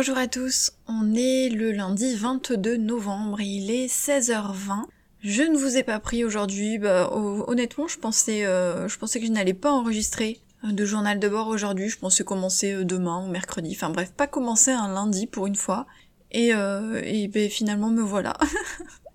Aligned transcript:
Bonjour 0.00 0.16
à 0.16 0.28
tous, 0.28 0.72
on 0.88 1.12
est 1.14 1.50
le 1.50 1.72
lundi 1.72 2.16
22 2.16 2.78
novembre, 2.78 3.42
il 3.42 3.70
est 3.70 3.86
16h20. 3.86 4.86
Je 5.22 5.42
ne 5.42 5.58
vous 5.58 5.76
ai 5.76 5.82
pas 5.82 6.00
pris 6.00 6.24
aujourd'hui, 6.24 6.78
bah, 6.78 7.10
honnêtement 7.12 7.86
je 7.86 7.98
pensais, 7.98 8.46
euh, 8.46 8.88
je 8.88 8.96
pensais 8.96 9.20
que 9.20 9.26
je 9.26 9.30
n'allais 9.30 9.52
pas 9.52 9.70
enregistrer 9.70 10.40
euh, 10.64 10.72
de 10.72 10.86
journal 10.86 11.18
de 11.18 11.28
bord 11.28 11.48
aujourd'hui, 11.48 11.90
je 11.90 11.98
pensais 11.98 12.24
commencer 12.24 12.72
euh, 12.72 12.82
demain 12.82 13.22
ou 13.22 13.30
mercredi, 13.30 13.72
enfin 13.76 13.90
bref, 13.90 14.10
pas 14.16 14.26
commencer 14.26 14.70
un 14.70 14.88
lundi 14.88 15.26
pour 15.26 15.46
une 15.46 15.54
fois. 15.54 15.86
Et, 16.32 16.48
et 16.48 17.28
ben, 17.28 17.50
finalement 17.50 17.90
me 17.90 18.00
voilà. 18.00 18.38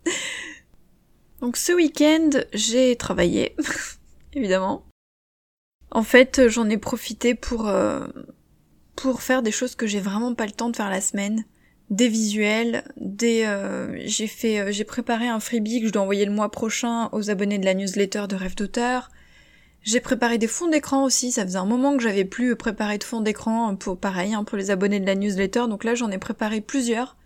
Donc 1.41 1.57
ce 1.57 1.71
week-end 1.71 2.29
j'ai 2.53 2.95
travaillé, 2.95 3.55
évidemment. 4.33 4.85
En 5.89 6.03
fait 6.03 6.47
j'en 6.47 6.69
ai 6.69 6.77
profité 6.77 7.33
pour 7.33 7.71
pour 8.95 9.21
faire 9.21 9.41
des 9.41 9.51
choses 9.51 9.75
que 9.75 9.87
j'ai 9.87 9.99
vraiment 9.99 10.33
pas 10.33 10.45
le 10.45 10.51
temps 10.51 10.69
de 10.69 10.75
faire 10.75 10.89
la 10.89 11.01
semaine. 11.01 11.43
Des 11.89 12.07
visuels, 12.07 12.83
des 12.97 13.43
euh, 13.45 14.01
j'ai 14.05 14.25
fait 14.25 14.59
euh, 14.59 14.71
j'ai 14.71 14.85
préparé 14.85 15.27
un 15.27 15.39
freebie 15.39 15.81
que 15.81 15.87
je 15.87 15.91
dois 15.91 16.01
envoyer 16.01 16.25
le 16.25 16.31
mois 16.31 16.49
prochain 16.49 17.09
aux 17.11 17.29
abonnés 17.29 17.59
de 17.59 17.65
la 17.65 17.75
newsletter 17.75 18.23
de 18.27 18.35
Rêve 18.35 18.55
d'auteur. 18.55 19.11
J'ai 19.83 19.99
préparé 19.99 20.39
des 20.39 20.47
fonds 20.47 20.67
d'écran 20.67 21.03
aussi, 21.03 21.31
ça 21.31 21.43
faisait 21.43 21.59
un 21.59 21.65
moment 21.65 21.95
que 21.95 22.01
j'avais 22.01 22.25
plus 22.25 22.55
préparé 22.55 22.97
de 22.97 23.03
fonds 23.03 23.21
d'écran 23.21 23.75
pour 23.75 23.99
pareil 23.99 24.33
hein, 24.33 24.43
pour 24.43 24.57
les 24.57 24.71
abonnés 24.71 24.99
de 24.99 25.05
la 25.05 25.13
newsletter, 25.13 25.65
donc 25.69 25.83
là 25.83 25.93
j'en 25.93 26.09
ai 26.09 26.17
préparé 26.17 26.59
plusieurs. 26.59 27.17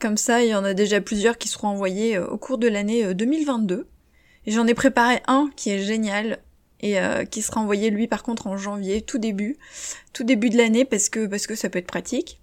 Comme 0.00 0.18
ça, 0.18 0.42
il 0.42 0.50
y 0.50 0.54
en 0.54 0.64
a 0.64 0.74
déjà 0.74 1.00
plusieurs 1.00 1.38
qui 1.38 1.48
seront 1.48 1.68
envoyés 1.68 2.18
euh, 2.18 2.26
au 2.26 2.36
cours 2.36 2.58
de 2.58 2.68
l'année 2.68 3.14
2022. 3.14 3.86
Et 4.46 4.50
j'en 4.50 4.66
ai 4.66 4.74
préparé 4.74 5.22
un 5.26 5.48
qui 5.56 5.70
est 5.70 5.78
génial, 5.78 6.40
et 6.84 7.00
euh, 7.00 7.24
qui 7.24 7.40
sera 7.40 7.62
envoyé 7.62 7.88
lui 7.88 8.06
par 8.06 8.22
contre 8.22 8.46
en 8.46 8.58
janvier, 8.58 9.00
tout 9.00 9.16
début, 9.18 9.56
tout 10.12 10.22
début 10.22 10.50
de 10.50 10.58
l'année 10.58 10.84
parce 10.84 11.08
que 11.08 11.26
parce 11.26 11.46
que 11.46 11.54
ça 11.54 11.70
peut 11.70 11.78
être 11.78 11.86
pratique. 11.86 12.40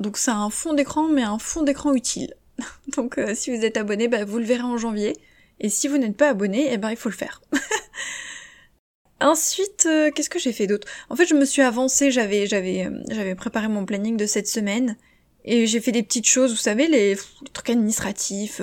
Donc 0.00 0.16
c'est 0.16 0.30
un 0.30 0.48
fond 0.48 0.72
d'écran 0.72 1.08
mais 1.08 1.22
un 1.22 1.38
fond 1.38 1.62
d'écran 1.62 1.92
utile. 1.94 2.34
Donc 2.96 3.18
euh, 3.18 3.34
si 3.34 3.54
vous 3.54 3.62
êtes 3.62 3.76
abonné, 3.76 4.08
bah, 4.08 4.24
vous 4.24 4.38
le 4.38 4.44
verrez 4.44 4.62
en 4.62 4.78
janvier. 4.78 5.14
Et 5.60 5.68
si 5.68 5.88
vous 5.88 5.98
n'êtes 5.98 6.16
pas 6.16 6.30
abonné, 6.30 6.72
eh 6.72 6.78
ben 6.78 6.90
il 6.90 6.96
faut 6.96 7.10
le 7.10 7.14
faire. 7.14 7.42
Ensuite, 9.20 9.84
euh, 9.86 10.10
qu'est-ce 10.10 10.30
que 10.30 10.38
j'ai 10.38 10.54
fait 10.54 10.66
d'autre? 10.66 10.88
En 11.10 11.16
fait, 11.16 11.26
je 11.26 11.34
me 11.34 11.44
suis 11.44 11.60
avancée, 11.60 12.10
j'avais 12.10 12.46
j'avais 12.46 12.88
j'avais 13.10 13.34
préparé 13.34 13.68
mon 13.68 13.84
planning 13.84 14.16
de 14.16 14.24
cette 14.24 14.48
semaine 14.48 14.96
et 15.44 15.66
j'ai 15.66 15.80
fait 15.80 15.92
des 15.92 16.02
petites 16.02 16.26
choses, 16.26 16.52
vous 16.52 16.56
savez, 16.56 16.88
les, 16.88 17.16
trucs 17.52 17.68
administratifs, 17.68 18.62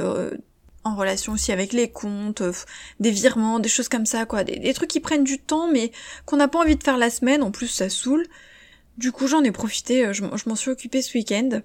en 0.87 0.95
relation 0.95 1.33
aussi 1.33 1.51
avec 1.51 1.73
les 1.73 1.89
comptes, 1.89 2.41
euh, 2.41 2.53
des 2.99 3.11
virements, 3.11 3.59
des 3.59 3.69
choses 3.69 3.89
comme 3.89 4.05
ça, 4.05 4.25
quoi. 4.25 4.43
Des, 4.43 4.73
trucs 4.73 4.89
qui 4.89 4.99
prennent 4.99 5.23
du 5.23 5.39
temps, 5.39 5.71
mais 5.71 5.91
qu'on 6.25 6.37
n'a 6.37 6.47
pas 6.47 6.59
envie 6.59 6.75
de 6.75 6.83
faire 6.83 6.97
la 6.97 7.09
semaine, 7.09 7.43
en 7.43 7.51
plus 7.51 7.67
ça 7.67 7.89
saoule. 7.89 8.25
Du 8.97 9.11
coup, 9.11 9.27
j'en 9.27 9.43
ai 9.43 9.51
profité, 9.51 10.05
euh, 10.05 10.13
je, 10.13 10.23
m'en 10.23 10.55
suis 10.55 10.71
occupée 10.71 11.01
ce 11.01 11.17
week-end. 11.17 11.61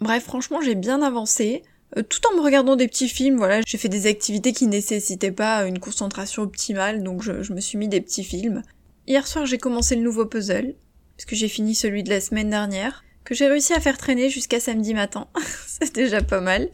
Bref, 0.00 0.24
franchement, 0.24 0.60
j'ai 0.60 0.74
bien 0.74 1.02
avancé. 1.02 1.62
Euh, 1.96 2.02
tout 2.02 2.20
en 2.30 2.36
me 2.36 2.42
regardant 2.42 2.76
des 2.76 2.86
petits 2.86 3.08
films, 3.08 3.36
voilà, 3.36 3.60
j'ai 3.66 3.78
fait 3.78 3.88
des 3.88 4.06
activités 4.06 4.52
qui 4.52 4.66
nécessitaient 4.66 5.32
pas 5.32 5.64
une 5.64 5.80
concentration 5.80 6.42
optimale, 6.42 7.02
donc 7.02 7.22
je, 7.22 7.42
je 7.42 7.52
me 7.52 7.60
suis 7.60 7.78
mis 7.78 7.88
des 7.88 8.00
petits 8.00 8.24
films. 8.24 8.62
Hier 9.06 9.26
soir, 9.26 9.46
j'ai 9.46 9.58
commencé 9.58 9.96
le 9.96 10.02
nouveau 10.02 10.26
puzzle, 10.26 10.74
parce 11.16 11.24
que 11.26 11.34
j'ai 11.34 11.48
fini 11.48 11.74
celui 11.74 12.04
de 12.04 12.10
la 12.10 12.20
semaine 12.20 12.50
dernière, 12.50 13.04
que 13.24 13.34
j'ai 13.34 13.46
réussi 13.46 13.72
à 13.72 13.80
faire 13.80 13.98
traîner 13.98 14.30
jusqu'à 14.30 14.60
samedi 14.60 14.94
matin. 14.94 15.28
C'est 15.66 15.94
déjà 15.94 16.22
pas 16.22 16.40
mal. 16.40 16.68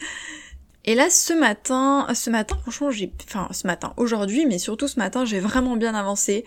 Et 0.86 0.94
là, 0.94 1.10
ce 1.10 1.32
matin, 1.32 2.06
ce 2.14 2.30
matin, 2.30 2.56
franchement, 2.62 2.92
j'ai, 2.92 3.12
enfin, 3.24 3.48
ce 3.50 3.66
matin, 3.66 3.92
aujourd'hui, 3.96 4.46
mais 4.46 4.58
surtout 4.58 4.86
ce 4.86 5.00
matin, 5.00 5.24
j'ai 5.24 5.40
vraiment 5.40 5.76
bien 5.76 5.94
avancé. 5.94 6.44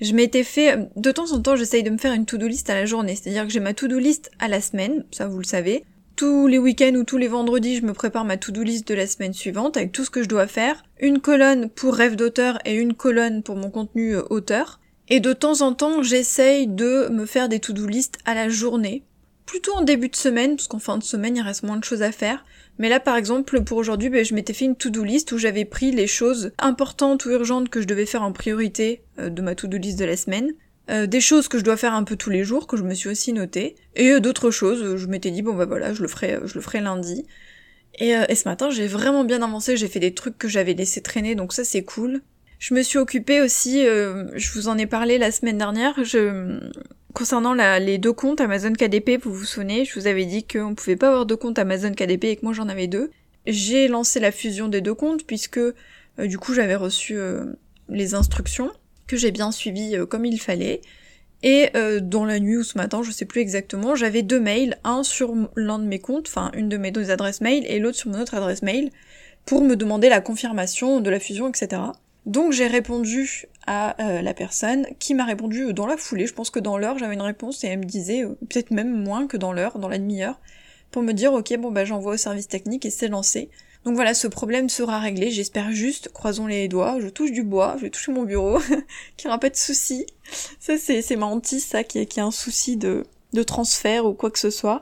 Je 0.00 0.12
m'étais 0.12 0.44
fait, 0.44 0.88
de 0.94 1.10
temps 1.10 1.32
en 1.32 1.40
temps, 1.40 1.56
j'essaye 1.56 1.82
de 1.82 1.90
me 1.90 1.98
faire 1.98 2.12
une 2.12 2.24
to-do 2.24 2.46
list 2.46 2.70
à 2.70 2.74
la 2.74 2.86
journée. 2.86 3.16
C'est-à-dire 3.16 3.44
que 3.44 3.52
j'ai 3.52 3.60
ma 3.60 3.74
to-do 3.74 3.98
list 3.98 4.30
à 4.38 4.46
la 4.46 4.60
semaine, 4.60 5.04
ça 5.10 5.26
vous 5.26 5.38
le 5.38 5.44
savez. 5.44 5.84
Tous 6.14 6.46
les 6.46 6.58
week-ends 6.58 6.94
ou 6.94 7.02
tous 7.02 7.18
les 7.18 7.26
vendredis, 7.26 7.76
je 7.76 7.82
me 7.82 7.92
prépare 7.92 8.24
ma 8.24 8.36
to-do 8.36 8.62
list 8.62 8.86
de 8.86 8.94
la 8.94 9.08
semaine 9.08 9.32
suivante 9.32 9.76
avec 9.76 9.90
tout 9.90 10.04
ce 10.04 10.10
que 10.10 10.22
je 10.22 10.28
dois 10.28 10.46
faire. 10.46 10.84
Une 11.00 11.20
colonne 11.20 11.68
pour 11.68 11.94
rêve 11.94 12.14
d'auteur 12.14 12.58
et 12.64 12.74
une 12.74 12.94
colonne 12.94 13.42
pour 13.42 13.56
mon 13.56 13.70
contenu 13.70 14.14
euh, 14.14 14.22
auteur. 14.30 14.78
Et 15.08 15.18
de 15.18 15.32
temps 15.32 15.60
en 15.60 15.72
temps, 15.72 16.02
j'essaye 16.02 16.68
de 16.68 17.08
me 17.08 17.26
faire 17.26 17.48
des 17.48 17.58
to-do 17.58 17.86
list 17.86 18.18
à 18.24 18.34
la 18.34 18.48
journée. 18.48 19.02
Plutôt 19.46 19.72
en 19.74 19.82
début 19.82 20.08
de 20.08 20.16
semaine, 20.16 20.56
parce 20.56 20.68
qu'en 20.68 20.78
fin 20.78 20.98
de 20.98 21.02
semaine, 21.02 21.36
il 21.36 21.42
reste 21.42 21.62
moins 21.62 21.76
de 21.76 21.84
choses 21.84 22.02
à 22.02 22.12
faire. 22.12 22.44
Mais 22.78 22.88
là, 22.88 23.00
par 23.00 23.16
exemple, 23.16 23.62
pour 23.62 23.76
aujourd'hui, 23.76 24.08
ben, 24.08 24.24
je 24.24 24.34
m'étais 24.34 24.52
fait 24.52 24.64
une 24.64 24.76
to-do 24.76 25.04
list 25.04 25.32
où 25.32 25.38
j'avais 25.38 25.64
pris 25.64 25.90
les 25.90 26.06
choses 26.06 26.52
importantes 26.58 27.24
ou 27.24 27.30
urgentes 27.30 27.68
que 27.68 27.80
je 27.80 27.86
devais 27.86 28.06
faire 28.06 28.22
en 28.22 28.32
priorité 28.32 29.02
euh, 29.18 29.28
de 29.28 29.42
ma 29.42 29.54
to-do 29.54 29.78
list 29.78 29.98
de 29.98 30.04
la 30.04 30.16
semaine. 30.16 30.52
Euh, 30.90 31.06
des 31.06 31.20
choses 31.20 31.48
que 31.48 31.58
je 31.58 31.64
dois 31.64 31.76
faire 31.76 31.94
un 31.94 32.04
peu 32.04 32.16
tous 32.16 32.30
les 32.30 32.44
jours, 32.44 32.66
que 32.66 32.76
je 32.76 32.82
me 32.82 32.94
suis 32.94 33.08
aussi 33.08 33.32
notées. 33.32 33.76
Et 33.94 34.10
euh, 34.12 34.20
d'autres 34.20 34.50
choses, 34.50 34.96
je 34.96 35.06
m'étais 35.06 35.30
dit, 35.30 35.42
bon 35.42 35.54
bah 35.54 35.66
voilà, 35.66 35.92
je 35.92 36.02
le 36.02 36.08
ferai, 36.08 36.38
je 36.44 36.54
le 36.54 36.60
ferai 36.60 36.80
lundi. 36.80 37.26
Et, 37.98 38.10
et 38.10 38.34
ce 38.34 38.48
matin, 38.48 38.70
j'ai 38.70 38.86
vraiment 38.86 39.22
bien 39.22 39.42
avancé, 39.42 39.76
j'ai 39.76 39.86
fait 39.86 40.00
des 40.00 40.14
trucs 40.14 40.38
que 40.38 40.48
j'avais 40.48 40.72
laissé 40.72 41.02
traîner, 41.02 41.34
donc 41.34 41.52
ça 41.52 41.62
c'est 41.62 41.84
cool. 41.84 42.22
Je 42.58 42.72
me 42.72 42.82
suis 42.82 42.98
occupée 42.98 43.42
aussi, 43.42 43.82
je 43.82 44.52
vous 44.54 44.68
en 44.68 44.78
ai 44.78 44.86
parlé 44.86 45.18
la 45.18 45.30
semaine 45.30 45.58
dernière, 45.58 46.02
je, 46.02 46.58
Concernant 47.14 47.52
les 47.52 47.98
deux 47.98 48.12
comptes 48.14 48.40
Amazon 48.40 48.72
KDP, 48.72 49.22
vous 49.22 49.34
vous 49.34 49.44
souvenez, 49.44 49.84
je 49.84 49.98
vous 50.00 50.06
avais 50.06 50.24
dit 50.24 50.44
qu'on 50.44 50.74
pouvait 50.74 50.96
pas 50.96 51.08
avoir 51.08 51.26
deux 51.26 51.36
comptes 51.36 51.58
Amazon 51.58 51.92
KDP 51.92 52.24
et 52.24 52.36
que 52.36 52.44
moi 52.44 52.54
j'en 52.54 52.68
avais 52.68 52.86
deux. 52.86 53.10
J'ai 53.46 53.86
lancé 53.88 54.18
la 54.18 54.32
fusion 54.32 54.68
des 54.68 54.80
deux 54.80 54.94
comptes 54.94 55.26
puisque 55.26 55.58
euh, 55.58 55.74
du 56.18 56.38
coup 56.38 56.54
j'avais 56.54 56.74
reçu 56.74 57.18
euh, 57.18 57.44
les 57.88 58.14
instructions 58.14 58.70
que 59.06 59.18
j'ai 59.18 59.30
bien 59.30 59.52
suivies 59.52 59.96
euh, 59.96 60.06
comme 60.06 60.24
il 60.24 60.40
fallait. 60.40 60.80
Et 61.44 61.70
dans 62.00 62.24
la 62.24 62.38
nuit 62.38 62.58
ou 62.58 62.62
ce 62.62 62.78
matin, 62.78 63.02
je 63.02 63.10
sais 63.10 63.24
plus 63.24 63.40
exactement, 63.40 63.96
j'avais 63.96 64.22
deux 64.22 64.38
mails, 64.38 64.78
un 64.84 65.02
sur 65.02 65.34
l'un 65.56 65.80
de 65.80 65.84
mes 65.84 65.98
comptes, 65.98 66.28
enfin 66.28 66.52
une 66.54 66.68
de 66.68 66.76
mes 66.76 66.92
deux 66.92 67.10
adresses 67.10 67.40
mail 67.40 67.66
et 67.66 67.80
l'autre 67.80 67.98
sur 67.98 68.10
mon 68.10 68.20
autre 68.20 68.36
adresse 68.36 68.62
mail, 68.62 68.90
pour 69.44 69.64
me 69.64 69.74
demander 69.74 70.08
la 70.08 70.20
confirmation 70.20 71.00
de 71.00 71.10
la 71.10 71.18
fusion, 71.18 71.48
etc. 71.48 71.82
Donc 72.26 72.52
j'ai 72.52 72.66
répondu 72.68 73.46
à 73.66 74.00
euh, 74.00 74.22
la 74.22 74.34
personne 74.34 74.86
qui 74.98 75.14
m'a 75.14 75.24
répondu 75.24 75.72
dans 75.72 75.86
la 75.86 75.96
foulée. 75.96 76.26
Je 76.26 76.34
pense 76.34 76.50
que 76.50 76.60
dans 76.60 76.78
l'heure 76.78 76.98
j'avais 76.98 77.14
une 77.14 77.22
réponse 77.22 77.64
et 77.64 77.68
elle 77.68 77.80
me 77.80 77.84
disait 77.84 78.24
euh, 78.24 78.36
peut-être 78.48 78.70
même 78.70 79.02
moins 79.02 79.26
que 79.26 79.36
dans 79.36 79.52
l'heure, 79.52 79.78
dans 79.78 79.88
la 79.88 79.98
demi-heure, 79.98 80.38
pour 80.90 81.02
me 81.02 81.12
dire 81.12 81.32
ok 81.32 81.56
bon 81.58 81.70
bah 81.72 81.84
j'envoie 81.84 82.14
au 82.14 82.16
service 82.16 82.48
technique 82.48 82.86
et 82.86 82.90
c'est 82.90 83.08
lancé. 83.08 83.50
Donc 83.84 83.96
voilà, 83.96 84.14
ce 84.14 84.28
problème 84.28 84.68
sera 84.68 85.00
réglé, 85.00 85.32
j'espère 85.32 85.72
juste, 85.72 86.10
croisons 86.12 86.46
les 86.46 86.68
doigts, 86.68 86.98
je 87.00 87.08
touche 87.08 87.32
du 87.32 87.42
bois, 87.42 87.74
je 87.78 87.82
vais 87.82 87.90
toucher 87.90 88.12
mon 88.12 88.22
bureau, 88.22 88.58
qu'il 89.16 89.26
n'y 89.26 89.28
aura 89.28 89.40
pas 89.40 89.50
de 89.50 89.56
soucis. 89.56 90.06
Ça 90.60 90.78
c'est, 90.78 91.02
c'est 91.02 91.16
ma 91.16 91.26
hantise, 91.26 91.64
ça, 91.64 91.82
qui, 91.82 92.06
qui 92.06 92.20
a 92.20 92.24
un 92.24 92.30
souci 92.30 92.76
de, 92.76 93.04
de 93.32 93.42
transfert 93.42 94.06
ou 94.06 94.12
quoi 94.12 94.30
que 94.30 94.38
ce 94.38 94.50
soit. 94.50 94.80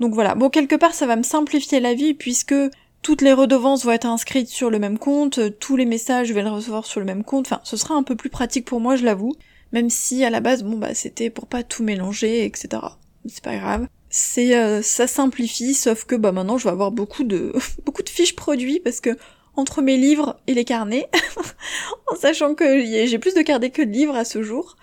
Donc 0.00 0.14
voilà, 0.14 0.34
bon 0.34 0.50
quelque 0.50 0.74
part 0.74 0.94
ça 0.94 1.06
va 1.06 1.14
me 1.14 1.22
simplifier 1.22 1.78
la 1.78 1.94
vie 1.94 2.14
puisque 2.14 2.54
toutes 3.02 3.22
les 3.22 3.32
redevances 3.32 3.84
vont 3.84 3.92
être 3.92 4.06
inscrites 4.06 4.48
sur 4.48 4.70
le 4.70 4.78
même 4.78 4.98
compte, 4.98 5.58
tous 5.58 5.76
les 5.76 5.84
messages 5.84 6.28
je 6.28 6.34
vais 6.34 6.42
les 6.42 6.48
recevoir 6.48 6.86
sur 6.86 7.00
le 7.00 7.06
même 7.06 7.24
compte, 7.24 7.46
enfin 7.46 7.60
ce 7.64 7.76
sera 7.76 7.94
un 7.94 8.02
peu 8.02 8.16
plus 8.16 8.30
pratique 8.30 8.64
pour 8.64 8.80
moi 8.80 8.96
je 8.96 9.04
l'avoue, 9.04 9.34
même 9.72 9.90
si 9.90 10.24
à 10.24 10.30
la 10.30 10.40
base 10.40 10.62
bon 10.62 10.76
bah 10.76 10.94
c'était 10.94 11.30
pour 11.30 11.46
pas 11.46 11.62
tout 11.62 11.82
mélanger, 11.82 12.44
etc. 12.44 12.82
C'est 13.26 13.42
pas 13.42 13.56
grave. 13.56 13.86
C'est 14.08 14.56
euh, 14.56 14.82
ça 14.82 15.06
simplifie, 15.06 15.74
sauf 15.74 16.04
que 16.04 16.14
bah 16.14 16.32
maintenant 16.32 16.58
je 16.58 16.64
vais 16.64 16.70
avoir 16.70 16.92
beaucoup 16.92 17.24
de 17.24 17.52
beaucoup 17.84 18.02
de 18.02 18.08
fiches 18.08 18.36
produits 18.36 18.80
parce 18.80 19.00
que 19.00 19.16
entre 19.56 19.82
mes 19.82 19.96
livres 19.96 20.40
et 20.46 20.54
les 20.54 20.64
carnets, 20.64 21.08
en 22.10 22.16
sachant 22.16 22.54
que 22.54 22.80
j'ai 22.80 23.18
plus 23.18 23.34
de 23.34 23.42
carnets 23.42 23.70
que 23.70 23.82
de 23.82 23.90
livres 23.90 24.16
à 24.16 24.24
ce 24.24 24.42
jour, 24.42 24.76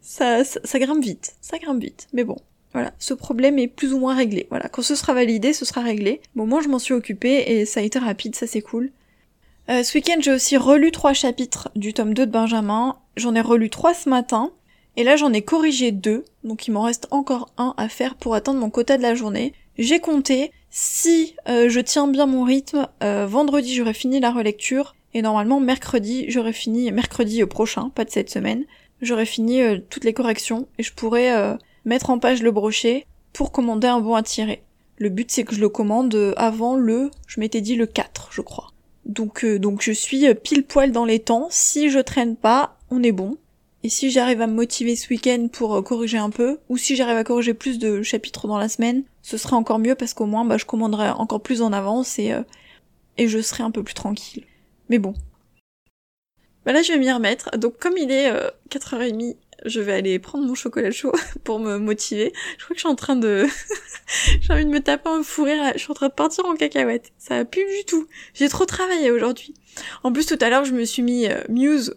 ça, 0.00 0.44
ça 0.44 0.78
grimpe 0.78 1.02
vite, 1.02 1.34
ça 1.40 1.58
grimpe 1.58 1.80
vite. 1.80 2.08
Mais 2.12 2.24
bon, 2.24 2.36
voilà, 2.74 2.92
ce 2.98 3.14
problème 3.14 3.58
est 3.60 3.68
plus 3.68 3.94
ou 3.94 4.00
moins 4.00 4.16
réglé. 4.16 4.48
Voilà, 4.50 4.68
quand 4.68 4.82
ce 4.82 4.96
sera 4.96 5.14
validé, 5.14 5.52
ce 5.52 5.64
sera 5.64 5.80
réglé. 5.80 6.20
Bon, 6.34 6.44
moi 6.44 6.60
je 6.60 6.68
m'en 6.68 6.80
suis 6.80 6.92
occupée 6.92 7.44
et 7.46 7.64
ça 7.64 7.78
a 7.80 7.82
été 7.84 8.00
rapide, 8.00 8.34
ça 8.34 8.48
c'est 8.48 8.62
cool. 8.62 8.90
Euh, 9.70 9.82
ce 9.82 9.96
week-end, 9.96 10.16
j'ai 10.20 10.32
aussi 10.32 10.56
relu 10.56 10.90
trois 10.90 11.12
chapitres 11.12 11.70
du 11.76 11.94
tome 11.94 12.12
2 12.12 12.26
de 12.26 12.30
Benjamin. 12.30 12.96
J'en 13.16 13.34
ai 13.34 13.40
relu 13.40 13.70
trois 13.70 13.94
ce 13.94 14.08
matin. 14.08 14.50
Et 14.96 15.04
là, 15.04 15.16
j'en 15.16 15.32
ai 15.32 15.42
corrigé 15.42 15.90
deux. 15.92 16.24
Donc, 16.42 16.66
il 16.66 16.72
m'en 16.72 16.82
reste 16.82 17.06
encore 17.10 17.50
un 17.56 17.74
à 17.76 17.88
faire 17.88 18.16
pour 18.16 18.34
atteindre 18.34 18.60
mon 18.60 18.70
quota 18.70 18.96
de 18.96 19.02
la 19.02 19.14
journée. 19.14 19.54
J'ai 19.78 20.00
compté. 20.00 20.52
Si 20.70 21.36
euh, 21.48 21.68
je 21.68 21.80
tiens 21.80 22.08
bien 22.08 22.26
mon 22.26 22.42
rythme, 22.42 22.88
euh, 23.02 23.26
vendredi, 23.26 23.74
j'aurai 23.74 23.94
fini 23.94 24.20
la 24.20 24.32
relecture. 24.32 24.94
Et 25.14 25.22
normalement, 25.22 25.60
mercredi, 25.60 26.26
j'aurai 26.28 26.52
fini, 26.52 26.90
mercredi 26.90 27.44
prochain, 27.46 27.88
pas 27.90 28.04
de 28.04 28.10
cette 28.10 28.30
semaine, 28.30 28.64
j'aurai 29.00 29.26
fini 29.26 29.62
toutes 29.88 30.02
les 30.02 30.12
corrections. 30.12 30.66
Et 30.78 30.82
je 30.82 30.92
pourrai 30.92 31.30
mettre 31.84 32.10
en 32.10 32.18
page 32.18 32.42
le 32.42 32.50
brochet 32.50 33.06
pour 33.32 33.52
commander 33.52 33.88
un 33.88 34.00
bon 34.00 34.14
à 34.14 34.22
tirer. 34.22 34.62
Le 34.96 35.08
but 35.08 35.30
c'est 35.30 35.44
que 35.44 35.54
je 35.54 35.60
le 35.60 35.68
commande 35.68 36.34
avant 36.36 36.76
le, 36.76 37.10
je 37.26 37.40
m'étais 37.40 37.60
dit 37.60 37.76
le 37.76 37.86
4 37.86 38.28
je 38.32 38.40
crois. 38.40 38.74
Donc, 39.04 39.44
euh, 39.44 39.58
donc 39.58 39.82
je 39.82 39.92
suis 39.92 40.32
pile 40.34 40.64
poil 40.64 40.92
dans 40.92 41.04
les 41.04 41.18
temps, 41.18 41.48
si 41.50 41.90
je 41.90 41.98
traîne 41.98 42.36
pas, 42.36 42.78
on 42.90 43.02
est 43.02 43.12
bon. 43.12 43.36
Et 43.82 43.90
si 43.90 44.10
j'arrive 44.10 44.40
à 44.40 44.46
me 44.46 44.54
motiver 44.54 44.96
ce 44.96 45.08
week-end 45.10 45.48
pour 45.52 45.74
euh, 45.74 45.82
corriger 45.82 46.16
un 46.16 46.30
peu, 46.30 46.58
ou 46.70 46.78
si 46.78 46.96
j'arrive 46.96 47.16
à 47.16 47.24
corriger 47.24 47.52
plus 47.52 47.78
de 47.78 48.02
chapitres 48.02 48.48
dans 48.48 48.56
la 48.56 48.70
semaine, 48.70 49.04
ce 49.20 49.36
serait 49.36 49.56
encore 49.56 49.78
mieux 49.78 49.94
parce 49.94 50.14
qu'au 50.14 50.26
moins 50.26 50.44
bah, 50.44 50.56
je 50.56 50.64
commanderai 50.64 51.10
encore 51.10 51.42
plus 51.42 51.60
en 51.60 51.72
avance 51.72 52.18
et, 52.18 52.32
euh, 52.32 52.42
et 53.18 53.28
je 53.28 53.40
serai 53.40 53.62
un 53.62 53.70
peu 53.70 53.82
plus 53.82 53.94
tranquille. 53.94 54.44
Mais 54.88 54.98
bon. 54.98 55.14
Bah 56.64 56.72
là 56.72 56.80
je 56.80 56.92
vais 56.92 56.98
m'y 56.98 57.12
remettre. 57.12 57.50
Donc 57.58 57.76
comme 57.76 57.98
il 57.98 58.10
est 58.10 58.32
4h30 58.70 59.36
je 59.64 59.80
vais 59.80 59.92
aller 59.92 60.18
prendre 60.18 60.46
mon 60.46 60.54
chocolat 60.54 60.90
chaud 60.90 61.12
pour 61.44 61.58
me 61.58 61.78
motiver. 61.78 62.32
Je 62.58 62.64
crois 62.64 62.74
que 62.74 62.78
je 62.78 62.80
suis 62.80 62.88
en 62.88 62.94
train 62.94 63.16
de... 63.16 63.46
J'ai 64.40 64.52
envie 64.52 64.64
de 64.64 64.70
me 64.70 64.80
taper 64.80 65.08
un 65.08 65.22
fou 65.22 65.44
rire, 65.44 65.72
je 65.74 65.78
suis 65.78 65.90
en 65.90 65.94
train 65.94 66.08
de 66.08 66.12
partir 66.12 66.44
en 66.44 66.54
cacahuète. 66.54 67.12
Ça 67.18 67.44
plus 67.44 67.64
du 67.64 67.84
tout. 67.86 68.06
J'ai 68.34 68.48
trop 68.48 68.66
travaillé 68.66 69.10
aujourd'hui. 69.10 69.54
En 70.02 70.12
plus, 70.12 70.26
tout 70.26 70.38
à 70.40 70.50
l'heure, 70.50 70.64
je 70.64 70.72
me 70.72 70.84
suis 70.84 71.02
mis 71.02 71.26
euh, 71.26 71.40
Muse 71.48 71.94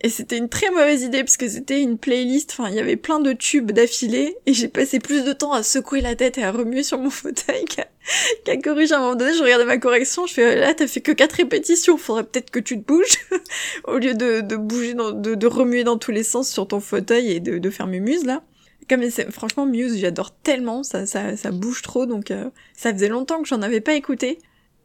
et 0.00 0.10
c'était 0.10 0.38
une 0.38 0.48
très 0.48 0.70
mauvaise 0.70 1.02
idée 1.02 1.24
parce 1.24 1.36
que 1.36 1.48
c'était 1.48 1.82
une 1.82 1.98
playlist, 1.98 2.52
enfin 2.52 2.68
il 2.70 2.76
y 2.76 2.78
avait 2.78 2.94
plein 2.94 3.18
de 3.18 3.32
tubes 3.32 3.72
d'affilée 3.72 4.36
et 4.46 4.54
j'ai 4.54 4.68
passé 4.68 5.00
plus 5.00 5.24
de 5.24 5.32
temps 5.32 5.52
à 5.52 5.64
secouer 5.64 6.00
la 6.00 6.14
tête 6.14 6.38
et 6.38 6.44
à 6.44 6.52
remuer 6.52 6.84
sur 6.84 6.98
mon 6.98 7.10
fauteuil 7.10 7.64
qu'à 7.64 8.56
corriger 8.58 8.94
à 8.94 8.98
un 8.98 9.00
moment 9.00 9.16
donné. 9.16 9.34
Je 9.34 9.42
regardais 9.42 9.64
ma 9.64 9.78
correction, 9.78 10.26
je 10.26 10.34
fais 10.34 10.56
là 10.56 10.72
t'as 10.72 10.86
fait 10.86 11.00
que 11.00 11.10
quatre 11.10 11.32
répétitions, 11.32 11.96
faudrait 11.96 12.22
peut-être 12.22 12.50
que 12.50 12.60
tu 12.60 12.80
te 12.80 12.86
bouges 12.86 13.18
au 13.88 13.98
lieu 13.98 14.14
de, 14.14 14.40
de 14.40 14.56
bouger, 14.56 14.94
dans, 14.94 15.10
de, 15.10 15.34
de, 15.34 15.46
remuer 15.48 15.82
dans 15.82 15.98
tous 15.98 16.12
les 16.12 16.22
sens 16.22 16.48
sur 16.48 16.68
ton 16.68 16.78
fauteuil 16.78 17.32
et 17.32 17.40
de, 17.40 17.58
de 17.58 17.70
faire 17.70 17.88
mes 17.88 18.00
muses 18.00 18.24
là. 18.24 18.44
Comme 18.88 19.02
franchement 19.32 19.66
Muse 19.66 19.98
j'adore 19.98 20.30
tellement, 20.30 20.84
ça, 20.84 21.06
ça, 21.06 21.36
ça 21.36 21.50
bouge 21.50 21.82
trop 21.82 22.06
donc 22.06 22.30
euh, 22.30 22.50
ça 22.72 22.92
faisait 22.92 23.08
longtemps 23.08 23.42
que 23.42 23.48
j'en 23.48 23.62
avais 23.62 23.80
pas 23.80 23.94
écouté. 23.94 24.38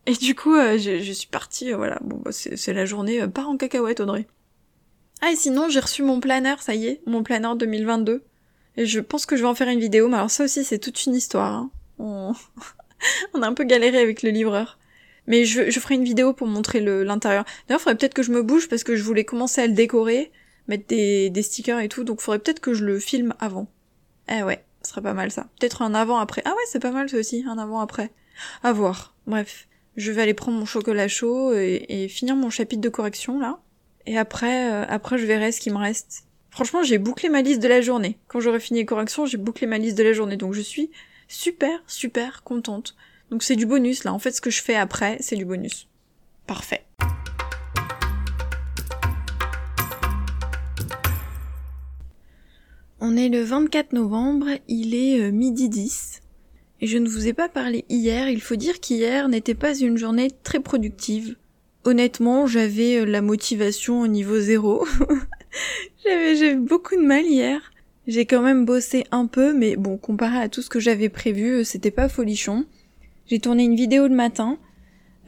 Et 0.08 0.14
du 0.14 0.34
coup 0.34 0.56
euh, 0.56 0.80
je, 0.80 1.00
je, 1.00 1.12
suis 1.14 1.28
partie, 1.28 1.72
euh, 1.72 1.78
voilà, 1.78 2.00
bon 2.02 2.18
bah, 2.18 2.32
c'est 2.32 2.74
la 2.74 2.86
journée 2.86 3.26
part 3.28 3.48
en 3.48 3.58
cacahuète 3.58 4.00
Audrey. 4.00 4.26
Ah 5.26 5.32
et 5.32 5.38
sinon 5.38 5.70
j'ai 5.70 5.80
reçu 5.80 6.04
mon 6.04 6.20
planeur, 6.20 6.62
ça 6.62 6.76
y 6.76 6.88
est, 6.88 7.02
mon 7.06 7.24
planeur 7.24 7.56
2022. 7.56 8.26
Et 8.76 8.86
je 8.86 9.00
pense 9.00 9.26
que 9.26 9.38
je 9.38 9.44
vais 9.44 9.48
en 9.48 9.56
faire 9.56 9.70
une 9.70 9.80
vidéo, 9.80 10.10
mais 10.10 10.18
alors 10.18 10.30
ça 10.30 10.44
aussi 10.44 10.66
c'est 10.66 10.80
toute 10.80 11.06
une 11.06 11.16
histoire. 11.16 11.54
Hein. 11.54 11.72
On... 11.98 12.34
On 13.34 13.42
a 13.42 13.48
un 13.48 13.54
peu 13.54 13.64
galéré 13.64 14.00
avec 14.00 14.22
le 14.22 14.32
livreur. 14.32 14.78
Mais 15.26 15.46
je, 15.46 15.72
je 15.72 15.80
ferai 15.80 15.96
une 15.96 16.04
vidéo 16.04 16.34
pour 16.34 16.48
montrer 16.48 16.82
l'intérieur. 16.82 17.46
D'ailleurs, 17.68 17.80
il 17.80 17.84
faudrait 17.84 17.98
peut-être 17.98 18.14
que 18.14 18.24
je 18.24 18.34
me 18.34 18.44
bouge 18.44 18.68
parce 18.68 18.84
que 18.84 18.98
je 18.98 19.04
voulais 19.04 19.24
commencer 19.24 19.62
à 19.62 19.68
le 19.68 19.72
décorer, 19.72 20.30
mettre 20.68 20.88
des, 20.88 21.30
des 21.30 21.42
stickers 21.42 21.80
et 21.80 21.88
tout, 21.88 22.04
donc 22.04 22.20
faudrait 22.20 22.40
peut-être 22.40 22.60
que 22.60 22.74
je 22.74 22.84
le 22.84 23.00
filme 23.00 23.34
avant. 23.40 23.68
Eh 24.30 24.44
ouais, 24.44 24.66
ce 24.84 24.90
serait 24.90 25.02
pas 25.02 25.14
mal 25.14 25.32
ça. 25.32 25.48
Peut-être 25.58 25.84
un 25.84 25.94
avant-après. 25.94 26.42
Ah 26.44 26.52
ouais, 26.52 26.64
c'est 26.68 26.82
pas 26.82 26.92
mal 26.92 27.08
ça 27.08 27.18
aussi, 27.18 27.46
un 27.48 27.58
avant-après. 27.58 28.12
À 28.62 28.74
voir. 28.74 29.16
Bref, 29.26 29.70
je 29.96 30.12
vais 30.12 30.22
aller 30.22 30.34
prendre 30.34 30.58
mon 30.58 30.66
chocolat 30.66 31.08
chaud 31.08 31.54
et, 31.54 31.86
et 31.88 32.08
finir 32.10 32.36
mon 32.36 32.50
chapitre 32.50 32.82
de 32.82 32.90
correction 32.90 33.40
là. 33.40 33.60
Et 34.06 34.18
après, 34.18 34.72
euh, 34.72 34.86
après 34.88 35.18
je 35.18 35.26
verrai 35.26 35.52
ce 35.52 35.60
qui 35.60 35.70
me 35.70 35.78
reste. 35.78 36.26
Franchement, 36.50 36.84
j'ai 36.84 36.98
bouclé 36.98 37.30
ma 37.30 37.42
liste 37.42 37.62
de 37.62 37.68
la 37.68 37.82
journée. 37.82 38.20
Quand 38.28 38.40
j'aurai 38.40 38.60
fini 38.60 38.80
les 38.80 38.86
corrections, 38.86 39.26
j'ai 39.26 39.38
bouclé 39.38 39.66
ma 39.66 39.78
liste 39.78 39.98
de 39.98 40.04
la 40.04 40.14
journée. 40.14 40.38
Donc 40.38 40.54
je 40.54 40.62
suis 40.62 40.92
super, 41.28 41.82
super 41.88 42.44
contente. 42.44 42.96
Donc 43.32 43.42
c'est 43.42 43.56
du 43.56 43.66
bonus 43.66 44.04
là. 44.04 44.14
En 44.14 44.20
fait, 44.20 44.32
ce 44.32 44.42
que 44.42 44.52
je 44.52 44.62
fais 44.62 44.76
après, 44.76 45.18
c'est 45.20 45.36
du 45.36 45.46
bonus. 45.46 45.88
Parfait. 46.46 46.86
On 53.00 53.18
est 53.18 53.30
le 53.30 53.42
24 53.42 53.94
novembre, 53.94 54.48
il 54.68 54.96
est 54.96 55.20
euh, 55.20 55.32
midi 55.32 55.68
10. 55.68 56.22
Et 56.80 56.88
je 56.88 56.98
ne 56.98 57.10
vous 57.10 57.28
ai 57.28 57.34
pas 57.34 57.50
parlé 57.50 57.84
hier, 57.90 58.30
il 58.30 58.42
faut 58.42 58.56
dire 58.56 58.80
qu'hier 58.80 59.28
n'était 59.28 59.56
pas 59.56 59.76
une 59.76 59.98
journée 59.98 60.32
très 60.44 60.60
productive. 60.60 61.36
Honnêtement, 61.86 62.48
j'avais 62.48 63.02
euh, 63.02 63.06
la 63.06 63.22
motivation 63.22 64.02
au 64.02 64.08
niveau 64.08 64.40
zéro. 64.40 64.88
j'avais, 66.06 66.54
eu 66.54 66.60
beaucoup 66.60 66.96
de 66.96 67.02
mal 67.02 67.26
hier. 67.26 67.74
J'ai 68.08 68.26
quand 68.26 68.42
même 68.42 68.66
bossé 68.66 69.04
un 69.12 69.28
peu, 69.28 69.54
mais 69.54 69.76
bon, 69.76 69.98
comparé 69.98 70.38
à 70.38 70.50
tout 70.50 70.62
ce 70.62 70.70
que 70.70 70.80
j'avais 70.80 71.10
prévu, 71.10 71.60
euh, 71.60 71.64
c'était 71.64 71.92
pas 71.92 72.08
folichon. 72.08 72.66
J'ai 73.28 73.40
tourné 73.40 73.64
une 73.64 73.76
vidéo 73.76 74.08
le 74.08 74.16
matin, 74.16 74.58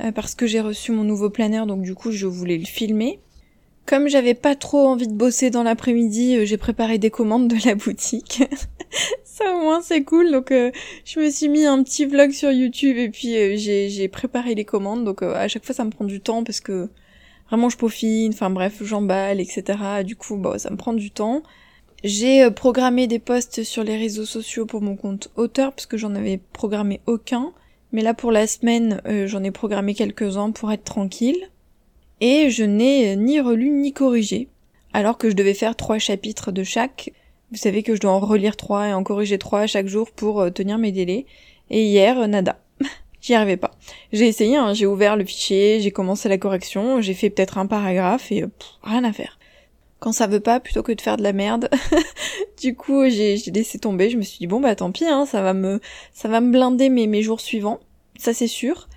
euh, 0.02 0.12
parce 0.14 0.34
que 0.34 0.48
j'ai 0.48 0.62
reçu 0.62 0.94
mon 0.94 1.04
nouveau 1.04 1.30
planeur, 1.30 1.66
donc 1.66 1.82
du 1.82 1.94
coup 1.94 2.12
je 2.12 2.26
voulais 2.26 2.58
le 2.58 2.66
filmer. 2.66 3.20
Comme 3.86 4.08
j'avais 4.08 4.34
pas 4.34 4.56
trop 4.56 4.88
envie 4.88 5.08
de 5.08 5.14
bosser 5.14 5.52
dans 5.52 5.64
l'après-midi, 5.64 6.46
j'ai 6.46 6.58
préparé 6.58 6.98
des 6.98 7.12
commandes 7.12 7.48
de 7.48 7.58
la 7.66 7.76
boutique. 7.76 8.44
ça 9.36 9.54
au 9.54 9.62
moins 9.62 9.82
c'est 9.82 10.04
cool. 10.04 10.32
Donc 10.32 10.52
euh, 10.52 10.72
je 11.04 11.20
me 11.20 11.30
suis 11.30 11.50
mis 11.50 11.66
un 11.66 11.84
petit 11.84 12.06
vlog 12.06 12.32
sur 12.32 12.52
YouTube 12.52 12.98
et 12.98 13.10
puis 13.10 13.36
euh, 13.36 13.56
j'ai 13.58 14.08
préparé 14.08 14.56
les 14.56 14.66
commandes. 14.66 15.04
Donc 15.04 15.22
euh, 15.22 15.36
à 15.36 15.48
chaque 15.48 15.66
fois 15.66 15.76
ça 15.76 15.84
me 15.84 15.90
prend 15.90 16.06
du 16.06 16.22
temps 16.22 16.44
parce 16.44 16.62
que 16.62 16.90
vraiment 17.48 17.70
je 17.70 17.78
peaufine, 17.78 18.32
enfin 18.34 18.50
bref 18.50 18.82
j'emballe, 18.82 19.40
etc. 19.40 20.04
Du 20.06 20.16
coup 20.16 20.38
bah, 20.38 20.58
ça 20.58 20.70
me 20.70 20.78
prend 20.78 20.94
du 20.94 21.12
temps. 21.12 21.44
J'ai 22.04 22.50
programmé 22.52 23.08
des 23.08 23.20
posts 23.20 23.64
sur 23.64 23.84
les 23.84 23.98
réseaux 23.98 24.26
sociaux 24.26 24.66
pour 24.66 24.82
mon 24.82 24.96
compte 24.96 25.30
auteur 25.36 25.72
parce 25.74 25.86
que 25.86 25.98
j'en 25.98 26.14
avais 26.16 26.40
programmé 26.54 27.02
aucun. 27.08 27.52
Mais 27.92 28.02
là 28.02 28.14
pour 28.14 28.32
la 28.32 28.48
semaine 28.48 29.02
j'en 29.26 29.44
ai 29.44 29.52
programmé 29.52 29.94
quelques-uns 29.96 30.52
pour 30.52 30.72
être 30.72 30.84
tranquille. 30.84 31.50
Et 32.22 32.50
je 32.50 32.64
n'ai 32.64 33.16
ni 33.16 33.40
relu 33.40 33.70
ni 33.70 33.94
corrigé. 33.94 34.48
Alors 34.94 35.18
que 35.18 35.30
je 35.30 35.36
devais 35.36 35.54
faire 35.54 35.76
trois 35.76 36.00
chapitres 36.00 36.52
de 36.52 36.64
chaque, 36.64 37.12
vous 37.52 37.58
savez 37.58 37.84
que 37.84 37.96
je 37.96 38.02
dois 38.02 38.12
en 38.12 38.20
relire 38.20 38.58
trois 38.58 38.88
et 38.88 38.94
en 38.94 39.04
corriger 39.04 39.38
trois 39.38 39.68
chaque 39.68 39.88
jour 39.88 40.12
pour 40.12 40.42
euh, 40.42 40.50
tenir 40.50 40.78
mes 40.78 40.92
délais. 40.92 41.26
Et 41.70 41.86
hier, 41.86 42.20
euh, 42.20 42.28
nada. 42.28 42.60
J'y 43.22 43.34
arrivais 43.34 43.58
pas. 43.58 43.72
J'ai 44.12 44.28
essayé, 44.28 44.58
hein, 44.58 44.74
j'ai 44.74 44.86
ouvert 44.86 45.16
le 45.16 45.26
fichier, 45.26 45.80
j'ai 45.80 45.92
commencé 45.92 46.28
la 46.28 46.38
correction, 46.38 47.02
j'ai 47.02 47.14
fait 47.14 47.30
peut-être 47.30 47.58
un 47.58 47.68
paragraphe 47.68 48.32
et 48.32 48.44
euh, 48.44 48.48
rien 48.84 49.04
à 49.04 49.14
faire. 49.14 49.40
Quand 50.00 50.12
ça 50.12 50.28
veut 50.28 50.40
pas, 50.40 50.60
plutôt 50.60 50.84
que 50.84 50.92
de 50.92 51.02
faire 51.02 51.18
de 51.18 51.24
la 51.24 51.34
merde, 51.34 51.70
du 52.62 52.76
coup 52.76 53.08
j'ai 53.08 53.38
laissé 53.54 53.80
tomber. 53.80 54.10
Je 54.10 54.18
me 54.18 54.24
suis 54.24 54.40
dit 54.40 54.48
bon 54.48 54.60
bah 54.60 54.76
tant 54.76 54.92
pis, 54.92 55.06
hein, 55.06 55.26
ça 55.26 55.42
va 55.42 55.54
me 55.54 55.80
ça 56.14 56.28
va 56.28 56.42
me 56.42 56.52
blinder 56.52 56.90
mes, 56.90 57.08
mes 57.08 57.22
jours 57.22 57.40
suivants, 57.40 57.80
ça 58.18 58.34
c'est 58.34 58.48
sûr. 58.48 58.90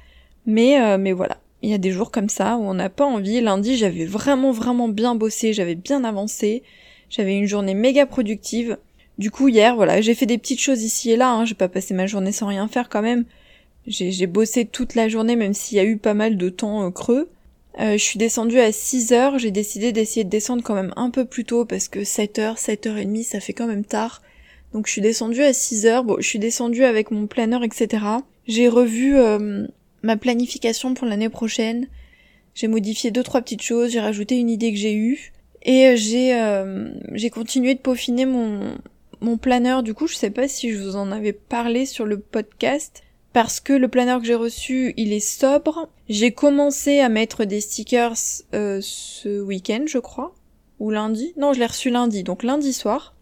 Mais 0.47 0.99
mais 0.99 1.13
voilà, 1.13 1.39
il 1.63 1.71
y 1.71 1.75
a 1.75 1.79
des 1.79 1.91
jours 1.91 2.11
comme 2.11 2.29
ça 2.29 2.57
où 2.57 2.63
on 2.63 2.75
n'a 2.75 2.89
pas 2.89 3.05
envie. 3.05 3.41
Lundi 3.41 3.77
j'avais 3.77 4.05
vraiment 4.05 4.53
vraiment 4.53 4.89
bien 4.89 5.15
bossé, 5.15 5.53
j'avais 5.53 5.75
bien 5.75 6.05
avancé. 6.05 6.63
J'avais 7.11 7.37
une 7.37 7.47
journée 7.47 7.75
méga 7.75 8.07
productive. 8.07 8.77
Du 9.19 9.31
coup, 9.31 9.49
hier, 9.49 9.75
voilà, 9.75 10.01
j'ai 10.01 10.15
fait 10.15 10.27
des 10.27 10.39
petites 10.39 10.61
choses 10.61 10.83
ici 10.83 11.11
et 11.11 11.17
là. 11.17 11.33
Hein. 11.33 11.45
J'ai 11.45 11.55
pas 11.55 11.69
passé 11.69 11.95
ma 11.95 12.07
journée 12.07 12.33
sans 12.33 12.47
rien 12.47 12.69
faire 12.69 12.89
quand 12.89 13.03
même. 13.03 13.25
J'ai 13.87 14.27
bossé 14.27 14.67
toute 14.67 14.95
la 14.95 15.09
journée, 15.09 15.35
même 15.35 15.55
s'il 15.55 15.79
y 15.79 15.81
a 15.81 15.85
eu 15.85 15.97
pas 15.97 16.13
mal 16.13 16.37
de 16.37 16.49
temps 16.51 16.87
euh, 16.87 16.91
creux. 16.91 17.31
Euh, 17.81 17.93
je 17.93 18.03
suis 18.03 18.19
descendue 18.19 18.61
à 18.61 18.71
6 18.71 19.13
heures. 19.13 19.39
J'ai 19.39 19.51
décidé 19.51 19.93
d'essayer 19.93 20.25
de 20.25 20.29
descendre 20.29 20.63
quand 20.63 20.75
même 20.75 20.93
un 20.97 21.11
peu 21.11 21.25
plus 21.25 21.45
tôt 21.45 21.65
parce 21.65 21.89
que 21.89 22.05
7 22.05 22.39
heures, 22.39 22.59
7 22.59 22.87
heures 22.87 22.99
et 22.99 23.07
demie, 23.07 23.25
ça 23.25 23.41
fait 23.41 23.55
quand 23.55 23.67
même 23.67 23.85
tard. 23.85 24.21
Donc 24.75 24.87
je 24.87 24.93
suis 24.93 25.01
descendue 25.01 25.43
à 25.43 25.55
6 25.55 25.87
heures. 25.87 26.05
Bon, 26.05 26.17
je 26.19 26.27
suis 26.27 26.39
descendue 26.39 26.85
avec 26.85 27.11
mon 27.11 27.27
planeur, 27.27 27.65
etc. 27.65 28.05
J'ai 28.47 28.69
revu 28.69 29.17
euh, 29.17 29.67
ma 30.03 30.17
planification 30.17 30.95
pour 30.95 31.07
l'année 31.07 31.29
prochaine. 31.29 31.89
J'ai 32.55 32.69
modifié 32.69 33.11
deux 33.11 33.23
trois 33.23 33.41
petites 33.41 33.63
choses. 33.63 33.93
J'ai 33.93 34.01
rajouté 34.01 34.37
une 34.37 34.51
idée 34.51 34.73
que 34.73 34.79
j'ai 34.79 34.95
eue. 34.95 35.33
Et 35.63 35.87
euh, 35.87 35.97
j'ai 35.97 36.35
euh, 36.35 36.91
j'ai 37.13 37.31
continué 37.31 37.75
de 37.75 37.81
peaufiner 37.81 38.27
mon 38.27 38.77
mon 39.21 39.37
planeur. 39.37 39.83
Du 39.83 39.95
coup, 39.95 40.07
je 40.07 40.15
sais 40.15 40.31
pas 40.31 40.49
si 40.49 40.73
je 40.73 40.79
vous 40.79 40.97
en 40.97 41.13
avais 41.13 41.33
parlé 41.33 41.87
sur 41.87 42.05
le 42.05 42.19
podcast 42.19 43.03
parce 43.33 43.61
que 43.61 43.73
le 43.73 43.89
planeur 43.89 44.21
que 44.21 44.27
j'ai 44.27 44.35
reçu, 44.35 44.95
il 44.97 45.13
est 45.13 45.21
sobre. 45.21 45.89
J'ai 46.09 46.33
commencé 46.33 47.01
à 47.01 47.09
mettre 47.09 47.45
des 47.45 47.61
stickers 47.61 48.17
euh, 48.55 48.81
ce 48.83 49.41
week-end, 49.41 49.85
je 49.87 49.99
crois, 49.99 50.35
ou 50.79 50.91
lundi. 50.91 51.35
Non, 51.37 51.53
je 51.53 51.61
l'ai 51.61 51.67
reçu 51.67 51.91
lundi, 51.91 52.23
donc 52.23 52.43
lundi 52.43 52.73
soir. 52.73 53.15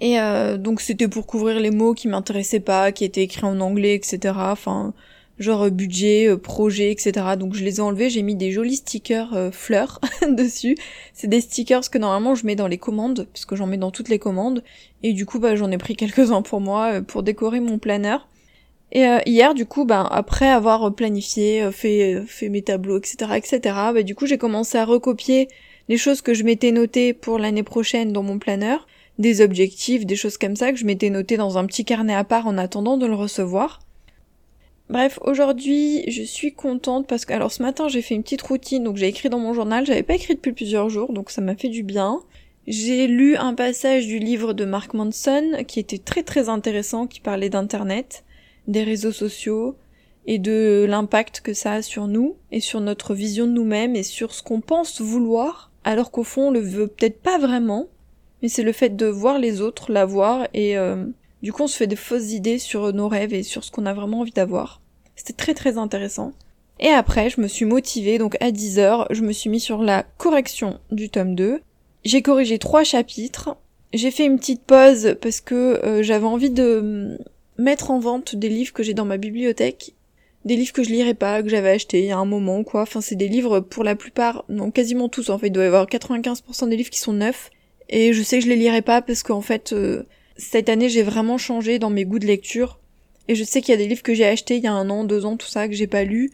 Et 0.00 0.16
donc 0.58 0.80
c'était 0.80 1.06
pour 1.06 1.28
couvrir 1.28 1.60
les 1.60 1.70
mots 1.70 1.94
qui 1.94 2.08
m'intéressaient 2.08 2.58
pas, 2.58 2.90
qui 2.90 3.04
étaient 3.04 3.22
écrits 3.22 3.44
en 3.44 3.60
anglais, 3.60 3.94
etc. 3.94 4.34
Enfin, 4.36 4.94
genre 5.38 5.64
euh, 5.64 5.70
budget, 5.70 6.28
euh, 6.28 6.36
projet, 6.36 6.90
etc. 6.90 7.12
Donc 7.38 7.54
je 7.54 7.64
les 7.64 7.76
ai 7.76 7.80
enlevés, 7.80 8.10
j'ai 8.10 8.22
mis 8.22 8.34
des 8.34 8.50
jolis 8.52 8.76
stickers 8.76 9.34
euh, 9.34 9.50
fleurs 9.50 10.00
dessus. 10.28 10.76
C'est 11.14 11.28
des 11.28 11.40
stickers 11.40 11.90
que 11.90 11.98
normalement 11.98 12.34
je 12.34 12.46
mets 12.46 12.56
dans 12.56 12.66
les 12.66 12.78
commandes, 12.78 13.28
puisque 13.32 13.54
j'en 13.54 13.66
mets 13.66 13.76
dans 13.76 13.90
toutes 13.90 14.08
les 14.08 14.18
commandes. 14.18 14.62
Et 15.02 15.12
du 15.12 15.26
coup, 15.26 15.38
bah, 15.38 15.56
j'en 15.56 15.70
ai 15.70 15.78
pris 15.78 15.96
quelques-uns 15.96 16.42
pour 16.42 16.60
moi, 16.60 17.02
pour 17.02 17.22
décorer 17.22 17.60
mon 17.60 17.78
planeur. 17.78 18.28
Et 18.94 19.06
hier, 19.24 19.54
du 19.54 19.64
coup, 19.64 19.86
bah, 19.86 20.06
après 20.10 20.50
avoir 20.50 20.94
planifié, 20.94 21.70
fait, 21.72 22.22
fait 22.26 22.50
mes 22.50 22.60
tableaux, 22.60 22.98
etc., 22.98 23.32
etc., 23.36 23.60
bah, 23.64 24.02
du 24.02 24.14
coup, 24.14 24.26
j'ai 24.26 24.36
commencé 24.36 24.76
à 24.76 24.84
recopier 24.84 25.48
les 25.88 25.96
choses 25.96 26.20
que 26.20 26.34
je 26.34 26.44
m'étais 26.44 26.72
notées 26.72 27.14
pour 27.14 27.38
l'année 27.38 27.62
prochaine 27.62 28.12
dans 28.12 28.22
mon 28.22 28.38
planeur, 28.38 28.86
des 29.18 29.40
objectifs, 29.40 30.04
des 30.04 30.16
choses 30.16 30.36
comme 30.36 30.56
ça 30.56 30.72
que 30.72 30.78
je 30.78 30.84
m'étais 30.84 31.08
notées 31.08 31.38
dans 31.38 31.56
un 31.56 31.64
petit 31.64 31.86
carnet 31.86 32.14
à 32.14 32.24
part 32.24 32.46
en 32.46 32.58
attendant 32.58 32.98
de 32.98 33.06
le 33.06 33.14
recevoir. 33.14 33.80
Bref, 34.92 35.18
aujourd'hui, 35.22 36.04
je 36.10 36.22
suis 36.22 36.52
contente 36.52 37.06
parce 37.06 37.24
que, 37.24 37.32
alors 37.32 37.50
ce 37.50 37.62
matin, 37.62 37.88
j'ai 37.88 38.02
fait 38.02 38.14
une 38.14 38.22
petite 38.22 38.42
routine, 38.42 38.84
donc 38.84 38.98
j'ai 38.98 39.06
écrit 39.08 39.30
dans 39.30 39.38
mon 39.38 39.54
journal, 39.54 39.86
j'avais 39.86 40.02
pas 40.02 40.16
écrit 40.16 40.34
depuis 40.34 40.52
plusieurs 40.52 40.90
jours, 40.90 41.14
donc 41.14 41.30
ça 41.30 41.40
m'a 41.40 41.56
fait 41.56 41.70
du 41.70 41.82
bien. 41.82 42.20
J'ai 42.66 43.06
lu 43.06 43.36
un 43.36 43.54
passage 43.54 44.06
du 44.06 44.18
livre 44.18 44.52
de 44.52 44.66
Mark 44.66 44.92
Manson 44.92 45.64
qui 45.66 45.80
était 45.80 45.96
très 45.96 46.22
très 46.22 46.50
intéressant, 46.50 47.06
qui 47.06 47.20
parlait 47.20 47.48
d'internet, 47.48 48.22
des 48.68 48.82
réseaux 48.82 49.12
sociaux 49.12 49.76
et 50.26 50.38
de 50.38 50.84
l'impact 50.86 51.40
que 51.40 51.54
ça 51.54 51.72
a 51.72 51.82
sur 51.82 52.06
nous 52.06 52.36
et 52.50 52.60
sur 52.60 52.82
notre 52.82 53.14
vision 53.14 53.46
de 53.46 53.52
nous-mêmes 53.52 53.96
et 53.96 54.02
sur 54.02 54.34
ce 54.34 54.42
qu'on 54.42 54.60
pense 54.60 55.00
vouloir, 55.00 55.72
alors 55.84 56.10
qu'au 56.10 56.22
fond 56.22 56.48
on 56.48 56.50
le 56.50 56.60
veut 56.60 56.88
peut-être 56.88 57.22
pas 57.22 57.38
vraiment, 57.38 57.86
mais 58.42 58.48
c'est 58.48 58.62
le 58.62 58.72
fait 58.72 58.94
de 58.94 59.06
voir 59.06 59.38
les 59.38 59.62
autres 59.62 59.90
l'avoir 59.90 60.48
et 60.52 60.76
euh, 60.76 61.06
du 61.42 61.50
coup 61.50 61.62
on 61.62 61.66
se 61.66 61.78
fait 61.78 61.86
des 61.86 61.96
fausses 61.96 62.32
idées 62.32 62.58
sur 62.58 62.92
nos 62.92 63.08
rêves 63.08 63.32
et 63.32 63.42
sur 63.42 63.64
ce 63.64 63.70
qu'on 63.70 63.86
a 63.86 63.94
vraiment 63.94 64.20
envie 64.20 64.32
d'avoir. 64.32 64.81
C'était 65.16 65.32
très 65.32 65.54
très 65.54 65.78
intéressant. 65.78 66.32
Et 66.80 66.88
après, 66.88 67.30
je 67.30 67.40
me 67.40 67.48
suis 67.48 67.64
motivée, 67.64 68.18
donc 68.18 68.36
à 68.40 68.50
10h, 68.50 69.06
je 69.10 69.22
me 69.22 69.32
suis 69.32 69.50
mis 69.50 69.60
sur 69.60 69.82
la 69.82 70.04
correction 70.18 70.80
du 70.90 71.10
tome 71.10 71.34
2. 71.34 71.60
J'ai 72.04 72.22
corrigé 72.22 72.58
trois 72.58 72.82
chapitres, 72.82 73.56
j'ai 73.92 74.10
fait 74.10 74.24
une 74.24 74.38
petite 74.38 74.62
pause 74.62 75.16
parce 75.20 75.40
que 75.40 75.54
euh, 75.84 76.02
j'avais 76.02 76.26
envie 76.26 76.50
de 76.50 77.18
mettre 77.58 77.90
en 77.90 78.00
vente 78.00 78.34
des 78.34 78.48
livres 78.48 78.72
que 78.72 78.82
j'ai 78.82 78.94
dans 78.94 79.04
ma 79.04 79.18
bibliothèque, 79.18 79.94
des 80.44 80.56
livres 80.56 80.72
que 80.72 80.82
je 80.82 80.90
lirais 80.90 81.14
pas, 81.14 81.42
que 81.42 81.48
j'avais 81.48 81.70
acheté 81.70 82.00
il 82.00 82.06
y 82.06 82.10
a 82.10 82.18
un 82.18 82.24
moment 82.24 82.64
quoi. 82.64 82.82
Enfin 82.82 83.00
c'est 83.00 83.14
des 83.14 83.28
livres 83.28 83.60
pour 83.60 83.84
la 83.84 83.94
plupart, 83.94 84.44
non 84.48 84.70
quasiment 84.70 85.08
tous 85.08 85.30
en 85.30 85.38
fait, 85.38 85.48
il 85.48 85.52
doit 85.52 85.64
y 85.64 85.66
avoir 85.66 85.86
95% 85.86 86.68
des 86.68 86.76
livres 86.76 86.90
qui 86.90 86.98
sont 86.98 87.12
neufs 87.12 87.50
et 87.88 88.12
je 88.12 88.22
sais 88.22 88.38
que 88.38 88.44
je 88.44 88.48
les 88.48 88.56
lirai 88.56 88.82
pas 88.82 89.02
parce 89.02 89.22
qu'en 89.22 89.42
fait 89.42 89.72
euh, 89.72 90.04
cette 90.36 90.68
année 90.68 90.88
j'ai 90.88 91.02
vraiment 91.02 91.38
changé 91.38 91.78
dans 91.78 91.90
mes 91.90 92.04
goûts 92.04 92.18
de 92.18 92.26
lecture 92.26 92.80
et 93.28 93.34
je 93.34 93.44
sais 93.44 93.60
qu'il 93.60 93.72
y 93.72 93.74
a 93.74 93.78
des 93.78 93.86
livres 93.86 94.02
que 94.02 94.14
j'ai 94.14 94.26
achetés 94.26 94.56
il 94.56 94.64
y 94.64 94.66
a 94.66 94.72
un 94.72 94.90
an, 94.90 95.04
deux 95.04 95.24
ans, 95.24 95.36
tout 95.36 95.46
ça 95.46 95.68
que 95.68 95.74
j'ai 95.74 95.86
pas 95.86 96.04
lu. 96.04 96.30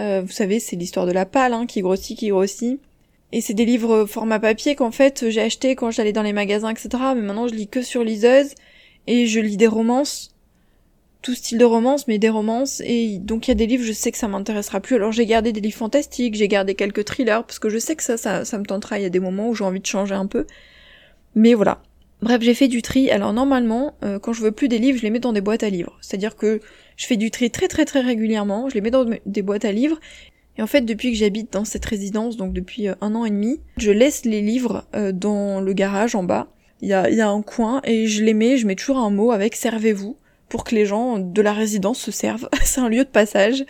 Euh, 0.00 0.22
vous 0.22 0.32
savez 0.32 0.58
c'est 0.58 0.76
l'histoire 0.76 1.06
de 1.06 1.12
la 1.12 1.26
pâle 1.26 1.52
hein, 1.52 1.66
qui 1.66 1.80
grossit, 1.80 2.18
qui 2.18 2.28
grossit. 2.28 2.80
Et 3.32 3.40
c'est 3.40 3.54
des 3.54 3.64
livres 3.64 4.06
format 4.06 4.38
papier 4.38 4.74
qu'en 4.74 4.90
fait 4.90 5.28
j'ai 5.30 5.40
acheté 5.40 5.76
quand 5.76 5.90
j'allais 5.90 6.12
dans 6.12 6.22
les 6.22 6.32
magasins, 6.32 6.70
etc. 6.70 6.88
Mais 7.14 7.22
maintenant 7.22 7.48
je 7.48 7.54
lis 7.54 7.68
que 7.68 7.82
sur 7.82 8.04
liseuse 8.04 8.54
et 9.06 9.26
je 9.26 9.40
lis 9.40 9.56
des 9.56 9.66
romances, 9.66 10.34
tout 11.22 11.34
style 11.34 11.58
de 11.58 11.64
romance, 11.64 12.06
mais 12.06 12.18
des 12.18 12.28
romances. 12.28 12.80
Et 12.84 13.18
donc 13.18 13.46
il 13.46 13.50
y 13.50 13.52
a 13.52 13.54
des 13.54 13.66
livres, 13.66 13.84
je 13.84 13.92
sais 13.92 14.12
que 14.12 14.18
ça 14.18 14.28
m'intéressera 14.28 14.80
plus. 14.80 14.96
Alors 14.96 15.12
j'ai 15.12 15.26
gardé 15.26 15.52
des 15.52 15.60
livres 15.60 15.78
fantastiques, 15.78 16.34
j'ai 16.34 16.48
gardé 16.48 16.74
quelques 16.74 17.04
thrillers 17.04 17.44
parce 17.46 17.58
que 17.58 17.70
je 17.70 17.78
sais 17.78 17.96
que 17.96 18.02
ça, 18.02 18.16
ça, 18.16 18.44
ça 18.44 18.58
me 18.58 18.64
tentera. 18.64 18.98
Il 18.98 19.02
y 19.02 19.06
a 19.06 19.10
des 19.10 19.20
moments 19.20 19.48
où 19.48 19.54
j'ai 19.54 19.64
envie 19.64 19.80
de 19.80 19.86
changer 19.86 20.14
un 20.14 20.26
peu. 20.26 20.46
Mais 21.34 21.54
voilà. 21.54 21.82
Bref, 22.24 22.40
j'ai 22.40 22.54
fait 22.54 22.68
du 22.68 22.80
tri. 22.80 23.10
Alors 23.10 23.34
normalement, 23.34 23.94
euh, 24.02 24.18
quand 24.18 24.32
je 24.32 24.40
veux 24.40 24.50
plus 24.50 24.68
des 24.68 24.78
livres, 24.78 24.96
je 24.98 25.02
les 25.02 25.10
mets 25.10 25.20
dans 25.20 25.34
des 25.34 25.42
boîtes 25.42 25.62
à 25.62 25.68
livres. 25.68 25.98
C'est-à-dire 26.00 26.36
que 26.36 26.60
je 26.96 27.06
fais 27.06 27.18
du 27.18 27.30
tri 27.30 27.50
très 27.50 27.68
très 27.68 27.84
très 27.84 28.00
régulièrement. 28.00 28.70
Je 28.70 28.74
les 28.74 28.80
mets 28.80 28.90
dans 28.90 29.04
des 29.26 29.42
boîtes 29.42 29.66
à 29.66 29.72
livres 29.72 30.00
et 30.56 30.62
en 30.62 30.66
fait, 30.66 30.82
depuis 30.82 31.12
que 31.12 31.18
j'habite 31.18 31.52
dans 31.52 31.64
cette 31.64 31.84
résidence, 31.84 32.38
donc 32.38 32.54
depuis 32.54 32.88
euh, 32.88 32.94
un 33.02 33.14
an 33.14 33.24
et 33.24 33.30
demi, 33.30 33.60
je 33.76 33.90
laisse 33.90 34.24
les 34.24 34.40
livres 34.40 34.86
euh, 34.94 35.12
dans 35.12 35.60
le 35.60 35.72
garage 35.74 36.14
en 36.14 36.22
bas. 36.22 36.48
Il 36.80 36.88
y 36.88 36.94
a, 36.94 37.10
y 37.10 37.20
a 37.20 37.28
un 37.28 37.42
coin 37.42 37.80
et 37.84 38.06
je 38.06 38.24
les 38.24 38.34
mets, 38.34 38.56
je 38.56 38.66
mets 38.66 38.76
toujours 38.76 38.98
un 38.98 39.10
mot 39.10 39.30
avec 39.30 39.54
servez-vous 39.54 40.16
pour 40.48 40.64
que 40.64 40.74
les 40.74 40.86
gens 40.86 41.18
de 41.18 41.42
la 41.42 41.52
résidence 41.52 41.98
se 41.98 42.10
servent. 42.10 42.48
C'est 42.64 42.80
un 42.80 42.88
lieu 42.88 43.04
de 43.04 43.10
passage. 43.10 43.64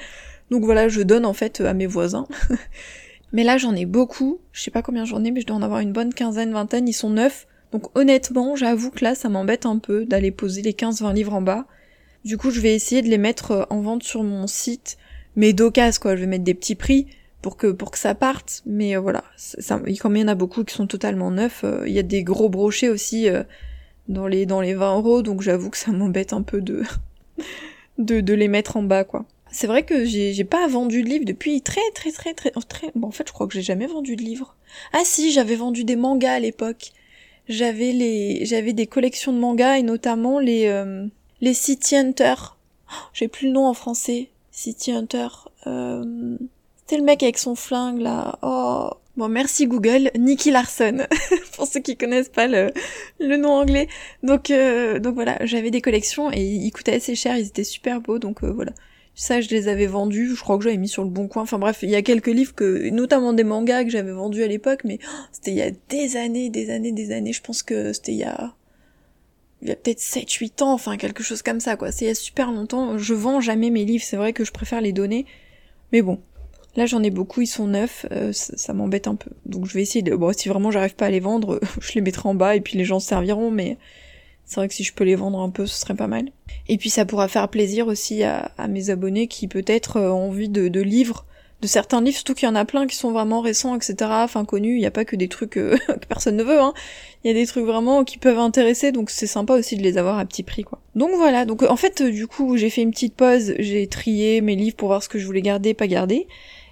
Donc 0.51 0.65
voilà, 0.65 0.89
je 0.89 1.01
donne 1.01 1.25
en 1.25 1.33
fait 1.33 1.61
à 1.61 1.73
mes 1.75 1.87
voisins. 1.87 2.29
mais 3.33 3.45
là, 3.45 3.57
j'en 3.57 3.75
ai 3.75 3.87
beaucoup. 3.87 4.41
Je 4.53 4.63
sais 4.63 4.71
pas 4.71 4.83
combien 4.83 5.05
j'en 5.05 5.25
ai, 5.25 5.31
mais 5.31 5.41
je 5.41 5.47
dois 5.47 5.57
en 5.57 5.63
avoir 5.63 5.81
une 5.81 5.93
bonne 5.93 6.13
quinzaine, 6.13 6.53
vingtaine. 6.53 6.87
Ils 6.87 6.93
sont 6.93 7.11
neufs. 7.11 7.47
Donc 7.75 7.89
honnêtement, 7.99 8.55
j'avoue 8.55 8.93
que 8.93 9.03
là, 9.03 9.17
ça 9.17 9.29
m'embête 9.29 9.67
un 9.67 9.79
peu 9.79 10.05
d'aller 10.05 10.31
poser 10.31 10.63
les 10.63 10.75
15-20 10.75 11.13
livres 11.13 11.35
en 11.35 11.43
bas. 11.43 11.67
Du 12.25 12.39
coup, 12.39 12.53
je 12.53 12.61
vais 12.61 12.73
essayer 12.73 13.03
de 13.03 13.09
les 13.09 13.19
mettre 13.19 13.51
euh, 13.51 13.65
en 13.69 13.81
vente 13.81 14.05
sur 14.05 14.23
mon 14.23 14.47
site 14.47 14.97
mais 15.37 15.53
d'occasion 15.53 16.01
quoi, 16.01 16.15
je 16.15 16.21
vais 16.21 16.29
mettre 16.29 16.45
des 16.45 16.55
petits 16.55 16.77
prix 16.77 17.09
pour 17.43 17.57
que 17.57 17.67
pour 17.67 17.91
que 17.91 17.99
ça 17.99 18.15
parte, 18.15 18.63
mais 18.65 18.97
euh, 18.97 19.01
voilà, 19.01 19.25
comme 20.01 20.17
il 20.17 20.21
y 20.21 20.25
en 20.25 20.29
a 20.29 20.37
beaucoup 20.37 20.63
qui 20.63 20.73
sont 20.73 20.87
totalement 20.87 21.33
neufs, 21.33 21.65
euh, 21.65 21.83
il 21.89 21.93
y 21.93 21.99
a 21.99 22.05
des 22.05 22.23
gros 22.23 22.49
brochets 22.49 22.89
aussi 22.89 23.27
dans 24.07 24.29
les 24.29 24.47
dans 24.47 24.61
les 24.61 24.75
20 24.75 24.95
euros, 24.99 25.23
donc 25.23 25.43
j'avoue 25.43 25.71
que 25.71 25.77
ça 25.77 25.91
m'embête 25.91 26.33
un 26.33 26.43
peu 26.43 26.61
de, 26.61 26.85
de 27.99 28.21
de 28.21 28.35
les 28.35 28.47
mettre 28.47 28.77
en 28.77 28.85
bas 28.85 29.03
quoi. 29.03 29.25
C'est 29.51 29.67
vrai 29.67 29.83
que 29.83 30.05
j'ai 30.05 30.45
pas 30.45 30.69
vendu 30.69 31.03
de 31.03 31.09
livres 31.09 31.25
depuis 31.25 31.61
très 31.61 31.91
très 31.97 32.13
très 32.13 32.35
très 32.35 32.53
très 32.53 32.93
bon 32.95 33.09
en 33.09 33.11
fait 33.11 33.27
je 33.27 33.33
crois 33.33 33.49
que 33.49 33.55
j'ai 33.55 33.63
jamais 33.63 33.89
vendu 33.89 34.15
de 34.15 34.23
livres. 34.23 34.55
Ah 34.93 35.03
si, 35.03 35.33
j'avais 35.33 35.57
vendu 35.57 35.83
des 35.83 35.97
mangas 35.97 36.35
à 36.35 36.41
l'époque. 36.41 36.93
J'avais 37.49 37.93
les 37.93 38.45
j'avais 38.47 38.73
des 38.73 38.87
collections 38.87 39.33
de 39.33 39.39
mangas 39.39 39.77
et 39.79 39.83
notamment 39.83 40.39
les 40.39 40.73
les 41.41 41.55
City 41.55 41.97
Hunter. 41.97 42.35
Oh, 42.91 42.95
j'ai 43.13 43.29
plus 43.29 43.49
le 43.49 43.53
nom 43.53 43.67
en 43.67 43.75
français. 43.75 44.31
City 44.51 44.93
Hunter. 44.93 45.29
Euh... 45.67 46.37
C'était 46.77 46.99
le 46.99 47.05
mec 47.05 47.23
avec 47.23 47.39
son 47.39 47.55
flingue 47.55 48.01
là. 48.01 48.39
Oh. 48.43 48.91
Bon, 49.17 49.29
merci 49.29 49.67
Google. 49.69 50.11
Nicky 50.19 50.51
Larson. 50.51 51.07
Pour 51.57 51.67
ceux 51.67 51.81
qui 51.81 51.97
connaissent 51.97 52.29
pas 52.29 52.49
le, 52.49 52.73
le 53.21 53.37
nom 53.37 53.51
anglais. 53.53 53.89
Donc, 54.25 54.51
euh, 54.51 54.99
donc 54.99 55.15
voilà, 55.15 55.39
j'avais 55.47 55.71
des 55.71 55.81
collections 55.81 56.33
et 56.33 56.43
ils 56.43 56.71
coûtaient 56.73 56.97
assez 56.97 57.15
cher. 57.15 57.37
Ils 57.37 57.47
étaient 57.47 57.65
super 57.65 58.01
beaux. 58.01 58.19
Donc 58.19 58.43
euh, 58.43 58.51
voilà. 58.51 58.73
Ça, 59.15 59.41
je 59.41 59.49
les 59.51 59.69
avais 59.69 59.87
vendus. 59.87 60.35
Je 60.35 60.41
crois 60.41 60.59
que 60.59 60.65
j'avais 60.65 60.77
mis 60.77 60.89
sur 60.89 61.05
le 61.05 61.11
bon 61.11 61.29
coin. 61.29 61.43
Enfin 61.43 61.59
bref, 61.59 61.81
il 61.83 61.91
y 61.91 61.95
a 61.95 62.03
quelques 62.03 62.29
livres 62.29 62.55
que, 62.55 62.91
notamment 62.91 63.33
des 63.33 63.45
mangas 63.45 63.85
que 63.85 63.91
j'avais 63.91 64.13
vendus 64.13 64.43
à 64.43 64.49
l'époque, 64.49 64.81
mais 64.85 64.99
oh, 65.03 65.25
c'était 65.31 65.53
il 65.53 65.57
y 65.57 65.63
a 65.63 65.71
des 65.89 66.17
années, 66.17 66.51
des 66.51 66.71
années, 66.71 66.93
des 66.93 67.13
années. 67.13 67.33
Je 67.33 67.43
pense 67.43 67.63
que 67.63 67.93
c'était 67.93 68.13
il 68.13 68.19
y 68.19 68.25
a 68.25 68.55
il 69.65 69.71
y 69.71 69.73
a 69.73 69.77
peut-être 69.77 70.01
7-8 70.01 70.63
ans, 70.63 70.73
enfin 70.73 70.97
quelque 70.99 71.23
chose 71.23 71.43
comme 71.43 71.59
ça 71.59 71.77
quoi. 71.77 71.91
C'est 71.91 72.05
il 72.05 72.09
y 72.09 72.11
a 72.11 72.15
super 72.15 72.53
longtemps. 72.53 72.99
Je 72.99 73.15
vends 73.15 73.41
jamais 73.41 73.71
mes 73.71 73.85
livres, 73.85 74.05
c'est 74.05 74.17
vrai 74.17 74.33
que 74.33 74.45
je 74.45 74.53
préfère 74.53 74.81
les 74.83 74.93
donner. 74.93 75.25
Mais 75.93 76.03
bon, 76.03 76.21
là 76.77 76.85
j'en 76.85 77.03
ai 77.03 77.11
beaucoup, 77.11 77.41
ils 77.41 77.47
sont 77.47 77.67
neufs, 77.67 78.05
euh, 78.13 78.33
ça, 78.33 78.75
m'embête 78.75 79.07
un 79.09 79.15
peu. 79.15 79.31
Donc 79.47 79.67
je 79.67 79.73
vais 79.73 79.83
essayer 79.83 80.03
de... 80.03 80.15
Bon, 80.15 80.33
si 80.37 80.49
vraiment 80.51 80.71
j'arrive 80.71 80.97
pas 80.97 81.07
à 81.07 81.11
les 81.11 81.21
vendre, 81.21 81.61
je 81.81 81.93
les 81.95 82.03
mettrai 82.03 82.29
en 82.29 82.35
bas 82.35 82.57
et 82.57 82.61
puis 82.61 82.77
les 82.77 82.85
gens 82.85 83.01
se 83.01 83.09
serviront, 83.09 83.51
mais 83.51 83.79
c'est 84.47 84.57
vrai 84.57 84.69
que 84.69 84.75
si 84.75 84.85
je 84.85 84.93
peux 84.93 85.05
les 85.05 85.15
vendre 85.15 85.41
un 85.41 85.51
peu, 85.51 85.67
ce 85.67 85.81
serait 85.81 85.95
pas 85.95 86.07
mal. 86.07 86.31
Et 86.69 86.77
puis 86.77 86.91
ça 86.91 87.05
pourra 87.05 87.29
faire 87.29 87.49
plaisir 87.49 87.87
aussi 87.87 88.23
à, 88.23 88.51
mes 88.69 88.91
abonnés 88.91 89.27
qui 89.27 89.49
peut-être 89.49 89.97
euh, 89.97 90.11
ont 90.11 90.29
envie 90.29 90.49
de, 90.49 90.81
livres 90.81 91.25
de 91.61 91.67
certains 91.67 92.03
livres, 92.03 92.17
surtout 92.17 92.35
qu'il 92.35 92.47
y 92.47 92.51
en 92.51 92.55
a 92.55 92.67
plein 92.67 92.87
qui 92.87 92.97
sont 92.97 93.11
vraiment 93.11 93.41
récents, 93.41 93.75
etc., 93.75 93.97
enfin 94.11 94.45
connus, 94.45 94.75
il 94.75 94.81
n'y 94.81 94.87
a 94.87 94.91
pas 94.91 95.07
que 95.07 95.17
des 95.17 95.29
trucs 95.29 95.57
euh, 95.57 95.77
que 95.89 96.07
personne 96.07 96.37
ne 96.37 96.43
veut, 96.43 96.61
hein. 96.61 96.75
Il 97.23 97.29
y 97.29 97.31
a 97.31 97.35
des 97.35 97.47
trucs 97.47 97.65
vraiment 97.65 98.05
qui 98.05 98.19
peuvent 98.19 98.39
intéresser, 98.39 98.93
donc 98.93 99.09
c'est 99.09 99.27
sympa 99.27 99.55
aussi 99.55 99.77
de 99.77 99.83
les 99.83 99.97
avoir 99.97 100.19
à 100.19 100.27
petit 100.27 100.43
prix, 100.43 100.63
quoi. 100.63 100.81
Donc 100.95 101.13
voilà, 101.17 101.47
donc 101.47 101.63
en 101.63 101.77
fait, 101.77 102.03
du 102.03 102.27
coup, 102.27 102.59
j'ai 102.59 102.69
fait 102.69 102.83
une 102.83 102.91
petite 102.91 103.15
pause, 103.15 103.55
j'ai 103.59 103.87
trié 103.87 104.43
mes 104.43 104.57
livres 104.57 104.77
pour 104.77 104.89
voir 104.89 105.03
ce 105.03 105.09
que 105.09 105.19
je 105.19 105.25
voulais 105.25 105.41
garder, 105.41 105.73
pas 105.73 105.87
garder. 105.87 106.27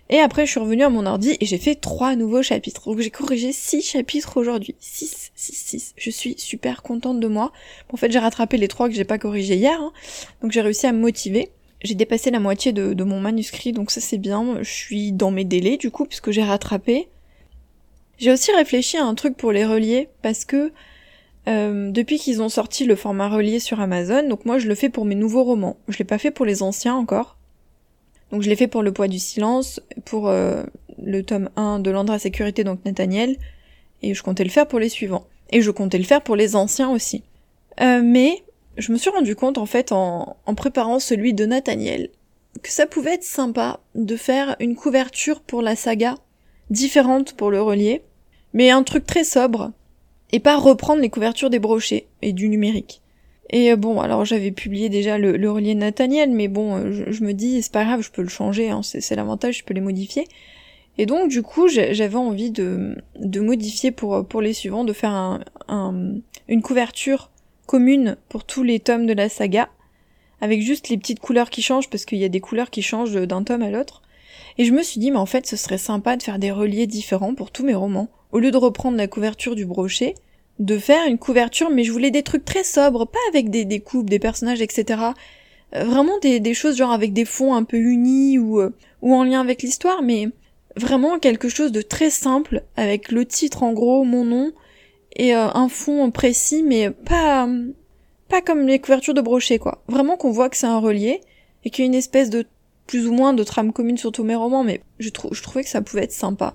Et 0.09 0.19
après, 0.19 0.45
je 0.45 0.51
suis 0.51 0.61
revenue 0.61 0.83
à 0.83 0.91
mon 0.91 1.07
ordi 1.07 1.37
et 1.41 1.47
j'ai 1.47 1.59
fait 1.59 1.75
trois 1.75 2.17
nouveaux 2.17 2.43
chapitres. 2.43 2.85
Donc 2.85 3.01
j'ai 3.01 3.11
corrigé 3.11 3.53
six 3.53 3.83
chapitres 3.83 4.37
aujourd'hui. 4.37 4.75
Six, 4.79 5.31
six, 5.35 5.55
six. 5.55 5.95
Je 5.97 6.11
suis 6.11 6.35
super 6.39 6.83
contente 6.83 7.19
de 7.21 7.29
moi. 7.29 7.53
En 7.93 7.97
fait, 7.97 8.11
j'ai 8.11 8.19
rattrapé 8.19 8.59
les 8.59 8.69
trois 8.69 8.89
que 8.89 8.95
j'ai 8.95 9.05
pas 9.05 9.19
corrigés 9.19 9.57
hier. 9.57 9.81
Hein. 9.81 9.93
Donc 10.43 10.53
j'ai 10.53 10.61
réussi 10.61 10.87
à 10.87 10.93
me 10.93 10.99
motiver. 10.99 11.51
J'ai 11.83 11.95
dépassé 11.95 12.31
la 12.31 12.39
moitié 12.39 12.73
de, 12.73 13.03
mon 13.03 13.21
manuscrit, 13.21 13.73
donc 13.73 13.91
ça 13.91 14.01
c'est 14.01 14.19
bien. 14.19 14.59
Je 14.63 14.71
suis 14.71 15.13
dans 15.13 15.31
mes 15.31 15.45
délais 15.45 15.77
du 15.77 15.91
coup, 15.91 16.05
puisque 16.05 16.31
j'ai 16.31 16.45
rattrapé. 16.45 17.09
J'ai 18.19 18.31
aussi 18.31 18.53
réfléchi 18.53 18.99
à 18.99 19.05
un 19.05 19.15
truc 19.15 19.37
pour 19.37 19.51
les 19.51 19.65
relier, 19.65 20.09
parce 20.23 20.45
que 20.45 20.73
euh, 21.49 21.91
depuis 21.91 22.19
qu'ils 22.19 22.41
ont 22.41 22.49
sorti 22.49 22.85
le 22.85 22.95
format 22.95 23.29
relié 23.29 23.59
sur 23.59 23.81
Amazon, 23.81 24.29
donc 24.29 24.45
moi 24.45 24.59
je 24.59 24.69
le 24.69 24.77
fais 24.77 24.91
pour 24.91 25.05
mes 25.05 25.17
nouveaux 25.17 25.43
romans. 25.43 25.77
Je 25.89 25.99
l'ai 25.99 26.05
pas 26.05 26.19
fait 26.19 26.31
pour 26.31 26.47
les 26.47 26.63
anciens 26.63 26.95
encore. 26.95 27.37
Donc 28.33 28.41
je 28.41 28.49
l'ai 28.49 28.57
fait 28.57 28.67
pour 28.67 28.83
Le 28.83 28.93
poids 28.93 29.09
du 29.09 29.19
silence, 29.19 29.81
pour 30.07 30.29
euh, 30.29 30.65
le 31.01 31.23
tome 31.23 31.51
1 31.57 31.81
de 31.81 31.91
l'Andra 31.91 32.19
Sécurité, 32.19 32.65
donc 32.65 32.83
Nathaniel, 32.87 33.37
et 34.01 34.15
je 34.15 34.23
comptais 34.23 34.43
le 34.43 34.51
faire 34.51 34.67
pour 34.67 34.79
les 34.79 34.89
suivants. 34.89 35.27
Et 35.51 35.61
je 35.61 35.71
comptais 35.71 35.99
le 35.99 36.05
faire 36.05 36.23
pour 36.23 36.35
les 36.35 36.57
anciens 36.57 36.91
aussi. 36.91 37.23
Euh, 37.83 38.01
mais 38.03 38.43
je 38.79 38.91
me 38.91 38.97
suis 38.97 39.11
rendu 39.11 39.37
compte 39.37 39.59
en 39.59 39.67
fait 39.67 39.93
en, 39.93 40.37
préparant 40.57 40.99
celui 40.99 41.35
de 41.35 41.45
Nathaniel 41.45 42.09
que 42.63 42.71
ça 42.71 42.87
pouvait 42.87 43.15
être 43.15 43.25
sympa 43.25 43.81
de 43.95 44.17
faire 44.17 44.57
une 44.61 44.77
couverture 44.77 45.41
pour 45.41 45.63
la 45.63 45.77
saga 45.77 46.15
différente 46.71 47.35
pour 47.35 47.51
le 47.51 47.61
relier, 47.61 48.03
mais 48.55 48.71
un 48.71 48.83
truc 48.83 49.07
très 49.07 49.25
sobre 49.25 49.73
et 50.33 50.41
pas 50.41 50.57
reprendre 50.57 51.03
les 51.03 51.11
couvertures 51.11 51.51
des 51.51 51.59
brochets 51.59 52.07
et 52.23 52.33
du 52.33 52.49
numérique. 52.49 53.02
Et 53.53 53.71
euh, 53.71 53.77
bon, 53.77 54.01
alors 54.01 54.25
j'avais 54.25 54.51
publié 54.51 54.89
déjà 54.89 55.19
le, 55.19 55.37
le 55.37 55.51
relier 55.51 55.75
Nathaniel, 55.75 56.31
mais 56.31 56.49
bon, 56.49 56.77
euh, 56.77 57.05
je, 57.11 57.23
me 57.23 57.33
dis 57.33 57.63
c'est 57.63 57.73
pas 57.73 57.85
grave, 57.85 58.01
je 58.03 58.11
peux 58.11 58.23
le 58.23 58.29
changer, 58.29 58.71
hein, 58.71 58.81
c'est 58.83 59.15
l'avantage, 59.15 59.59
je 59.59 59.65
peux 59.65 59.75
les 59.75 59.81
modifier. 59.81 60.27
Et 60.99 61.07
donc 61.07 61.29
du 61.31 61.43
coup, 61.43 61.69
j'avais 61.69 62.17
envie 62.17 62.51
de, 62.51 62.97
modifier 63.37 63.93
pour 63.93 64.27
pour 64.27 64.43
les 64.43 64.53
suivants, 64.53 64.85
de 64.85 64.93
faire 64.93 65.13
un, 65.13 65.41
un, 65.69 66.15
une 66.49 66.63
couverture 66.63 67.31
commune 67.67 68.17
pour 68.29 68.45
tous 68.45 68.63
les 68.63 68.81
tomes 68.81 69.07
de 69.07 69.15
la 69.15 69.29
saga, 69.29 69.69
avec 70.41 70.61
juste 70.61 70.89
les 70.89 70.99
petites 70.99 71.21
couleurs 71.21 71.51
qui 71.51 71.63
changent, 71.63 71.89
parce 71.89 72.05
qu'il 72.05 72.19
y 72.19 72.25
a 72.25 72.29
des 72.29 72.41
couleurs 72.41 72.71
qui 72.71 72.83
changent 72.83 73.15
d'un 73.15 73.43
tome 73.43 73.63
à 73.63 73.71
l'autre. 73.71 74.03
Et 74.59 74.65
je 74.65 74.73
me 74.73 74.83
suis 74.83 75.01
dit, 75.01 75.11
mais 75.11 75.19
en 75.19 75.27
fait, 75.27 75.47
ce 75.47 75.57
serait 75.57 75.79
sympa 75.79 76.17
de 76.17 76.23
faire 76.23 76.39
des 76.39 76.51
reliés 76.51 76.87
différents 76.87 77.35
pour 77.35 77.51
tous 77.51 77.65
mes 77.65 77.75
romans. 77.75 78.09
Au 78.33 78.39
lieu 78.39 78.51
de 78.51 78.57
reprendre 78.57 78.99
la 78.99 79.07
couverture 79.07 79.55
du 79.55 79.65
brochet, 79.65 80.15
de 80.65 80.79
faire 80.79 81.07
une 81.07 81.19
couverture, 81.19 81.71
mais 81.71 81.85
je 81.85 81.93
voulais 81.93 82.11
des 82.11 82.23
trucs 82.23 82.45
très 82.45 82.65
sobres, 82.65 83.07
pas 83.07 83.19
avec 83.29 83.51
des 83.51 83.65
découpes, 83.65 84.09
des 84.09 84.19
personnages, 84.19 84.63
etc. 84.63 85.01
Euh, 85.75 85.85
vraiment 85.85 86.19
des, 86.21 86.55
choses 86.55 86.77
genre 86.77 86.93
avec 86.93 87.13
des 87.13 87.25
fonds 87.25 87.55
un 87.55 87.65
peu 87.65 87.77
unis 87.77 88.39
ou, 88.39 88.61
euh, 88.61 88.75
ou 89.01 89.15
en 89.15 89.25
lien 89.25 89.41
avec 89.41 89.63
l'histoire, 89.63 90.03
mais 90.03 90.29
vraiment 90.77 91.19
quelque 91.19 91.49
chose 91.49 91.73
de 91.73 91.83
très 91.83 92.11
simple, 92.11 92.63
avec 92.77 93.11
le 93.11 93.25
titre 93.25 93.63
en 93.63 93.73
gros, 93.73 94.05
mon 94.05 94.25
nom, 94.25 94.53
et 95.17 95.35
euh, 95.35 95.49
un 95.53 95.69
fond 95.69 96.11
précis, 96.11 96.63
mais 96.63 96.91
pas 96.91 97.49
pas 98.29 98.41
comme 98.41 98.67
les 98.67 98.79
couvertures 98.79 99.13
de 99.13 99.21
brochet, 99.21 99.59
quoi. 99.59 99.83
Vraiment 99.89 100.17
qu'on 100.17 100.31
voit 100.31 100.49
que 100.49 100.57
c'est 100.57 100.67
un 100.67 100.79
relié 100.79 101.21
et 101.65 101.71
qu'il 101.71 101.85
y 101.85 101.87
a 101.87 101.91
une 101.91 101.95
espèce 101.95 102.31
de 102.31 102.47
plus 102.87 103.07
ou 103.07 103.13
moins 103.13 103.35
de 103.35 103.45
trame 103.45 103.75
commune 103.75 103.99
sur 103.99 104.11
tous 104.11 104.25
mes 104.25 104.35
romans, 104.35 104.65
mais 104.65 104.81
je, 104.99 105.11
je 105.33 105.43
trouvais 105.43 105.63
que 105.63 105.69
ça 105.69 105.83
pouvait 105.83 106.05
être 106.05 106.13
sympa. 106.13 106.55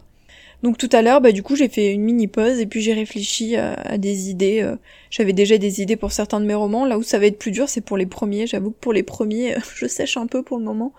Donc 0.64 0.78
tout 0.78 0.90
à 0.92 1.02
l'heure, 1.02 1.22
bah 1.22 1.32
du 1.32 1.44
coup 1.44 1.56
j'ai 1.56 1.70
fait 1.70 1.94
une 1.94 2.02
mini 2.02 2.28
pause 2.28 2.60
et 2.60 2.66
puis 2.66 2.82
j'ai 2.82 2.94
réfléchi 2.94 3.56
à, 3.56 3.98
des 3.98 4.30
idées. 4.30 4.62
Euh, 4.62 4.76
j'avais 5.12 5.34
déjà 5.34 5.58
des 5.58 5.82
idées 5.82 5.96
pour 5.96 6.12
certains 6.12 6.40
de 6.40 6.46
mes 6.46 6.56
romans. 6.56 6.86
Là 6.86 6.98
où 6.98 7.04
ça 7.04 7.20
va 7.20 7.28
être 7.28 7.38
plus 7.38 7.52
dur, 7.52 7.70
c'est 7.70 7.82
pour 7.82 7.98
les 7.98 8.08
premiers. 8.08 8.48
J'avoue 8.48 8.72
que 8.72 8.80
pour 8.80 8.94
les 8.94 9.04
premiers, 9.04 9.56
je 9.76 9.88
sèche 9.88 10.18
un 10.18 10.28
peu 10.28 10.42
pour 10.42 10.58
le 10.58 10.64
moment. 10.64 10.94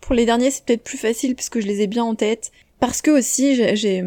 Pour 0.00 0.14
les 0.14 0.26
derniers, 0.26 0.50
c'est 0.50 0.64
peut-être 0.64 0.82
plus 0.82 0.98
facile 0.98 1.34
puisque 1.36 1.60
je 1.60 1.66
les 1.66 1.82
ai 1.82 1.86
bien 1.86 2.04
en 2.04 2.14
tête. 2.14 2.50
Parce 2.80 3.00
que 3.00 3.10
aussi 3.10 3.54
j'ai 3.76 4.04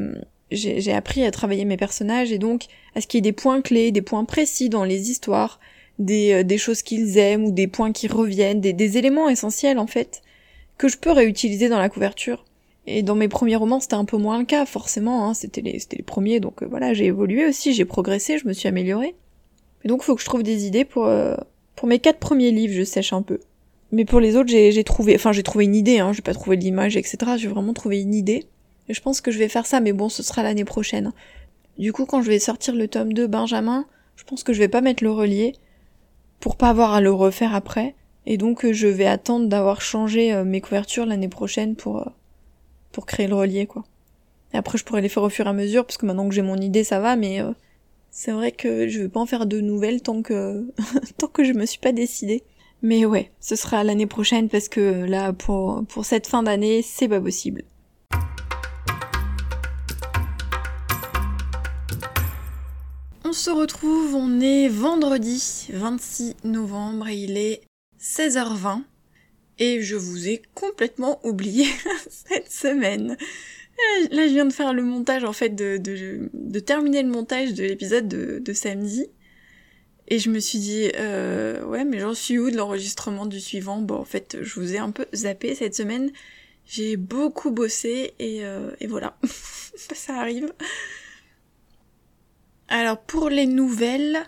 j'ai 0.51 0.93
appris 0.93 1.23
à 1.23 1.31
travailler 1.31 1.65
mes 1.65 1.77
personnages 1.77 2.31
et 2.31 2.39
donc 2.39 2.65
à 2.95 3.01
ce 3.01 3.07
qu'il 3.07 3.19
y 3.19 3.19
ait 3.19 3.21
des 3.21 3.33
points 3.33 3.61
clés, 3.61 3.91
des 3.91 4.01
points 4.01 4.25
précis 4.25 4.69
dans 4.69 4.83
les 4.83 5.11
histoires, 5.11 5.59
des, 5.99 6.33
euh, 6.33 6.43
des 6.43 6.57
choses 6.57 6.81
qu'ils 6.81 7.17
aiment 7.17 7.45
ou 7.45 7.51
des 7.51 7.67
points 7.67 7.91
qui 7.91 8.07
reviennent, 8.07 8.59
des 8.59 8.97
éléments 8.97 9.29
essentiels 9.29 9.77
en 9.77 9.87
fait, 9.87 10.21
que 10.77 10.87
je 10.87 10.97
peux 10.97 11.11
réutiliser 11.11 11.69
dans 11.69 11.77
la 11.77 11.89
couverture. 11.89 12.45
Et 12.91 13.03
dans 13.03 13.13
mes 13.13 13.27
premiers 13.27 13.55
romans, 13.55 13.79
c'était 13.79 13.93
un 13.93 14.03
peu 14.03 14.17
moins 14.17 14.39
le 14.39 14.45
cas, 14.45 14.65
forcément, 14.65 15.27
hein, 15.27 15.35
c'était 15.35 15.61
les, 15.61 15.79
premiers, 16.01 16.39
donc 16.39 16.63
euh, 16.63 16.67
voilà, 16.67 16.91
j'ai 16.95 17.05
évolué 17.05 17.45
aussi, 17.45 17.71
j'ai 17.71 17.85
progressé, 17.85 18.39
je 18.39 18.47
me 18.47 18.53
suis 18.53 18.67
améliorée. 18.67 19.13
Et 19.83 19.87
donc 19.87 20.01
faut 20.01 20.15
que 20.15 20.21
je 20.21 20.25
trouve 20.25 20.41
des 20.41 20.65
idées 20.65 20.85
pour, 20.85 21.05
euh, 21.05 21.35
pour 21.75 21.87
mes 21.87 21.99
quatre 21.99 22.17
premiers 22.17 22.49
livres, 22.49 22.73
je 22.73 22.83
sèche 22.83 23.13
un 23.13 23.21
peu. 23.21 23.41
Mais 23.91 24.05
pour 24.05 24.19
les 24.19 24.35
autres, 24.35 24.49
j'ai 24.49 24.83
trouvé, 24.83 25.13
enfin 25.13 25.31
j'ai 25.31 25.43
trouvé 25.43 25.65
une 25.65 25.75
idée, 25.75 25.99
hein, 25.99 26.13
j'ai 26.13 26.23
pas 26.23 26.33
trouvé 26.33 26.55
l'image, 26.55 26.97
etc. 26.97 27.17
J'ai 27.37 27.47
vraiment 27.47 27.73
trouvé 27.73 28.01
une 28.01 28.15
idée. 28.15 28.47
Et 28.87 28.95
je 28.95 29.01
pense 29.01 29.21
que 29.21 29.29
je 29.29 29.37
vais 29.37 29.49
faire 29.49 29.67
ça, 29.67 29.81
mais 29.81 29.93
bon, 29.93 30.09
ce 30.09 30.23
sera 30.23 30.41
l'année 30.41 30.65
prochaine. 30.65 31.13
Du 31.77 31.93
coup, 31.93 32.07
quand 32.07 32.23
je 32.23 32.29
vais 32.29 32.39
sortir 32.39 32.73
le 32.73 32.87
tome 32.87 33.13
2 33.13 33.27
Benjamin, 33.27 33.85
je 34.15 34.23
pense 34.23 34.43
que 34.43 34.51
je 34.51 34.57
vais 34.57 34.67
pas 34.67 34.81
mettre 34.81 35.03
le 35.03 35.11
relier 35.11 35.53
pour 36.39 36.55
pas 36.55 36.69
avoir 36.69 36.93
à 36.93 37.01
le 37.01 37.11
refaire 37.11 37.53
après. 37.53 37.93
Et 38.25 38.37
donc, 38.37 38.65
euh, 38.65 38.73
je 38.73 38.87
vais 38.87 39.05
attendre 39.05 39.47
d'avoir 39.47 39.79
changé 39.81 40.43
mes 40.43 40.59
couvertures 40.59 41.05
l'année 41.05 41.29
prochaine 41.29 41.75
pour, 41.75 42.11
pour 42.91 43.05
créer 43.05 43.27
le 43.27 43.35
relier, 43.35 43.65
quoi. 43.65 43.83
Et 44.53 44.57
après, 44.57 44.77
je 44.77 44.83
pourrais 44.83 45.01
les 45.01 45.09
faire 45.09 45.23
au 45.23 45.29
fur 45.29 45.45
et 45.45 45.49
à 45.49 45.53
mesure, 45.53 45.85
parce 45.85 45.97
que 45.97 46.05
maintenant 46.05 46.27
que 46.27 46.33
j'ai 46.33 46.41
mon 46.41 46.57
idée, 46.57 46.83
ça 46.83 46.99
va, 46.99 47.15
mais 47.15 47.41
c'est 48.11 48.31
vrai 48.31 48.51
que 48.51 48.87
je 48.87 49.01
vais 49.01 49.09
pas 49.09 49.19
en 49.19 49.25
faire 49.25 49.45
de 49.45 49.61
nouvelles 49.61 50.01
tant 50.01 50.21
que, 50.21 50.67
tant 51.17 51.27
que 51.27 51.43
je 51.43 51.53
me 51.53 51.65
suis 51.65 51.79
pas 51.79 51.91
décidée. 51.91 52.43
Mais 52.81 53.05
ouais, 53.05 53.31
ce 53.39 53.55
sera 53.55 53.83
l'année 53.83 54.07
prochaine 54.07 54.49
parce 54.49 54.69
que 54.69 55.05
là, 55.05 55.33
pour, 55.33 55.83
pour 55.87 56.05
cette 56.05 56.27
fin 56.27 56.43
d'année, 56.43 56.81
c'est 56.81 57.07
pas 57.07 57.19
possible. 57.19 57.63
On 63.25 63.33
se 63.33 63.51
retrouve, 63.51 64.15
on 64.15 64.39
est 64.39 64.69
vendredi 64.69 65.67
26 65.71 66.37
novembre 66.45 67.09
et 67.09 67.15
il 67.15 67.37
est 67.37 67.61
16h20 68.01 68.81
et 69.59 69.81
je 69.81 69.95
vous 69.95 70.27
ai 70.27 70.41
complètement 70.55 71.19
oublié 71.25 71.67
cette 72.09 72.51
semaine. 72.51 73.17
Là, 74.11 74.27
je 74.27 74.33
viens 74.33 74.45
de 74.45 74.53
faire 74.53 74.73
le 74.73 74.83
montage 74.83 75.23
en 75.23 75.33
fait, 75.33 75.49
de, 75.49 75.77
de, 75.77 76.59
terminer 76.59 77.03
le 77.03 77.09
montage 77.09 77.53
de 77.53 77.63
l'épisode 77.63 78.07
de, 78.07 78.39
de, 78.39 78.53
samedi. 78.53 79.07
Et 80.07 80.19
je 80.19 80.29
me 80.29 80.39
suis 80.39 80.59
dit, 80.59 80.91
euh, 80.95 81.63
ouais, 81.65 81.85
mais 81.85 81.99
j'en 81.99 82.13
suis 82.13 82.39
où 82.39 82.49
de 82.49 82.57
l'enregistrement 82.57 83.25
du 83.25 83.39
suivant? 83.39 83.79
Bon, 83.79 83.95
en 83.95 84.05
fait, 84.05 84.37
je 84.41 84.59
vous 84.59 84.73
ai 84.73 84.79
un 84.79 84.91
peu 84.91 85.05
zappé 85.13 85.55
cette 85.55 85.75
semaine. 85.75 86.11
J'ai 86.65 86.97
beaucoup 86.97 87.51
bossé 87.51 88.13
et, 88.19 88.43
euh, 88.43 88.71
et 88.79 88.87
voilà, 88.87 89.17
ça 89.75 90.15
arrive. 90.15 90.51
Alors 92.67 93.01
pour 93.01 93.29
les 93.29 93.47
nouvelles, 93.47 94.19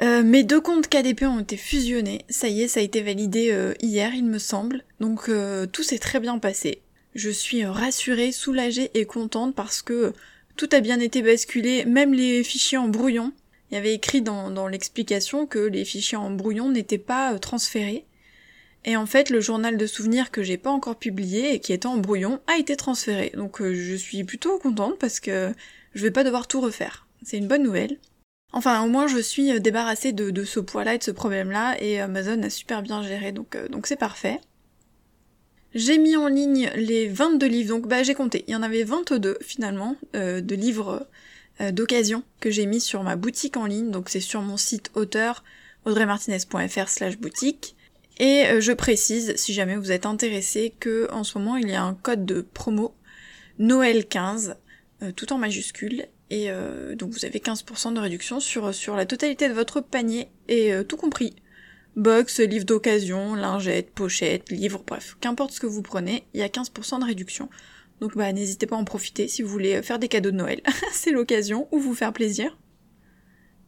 euh, 0.00 0.22
mes 0.22 0.44
deux 0.44 0.60
comptes 0.60 0.88
KDP 0.88 1.24
ont 1.24 1.40
été 1.40 1.56
fusionnés. 1.56 2.24
Ça 2.28 2.48
y 2.48 2.62
est, 2.62 2.68
ça 2.68 2.80
a 2.80 2.82
été 2.82 3.02
validé 3.02 3.50
euh, 3.50 3.74
hier, 3.80 4.14
il 4.14 4.24
me 4.24 4.38
semble. 4.38 4.84
Donc 5.00 5.28
euh, 5.28 5.66
tout 5.66 5.82
s'est 5.82 5.98
très 5.98 6.20
bien 6.20 6.38
passé. 6.38 6.82
Je 7.14 7.30
suis 7.30 7.64
rassurée, 7.64 8.30
soulagée 8.30 8.90
et 8.94 9.06
contente 9.06 9.54
parce 9.54 9.82
que 9.82 10.12
tout 10.56 10.68
a 10.72 10.80
bien 10.80 11.00
été 11.00 11.22
basculé, 11.22 11.84
même 11.84 12.14
les 12.14 12.44
fichiers 12.44 12.78
en 12.78 12.88
brouillon. 12.88 13.32
Il 13.70 13.74
y 13.74 13.76
avait 13.76 13.94
écrit 13.94 14.22
dans, 14.22 14.50
dans 14.50 14.68
l'explication 14.68 15.46
que 15.46 15.58
les 15.58 15.84
fichiers 15.84 16.16
en 16.16 16.30
brouillon 16.30 16.70
n'étaient 16.70 16.96
pas 16.98 17.38
transférés. 17.38 18.04
Et 18.84 18.96
en 18.96 19.06
fait, 19.06 19.30
le 19.30 19.40
journal 19.40 19.76
de 19.76 19.86
souvenirs 19.86 20.30
que 20.30 20.42
j'ai 20.44 20.56
pas 20.56 20.70
encore 20.70 20.96
publié 20.96 21.54
et 21.54 21.60
qui 21.60 21.72
était 21.72 21.86
en 21.86 21.96
brouillon 21.96 22.40
a 22.46 22.56
été 22.56 22.76
transféré. 22.76 23.32
Donc 23.36 23.60
je 23.60 23.94
suis 23.96 24.22
plutôt 24.22 24.58
contente 24.58 24.96
parce 24.98 25.18
que 25.18 25.52
je 25.94 26.02
vais 26.02 26.12
pas 26.12 26.24
devoir 26.24 26.46
tout 26.46 26.60
refaire. 26.60 27.06
C'est 27.24 27.36
une 27.36 27.48
bonne 27.48 27.64
nouvelle. 27.64 27.98
Enfin, 28.52 28.82
au 28.82 28.88
moins, 28.88 29.06
je 29.06 29.18
suis 29.18 29.52
euh, 29.52 29.58
débarrassée 29.58 30.12
de, 30.12 30.44
ce 30.44 30.60
poids-là 30.60 30.94
et 30.94 30.98
de 30.98 31.04
ce 31.04 31.10
problème-là, 31.10 31.76
et 31.80 32.00
Amazon 32.00 32.42
a 32.42 32.50
super 32.50 32.82
bien 32.82 33.02
géré, 33.02 33.32
donc 33.32 33.54
euh, 33.56 33.68
c'est 33.84 33.98
parfait. 33.98 34.40
J'ai 35.74 35.98
mis 35.98 36.16
en 36.16 36.28
ligne 36.28 36.70
les 36.76 37.08
22 37.08 37.46
livres, 37.46 37.68
donc 37.68 37.86
bah 37.86 38.02
j'ai 38.02 38.14
compté, 38.14 38.44
il 38.48 38.52
y 38.52 38.56
en 38.56 38.62
avait 38.62 38.84
22 38.84 39.38
finalement, 39.42 39.96
euh, 40.16 40.40
de 40.40 40.54
livres 40.54 41.06
d'occasion 41.72 42.22
que 42.38 42.52
j'ai 42.52 42.66
mis 42.66 42.80
sur 42.80 43.02
ma 43.02 43.16
boutique 43.16 43.56
en 43.56 43.66
ligne, 43.66 43.90
donc 43.90 44.10
c'est 44.10 44.20
sur 44.20 44.42
mon 44.42 44.56
site 44.56 44.92
auteur 44.94 45.42
audreymartinez.fr 45.86 46.88
slash 46.88 47.18
boutique. 47.18 47.74
Et 48.20 48.44
je 48.60 48.70
précise, 48.70 49.34
si 49.34 49.52
jamais 49.54 49.74
vous 49.74 49.90
êtes 49.90 50.06
intéressé, 50.06 50.72
que 50.78 51.10
en 51.10 51.24
ce 51.24 51.36
moment 51.36 51.56
il 51.56 51.68
y 51.68 51.74
a 51.74 51.82
un 51.82 51.94
code 51.94 52.24
de 52.24 52.42
promo 52.42 52.94
Noël 53.58 54.06
15, 54.06 54.54
tout 55.16 55.32
en 55.32 55.38
majuscule, 55.38 56.06
et 56.30 56.50
euh, 56.50 56.94
donc 56.94 57.10
vous 57.10 57.24
avez 57.24 57.38
15% 57.38 57.94
de 57.94 58.00
réduction 58.00 58.40
sur, 58.40 58.74
sur 58.74 58.96
la 58.96 59.06
totalité 59.06 59.48
de 59.48 59.54
votre 59.54 59.80
panier, 59.80 60.28
et 60.48 60.72
euh, 60.72 60.84
tout 60.84 60.96
compris. 60.96 61.36
Box, 61.96 62.40
livre 62.40 62.64
d'occasion, 62.64 63.34
lingette, 63.34 63.90
pochette, 63.90 64.50
livre, 64.50 64.82
bref, 64.86 65.16
qu'importe 65.20 65.52
ce 65.52 65.60
que 65.60 65.66
vous 65.66 65.82
prenez, 65.82 66.24
il 66.34 66.40
y 66.40 66.42
a 66.42 66.48
15% 66.48 67.00
de 67.00 67.04
réduction. 67.04 67.48
Donc 68.00 68.16
bah 68.16 68.32
n'hésitez 68.32 68.66
pas 68.66 68.76
à 68.76 68.78
en 68.78 68.84
profiter 68.84 69.26
si 69.26 69.42
vous 69.42 69.48
voulez 69.48 69.82
faire 69.82 69.98
des 69.98 70.08
cadeaux 70.08 70.30
de 70.30 70.36
Noël. 70.36 70.60
C'est 70.92 71.10
l'occasion, 71.10 71.66
ou 71.72 71.80
vous 71.80 71.94
faire 71.94 72.12
plaisir. 72.12 72.56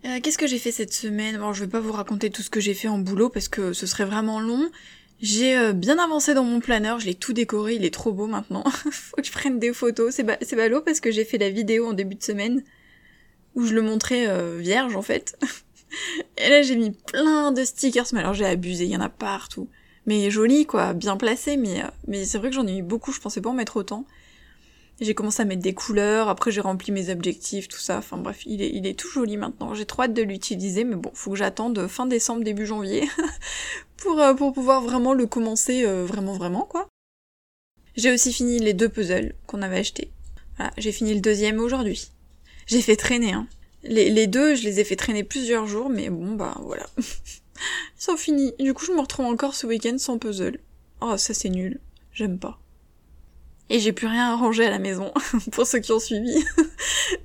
Euh, 0.05 0.20
Qu'est-ce 0.23 0.38
que 0.38 0.46
j'ai 0.46 0.59
fait 0.59 0.73
cette 0.73 0.92
semaine? 0.92 1.38
Bon, 1.38 1.53
je 1.53 1.64
vais 1.64 1.70
pas 1.70 1.81
vous 1.81 1.92
raconter 1.92 2.31
tout 2.31 2.42
ce 2.42 2.51
que 2.51 2.61
j'ai 2.61 2.75
fait 2.75 2.88
en 2.88 2.99
boulot 2.99 3.29
parce 3.29 3.49
que 3.49 3.73
ce 3.73 3.87
serait 3.87 4.05
vraiment 4.05 4.40
long. 4.40 4.70
J'ai 5.22 5.56
euh, 5.56 5.72
bien 5.72 5.98
avancé 5.98 6.33
dans 6.33 6.44
mon 6.44 6.61
planeur, 6.61 6.98
je 6.98 7.06
l'ai 7.06 7.14
tout 7.14 7.35
décoré, 7.35 7.74
il 7.74 7.85
est 7.85 7.92
trop 7.92 8.12
beau 8.12 8.26
maintenant. 8.26 8.64
Faut 8.90 9.16
que 9.16 9.24
je 9.24 9.33
prenne 9.33 9.59
des 9.59 9.72
photos. 9.72 10.14
C'est 10.14 10.22
ba 10.22 10.38
ballot 10.52 10.80
parce 10.80 11.00
que 11.00 11.11
j'ai 11.11 11.24
fait 11.24 11.38
la 11.38 11.50
vidéo 11.50 11.87
en 11.87 11.92
début 11.92 12.14
de 12.14 12.22
semaine 12.22 12.64
où 13.54 13.66
je 13.66 13.74
le 13.74 13.83
montrais 13.83 14.28
euh, 14.28 14.59
vierge 14.59 14.96
en 14.96 15.02
fait. 15.02 15.38
Et 16.38 16.48
là 16.48 16.62
j'ai 16.62 16.76
mis 16.76 16.92
plein 16.92 17.52
de 17.52 17.64
stickers, 17.64 18.06
mais 18.12 18.20
alors 18.20 18.35
j'ai 18.35 18.46
abusé, 18.46 18.85
il 18.85 18.90
y 18.90 18.96
en 18.96 19.00
a 19.00 19.09
partout. 19.11 19.68
Mais 20.06 20.30
joli 20.30 20.64
quoi, 20.64 20.94
bien 20.94 21.16
placé, 21.16 21.56
mais, 21.59 21.83
euh, 21.83 21.88
mais 22.06 22.24
c'est 22.24 22.38
vrai 22.38 22.48
que 22.48 22.56
j'en 22.56 22.66
ai 22.66 22.72
mis 22.72 22.83
beaucoup, 22.83 23.12
je 23.12 23.20
pensais 23.20 23.42
pas 23.42 23.50
en 23.50 23.54
mettre 23.54 23.76
autant. 23.76 24.06
J'ai 25.00 25.14
commencé 25.14 25.40
à 25.40 25.46
mettre 25.46 25.62
des 25.62 25.72
couleurs, 25.72 26.28
après 26.28 26.50
j'ai 26.50 26.60
rempli 26.60 26.92
mes 26.92 27.08
objectifs, 27.08 27.68
tout 27.68 27.78
ça. 27.78 27.98
Enfin 27.98 28.18
bref, 28.18 28.42
il 28.44 28.60
est, 28.60 28.70
il 28.70 28.86
est 28.86 28.98
tout 28.98 29.08
joli 29.08 29.38
maintenant. 29.38 29.74
J'ai 29.74 29.86
trop 29.86 30.02
hâte 30.02 30.12
de 30.12 30.22
l'utiliser, 30.22 30.84
mais 30.84 30.96
bon, 30.96 31.10
faut 31.14 31.30
que 31.30 31.36
j'attende 31.36 31.86
fin 31.86 32.06
décembre, 32.06 32.44
début 32.44 32.66
janvier 32.66 33.08
pour, 33.96 34.20
euh, 34.20 34.34
pour 34.34 34.52
pouvoir 34.52 34.82
vraiment 34.82 35.14
le 35.14 35.26
commencer 35.26 35.84
euh, 35.86 36.04
vraiment 36.04 36.34
vraiment 36.34 36.62
quoi. 36.64 36.86
J'ai 37.96 38.12
aussi 38.12 38.32
fini 38.32 38.58
les 38.58 38.74
deux 38.74 38.88
puzzles 38.88 39.34
qu'on 39.46 39.62
avait 39.62 39.78
achetés. 39.78 40.10
Voilà, 40.56 40.72
j'ai 40.76 40.92
fini 40.92 41.14
le 41.14 41.20
deuxième 41.20 41.60
aujourd'hui. 41.60 42.10
J'ai 42.66 42.82
fait 42.82 42.96
traîner, 42.96 43.32
hein. 43.32 43.48
Les, 43.82 44.10
les, 44.10 44.26
deux, 44.26 44.54
je 44.54 44.64
les 44.64 44.78
ai 44.80 44.84
fait 44.84 44.96
traîner 44.96 45.24
plusieurs 45.24 45.66
jours, 45.66 45.88
mais 45.88 46.10
bon, 46.10 46.34
bah 46.34 46.54
voilà. 46.60 46.86
Ils 46.98 48.02
sont 48.02 48.16
finis. 48.16 48.52
Du 48.58 48.74
coup, 48.74 48.84
je 48.84 48.92
me 48.92 49.00
retrouve 49.00 49.26
encore 49.26 49.54
ce 49.54 49.66
week-end 49.66 49.96
sans 49.98 50.18
puzzle. 50.18 50.60
Oh, 51.00 51.16
ça 51.16 51.34
c'est 51.34 51.48
nul. 51.48 51.80
J'aime 52.12 52.38
pas. 52.38 52.58
Et 53.72 53.78
j'ai 53.78 53.92
plus 53.92 54.09
rien 54.09 54.33
à 54.33 54.35
ranger 54.35 54.66
à 54.66 54.70
la 54.70 54.80
maison, 54.80 55.12
pour 55.52 55.64
ceux 55.64 55.78
qui 55.78 55.92
ont 55.92 56.00
suivi. 56.00 56.44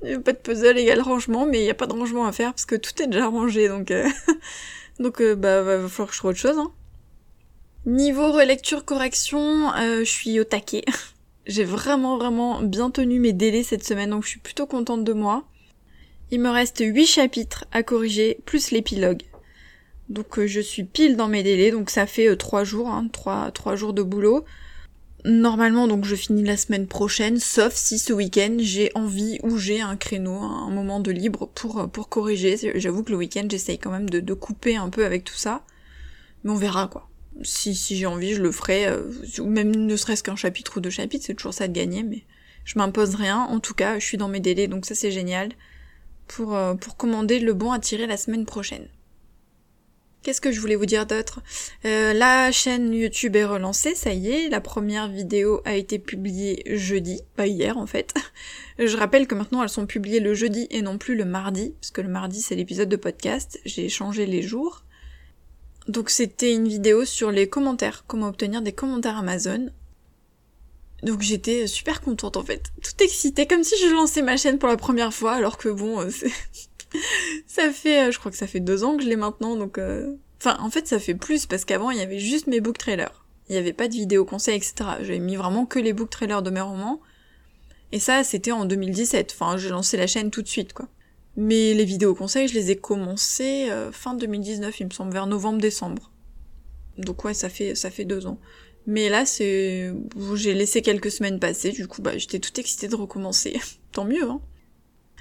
pas 0.24 0.32
de 0.32 0.38
puzzle 0.38 0.78
égal 0.78 1.00
rangement, 1.00 1.44
mais 1.44 1.58
il 1.58 1.64
n'y 1.64 1.70
a 1.70 1.74
pas 1.74 1.88
de 1.88 1.92
rangement 1.92 2.24
à 2.24 2.30
faire 2.30 2.52
parce 2.52 2.64
que 2.64 2.76
tout 2.76 3.02
est 3.02 3.08
déjà 3.08 3.26
rangé, 3.26 3.68
donc... 3.68 3.90
Euh, 3.90 4.08
donc 5.00 5.20
euh, 5.20 5.34
bah 5.34 5.62
va 5.62 5.88
falloir 5.88 6.08
que 6.08 6.14
je 6.14 6.18
trouve 6.20 6.30
autre 6.30 6.38
chose. 6.38 6.56
Hein. 6.56 6.70
Niveau 7.84 8.30
relecture 8.30 8.84
correction, 8.84 9.74
euh, 9.74 10.00
je 10.00 10.10
suis 10.10 10.38
au 10.38 10.44
taquet. 10.44 10.84
j'ai 11.46 11.64
vraiment 11.64 12.16
vraiment 12.16 12.62
bien 12.62 12.90
tenu 12.90 13.18
mes 13.18 13.32
délais 13.32 13.64
cette 13.64 13.84
semaine, 13.84 14.10
donc 14.10 14.22
je 14.22 14.28
suis 14.28 14.40
plutôt 14.40 14.66
contente 14.66 15.02
de 15.02 15.12
moi. 15.12 15.48
Il 16.30 16.40
me 16.40 16.48
reste 16.48 16.78
8 16.80 17.06
chapitres 17.06 17.64
à 17.72 17.82
corriger, 17.82 18.38
plus 18.46 18.70
l'épilogue. 18.70 19.22
Donc 20.08 20.44
je 20.44 20.60
suis 20.60 20.84
pile 20.84 21.16
dans 21.16 21.26
mes 21.26 21.42
délais, 21.42 21.72
donc 21.72 21.90
ça 21.90 22.06
fait 22.06 22.36
3 22.36 22.62
jours, 22.62 22.88
hein, 22.88 23.08
3, 23.12 23.50
3 23.50 23.74
jours 23.74 23.92
de 23.92 24.02
boulot. 24.04 24.44
Normalement, 25.26 25.88
donc 25.88 26.04
je 26.04 26.14
finis 26.14 26.44
la 26.44 26.56
semaine 26.56 26.86
prochaine, 26.86 27.40
sauf 27.40 27.74
si 27.74 27.98
ce 27.98 28.12
week-end 28.12 28.58
j'ai 28.60 28.92
envie 28.94 29.40
ou 29.42 29.58
j'ai 29.58 29.80
un 29.80 29.96
créneau, 29.96 30.36
un 30.36 30.70
moment 30.70 31.00
de 31.00 31.10
libre 31.10 31.50
pour, 31.52 31.90
pour 31.90 32.08
corriger. 32.08 32.56
J'avoue 32.78 33.02
que 33.02 33.10
le 33.10 33.16
week-end 33.16 33.44
j'essaye 33.50 33.76
quand 33.76 33.90
même 33.90 34.08
de, 34.08 34.34
couper 34.34 34.76
un 34.76 34.88
peu 34.88 35.04
avec 35.04 35.24
tout 35.24 35.34
ça. 35.34 35.64
Mais 36.44 36.52
on 36.52 36.54
verra 36.54 36.86
quoi. 36.86 37.08
Si, 37.42 37.74
si 37.74 37.96
j'ai 37.96 38.06
envie, 38.06 38.34
je 38.34 38.40
le 38.40 38.52
ferai, 38.52 38.86
euh, 38.86 39.02
ou 39.40 39.46
même 39.46 39.74
ne 39.74 39.96
serait-ce 39.96 40.22
qu'un 40.22 40.36
chapitre 40.36 40.76
ou 40.76 40.80
deux 40.80 40.90
chapitres, 40.90 41.24
c'est 41.26 41.34
toujours 41.34 41.54
ça 41.54 41.66
de 41.66 41.72
gagner, 41.72 42.04
mais 42.04 42.22
je 42.64 42.78
m'impose 42.78 43.16
rien. 43.16 43.40
En 43.50 43.58
tout 43.58 43.74
cas, 43.74 43.98
je 43.98 44.04
suis 44.04 44.18
dans 44.18 44.28
mes 44.28 44.40
délais, 44.40 44.68
donc 44.68 44.86
ça 44.86 44.94
c'est 44.94 45.10
génial. 45.10 45.48
Pour, 46.28 46.54
euh, 46.54 46.74
pour 46.74 46.96
commander 46.96 47.40
le 47.40 47.52
bon 47.52 47.72
à 47.72 47.80
tirer 47.80 48.06
la 48.06 48.16
semaine 48.16 48.46
prochaine. 48.46 48.86
Qu'est-ce 50.26 50.40
que 50.40 50.50
je 50.50 50.60
voulais 50.60 50.74
vous 50.74 50.86
dire 50.86 51.06
d'autre? 51.06 51.40
Euh, 51.84 52.12
La 52.12 52.50
chaîne 52.50 52.92
YouTube 52.92 53.36
est 53.36 53.44
relancée, 53.44 53.94
ça 53.94 54.12
y 54.12 54.28
est. 54.28 54.48
La 54.48 54.60
première 54.60 55.06
vidéo 55.06 55.60
a 55.64 55.76
été 55.76 56.00
publiée 56.00 56.64
jeudi, 56.66 57.20
pas 57.36 57.46
hier 57.46 57.78
en 57.78 57.86
fait. 57.86 58.12
Je 58.80 58.96
rappelle 58.96 59.28
que 59.28 59.36
maintenant 59.36 59.62
elles 59.62 59.68
sont 59.68 59.86
publiées 59.86 60.18
le 60.18 60.34
jeudi 60.34 60.66
et 60.70 60.82
non 60.82 60.98
plus 60.98 61.14
le 61.14 61.24
mardi, 61.24 61.74
parce 61.80 61.92
que 61.92 62.00
le 62.00 62.08
mardi 62.08 62.42
c'est 62.42 62.56
l'épisode 62.56 62.88
de 62.88 62.96
podcast. 62.96 63.60
J'ai 63.64 63.88
changé 63.88 64.26
les 64.26 64.42
jours. 64.42 64.82
Donc 65.86 66.10
c'était 66.10 66.52
une 66.52 66.66
vidéo 66.66 67.04
sur 67.04 67.30
les 67.30 67.48
commentaires, 67.48 68.02
comment 68.08 68.26
obtenir 68.26 68.62
des 68.62 68.72
commentaires 68.72 69.18
Amazon. 69.18 69.70
Donc 71.04 71.22
j'étais 71.22 71.68
super 71.68 72.00
contente 72.00 72.36
en 72.36 72.42
fait, 72.42 72.72
tout 72.82 73.00
excitée, 73.00 73.46
comme 73.46 73.62
si 73.62 73.76
je 73.78 73.94
lançais 73.94 74.22
ma 74.22 74.36
chaîne 74.36 74.58
pour 74.58 74.68
la 74.68 74.76
première 74.76 75.14
fois, 75.14 75.34
alors 75.34 75.56
que 75.56 75.68
bon, 75.68 76.00
euh, 76.00 76.10
ça 77.46 77.70
fait, 77.72 78.08
euh, 78.08 78.10
je 78.10 78.18
crois 78.18 78.30
que 78.30 78.36
ça 78.36 78.46
fait 78.46 78.60
deux 78.60 78.84
ans 78.84 78.96
que 78.96 79.02
je 79.02 79.08
l'ai 79.08 79.16
maintenant, 79.16 79.56
donc... 79.56 79.78
Euh, 79.78 80.14
enfin, 80.38 80.56
en 80.60 80.70
fait, 80.70 80.86
ça 80.86 80.98
fait 80.98 81.14
plus, 81.14 81.46
parce 81.46 81.64
qu'avant, 81.64 81.90
il 81.90 81.98
y 81.98 82.02
avait 82.02 82.18
juste 82.18 82.46
mes 82.46 82.60
book 82.60 82.78
trailers. 82.78 83.24
Il 83.48 83.52
n'y 83.52 83.58
avait 83.58 83.72
pas 83.72 83.88
de 83.88 83.94
vidéo 83.94 84.24
conseils, 84.24 84.56
etc. 84.56 84.74
J'avais 85.00 85.18
mis 85.18 85.36
vraiment 85.36 85.66
que 85.66 85.78
les 85.78 85.92
book 85.92 86.10
trailers 86.10 86.42
de 86.42 86.50
mes 86.50 86.60
romans. 86.60 87.00
Et 87.92 88.00
ça, 88.00 88.24
c'était 88.24 88.52
en 88.52 88.64
2017. 88.64 89.36
Enfin, 89.38 89.56
j'ai 89.56 89.68
lancé 89.68 89.96
la 89.96 90.06
chaîne 90.06 90.30
tout 90.30 90.42
de 90.42 90.48
suite, 90.48 90.72
quoi. 90.72 90.88
Mais 91.36 91.74
les 91.74 91.84
vidéos 91.84 92.14
conseils, 92.14 92.48
je 92.48 92.54
les 92.54 92.70
ai 92.70 92.76
commencées 92.76 93.70
fin 93.92 94.14
2019, 94.14 94.80
il 94.80 94.86
me 94.86 94.90
semble, 94.90 95.12
vers 95.12 95.26
novembre-décembre. 95.26 96.10
Donc 96.98 97.24
ouais, 97.24 97.34
ça 97.34 97.50
fait, 97.50 97.74
ça 97.74 97.90
fait 97.90 98.06
deux 98.06 98.26
ans. 98.26 98.40
Mais 98.86 99.08
là, 99.08 99.26
c'est, 99.26 99.92
j'ai 100.34 100.54
laissé 100.54 100.80
quelques 100.80 101.10
semaines 101.10 101.40
passer, 101.40 101.72
du 101.72 101.88
coup, 101.88 102.02
bah, 102.02 102.16
j'étais 102.16 102.38
toute 102.38 102.58
excitée 102.58 102.88
de 102.88 102.94
recommencer. 102.94 103.60
Tant 103.92 104.04
mieux, 104.04 104.28
hein. 104.28 104.40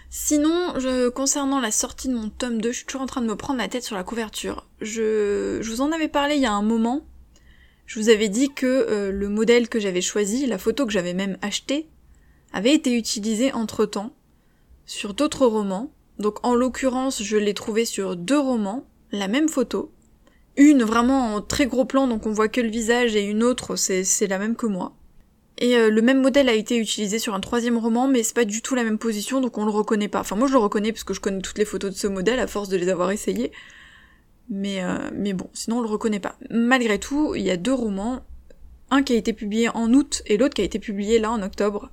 Sinon, 0.10 0.74
je, 0.78 1.10
concernant 1.10 1.60
la 1.60 1.72
sortie 1.72 2.08
de 2.08 2.14
mon 2.14 2.30
tome 2.30 2.62
2, 2.62 2.72
je 2.72 2.78
suis 2.78 2.86
toujours 2.86 3.02
en 3.02 3.08
train 3.08 3.22
de 3.22 3.28
me 3.28 3.36
prendre 3.36 3.60
la 3.60 3.68
tête 3.68 3.84
sur 3.84 3.96
la 3.96 4.04
couverture. 4.04 4.68
Je, 4.82 5.62
vous 5.62 5.82
en 5.82 5.92
avais 5.92 6.08
parlé 6.08 6.36
il 6.36 6.42
y 6.42 6.46
a 6.46 6.54
un 6.54 6.62
moment. 6.62 7.06
Je 7.86 8.00
vous 8.00 8.10
avais 8.10 8.30
dit 8.30 8.54
que 8.54 8.66
euh, 8.66 9.12
le 9.12 9.30
modèle 9.30 9.70
que 9.70 9.80
j'avais 9.80 10.02
choisi, 10.02 10.46
la 10.46 10.58
photo 10.58 10.86
que 10.86 10.92
j'avais 10.92 11.14
même 11.14 11.38
achetée, 11.42 11.90
avait 12.54 12.74
été 12.74 12.96
utilisée 12.96 13.52
entre 13.52 13.86
temps 13.86 14.16
sur 14.86 15.14
d'autres 15.14 15.46
romans. 15.46 15.92
Donc 16.18 16.46
en 16.46 16.56
l'occurrence, 16.56 17.22
je 17.22 17.38
l'ai 17.38 17.54
trouvée 17.54 17.86
sur 17.86 18.16
deux 18.16 18.40
romans, 18.40 18.88
la 19.12 19.28
même 19.28 19.50
photo, 19.50 19.92
une 20.58 20.84
vraiment 20.84 21.36
en 21.36 21.42
très 21.42 21.68
gros 21.68 21.86
plan, 21.86 22.08
donc 22.08 22.26
on 22.26 22.32
voit 22.32 22.48
que 22.48 22.62
le 22.62 22.70
visage, 22.70 23.16
et 23.16 23.26
une 23.26 23.44
autre, 23.44 23.76
c'est 23.76 24.28
la 24.28 24.40
même 24.40 24.56
que 24.56 24.66
moi. 24.66 24.96
Et 25.58 25.78
euh, 25.78 25.90
le 25.90 26.02
même 26.02 26.22
modèle 26.22 26.50
a 26.50 26.54
été 26.54 26.78
utilisé 26.78 27.18
sur 27.18 27.34
un 27.34 27.40
troisième 27.40 27.78
roman, 27.78 28.08
mais 28.08 28.24
c'est 28.24 28.36
pas 28.36 28.46
du 28.46 28.62
tout 28.62 28.76
la 28.76 28.84
même 28.84 28.98
position, 28.98 29.40
donc 29.40 29.58
on 29.58 29.64
le 29.64 29.72
reconnaît 29.72 30.10
pas. 30.10 30.20
Enfin 30.20 30.36
moi 30.36 30.48
je 30.48 30.54
le 30.54 30.60
reconnais 30.60 30.92
parce 30.92 31.06
que 31.06 31.14
je 31.14 31.22
connais 31.22 31.42
toutes 31.42 31.58
les 31.58 31.66
photos 31.66 31.92
de 31.94 31.98
ce 31.98 32.08
modèle 32.08 32.40
à 32.40 32.48
force 32.48 32.68
de 32.68 32.78
les 32.78 32.90
avoir 32.90 33.12
essayées. 33.12 33.52
Mais, 34.50 34.84
euh, 34.84 35.10
mais 35.14 35.34
bon, 35.34 35.50
sinon 35.54 35.78
on 35.78 35.82
le 35.82 35.88
reconnaît 35.88 36.20
pas. 36.20 36.38
Malgré 36.50 37.00
tout, 37.00 37.36
il 37.36 37.44
y 37.44 37.52
a 37.52 37.58
deux 37.58 37.74
romans, 37.74 38.26
un 38.92 39.02
qui 39.02 39.14
a 39.14 39.16
été 39.16 39.34
publié 39.34 39.70
en 39.70 39.92
août 39.94 40.24
et 40.26 40.38
l'autre 40.38 40.54
qui 40.54 40.62
a 40.62 40.66
été 40.66 40.78
publié 40.78 41.20
là 41.20 41.32
en 41.32 41.42
octobre. 41.42 41.90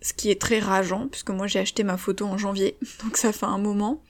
Ce 0.00 0.12
qui 0.12 0.30
est 0.30 0.40
très 0.40 0.60
rageant, 0.60 1.08
puisque 1.08 1.30
moi 1.30 1.48
j'ai 1.48 1.58
acheté 1.58 1.82
ma 1.82 1.96
photo 1.96 2.26
en 2.26 2.38
janvier, 2.38 2.78
donc 3.04 3.16
ça 3.16 3.32
fait 3.32 3.46
un 3.46 3.58
moment. 3.58 4.04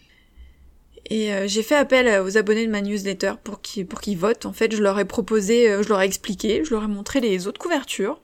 Et 1.11 1.33
euh, 1.33 1.48
j'ai 1.48 1.62
fait 1.62 1.74
appel 1.74 2.20
aux 2.20 2.37
abonnés 2.37 2.66
de 2.66 2.70
ma 2.70 2.83
newsletter 2.83 3.33
pour 3.42 3.62
qu'ils 3.62 3.87
pour 3.87 4.02
qu'ils 4.02 4.18
votent. 4.18 4.44
En 4.44 4.52
fait, 4.52 4.76
je 4.76 4.83
leur 4.83 4.98
ai 4.98 5.07
proposé, 5.07 5.83
je 5.83 5.88
leur 5.88 6.02
ai 6.02 6.04
expliqué, 6.04 6.62
je 6.64 6.74
leur 6.74 6.85
ai 6.85 6.88
montré 6.88 7.20
les 7.20 7.46
autres 7.46 7.59
couvertures. 7.59 8.20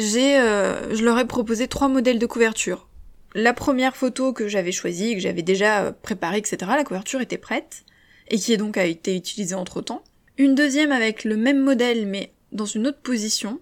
J'ai, 0.00 0.38
euh, 0.38 0.94
je 0.94 1.04
leur 1.04 1.18
ai 1.18 1.26
proposé 1.26 1.68
trois 1.68 1.88
modèles 1.88 2.18
de 2.18 2.24
couverture. 2.24 2.88
La 3.34 3.52
première 3.52 3.94
photo 3.94 4.32
que 4.32 4.48
j'avais 4.48 4.72
choisie, 4.72 5.14
que 5.14 5.20
j'avais 5.20 5.42
déjà 5.42 5.92
préparée, 5.92 6.38
etc. 6.38 6.56
La 6.74 6.84
couverture 6.84 7.20
était 7.20 7.36
prête 7.36 7.84
et 8.28 8.38
qui 8.38 8.54
est 8.54 8.56
donc 8.56 8.78
a 8.78 8.86
été 8.86 9.14
utilisée 9.14 9.54
entre 9.54 9.82
temps. 9.82 10.02
Une 10.38 10.54
deuxième 10.54 10.90
avec 10.90 11.24
le 11.24 11.36
même 11.36 11.60
modèle 11.60 12.06
mais 12.06 12.32
dans 12.50 12.64
une 12.64 12.86
autre 12.86 13.00
position 13.02 13.60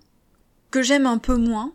que 0.71 0.81
j'aime 0.81 1.07
un 1.07 1.19
peu 1.19 1.35
moins 1.35 1.75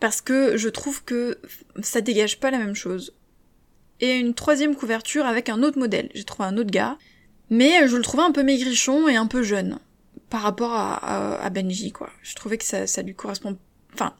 parce 0.00 0.22
que 0.22 0.56
je 0.56 0.70
trouve 0.70 1.04
que 1.04 1.38
ça 1.82 2.00
dégage 2.00 2.40
pas 2.40 2.50
la 2.50 2.58
même 2.58 2.74
chose 2.74 3.14
et 4.00 4.16
une 4.18 4.32
troisième 4.32 4.74
couverture 4.74 5.26
avec 5.26 5.50
un 5.50 5.62
autre 5.62 5.78
modèle. 5.78 6.08
J'ai 6.14 6.24
trouvé 6.24 6.48
un 6.48 6.56
autre 6.56 6.70
gars, 6.70 6.96
mais 7.50 7.86
je 7.88 7.96
le 7.96 8.02
trouvais 8.02 8.22
un 8.22 8.32
peu 8.32 8.42
maigrichon 8.42 9.06
et 9.06 9.16
un 9.16 9.26
peu 9.26 9.42
jeune 9.42 9.78
par 10.34 10.42
rapport 10.42 10.72
à, 10.74 11.48
Benji, 11.50 11.92
quoi. 11.92 12.10
Je 12.24 12.34
trouvais 12.34 12.58
que 12.58 12.64
ça, 12.64 12.88
ça 12.88 13.02
lui 13.02 13.14
correspond. 13.14 13.56
Enfin, 13.92 14.16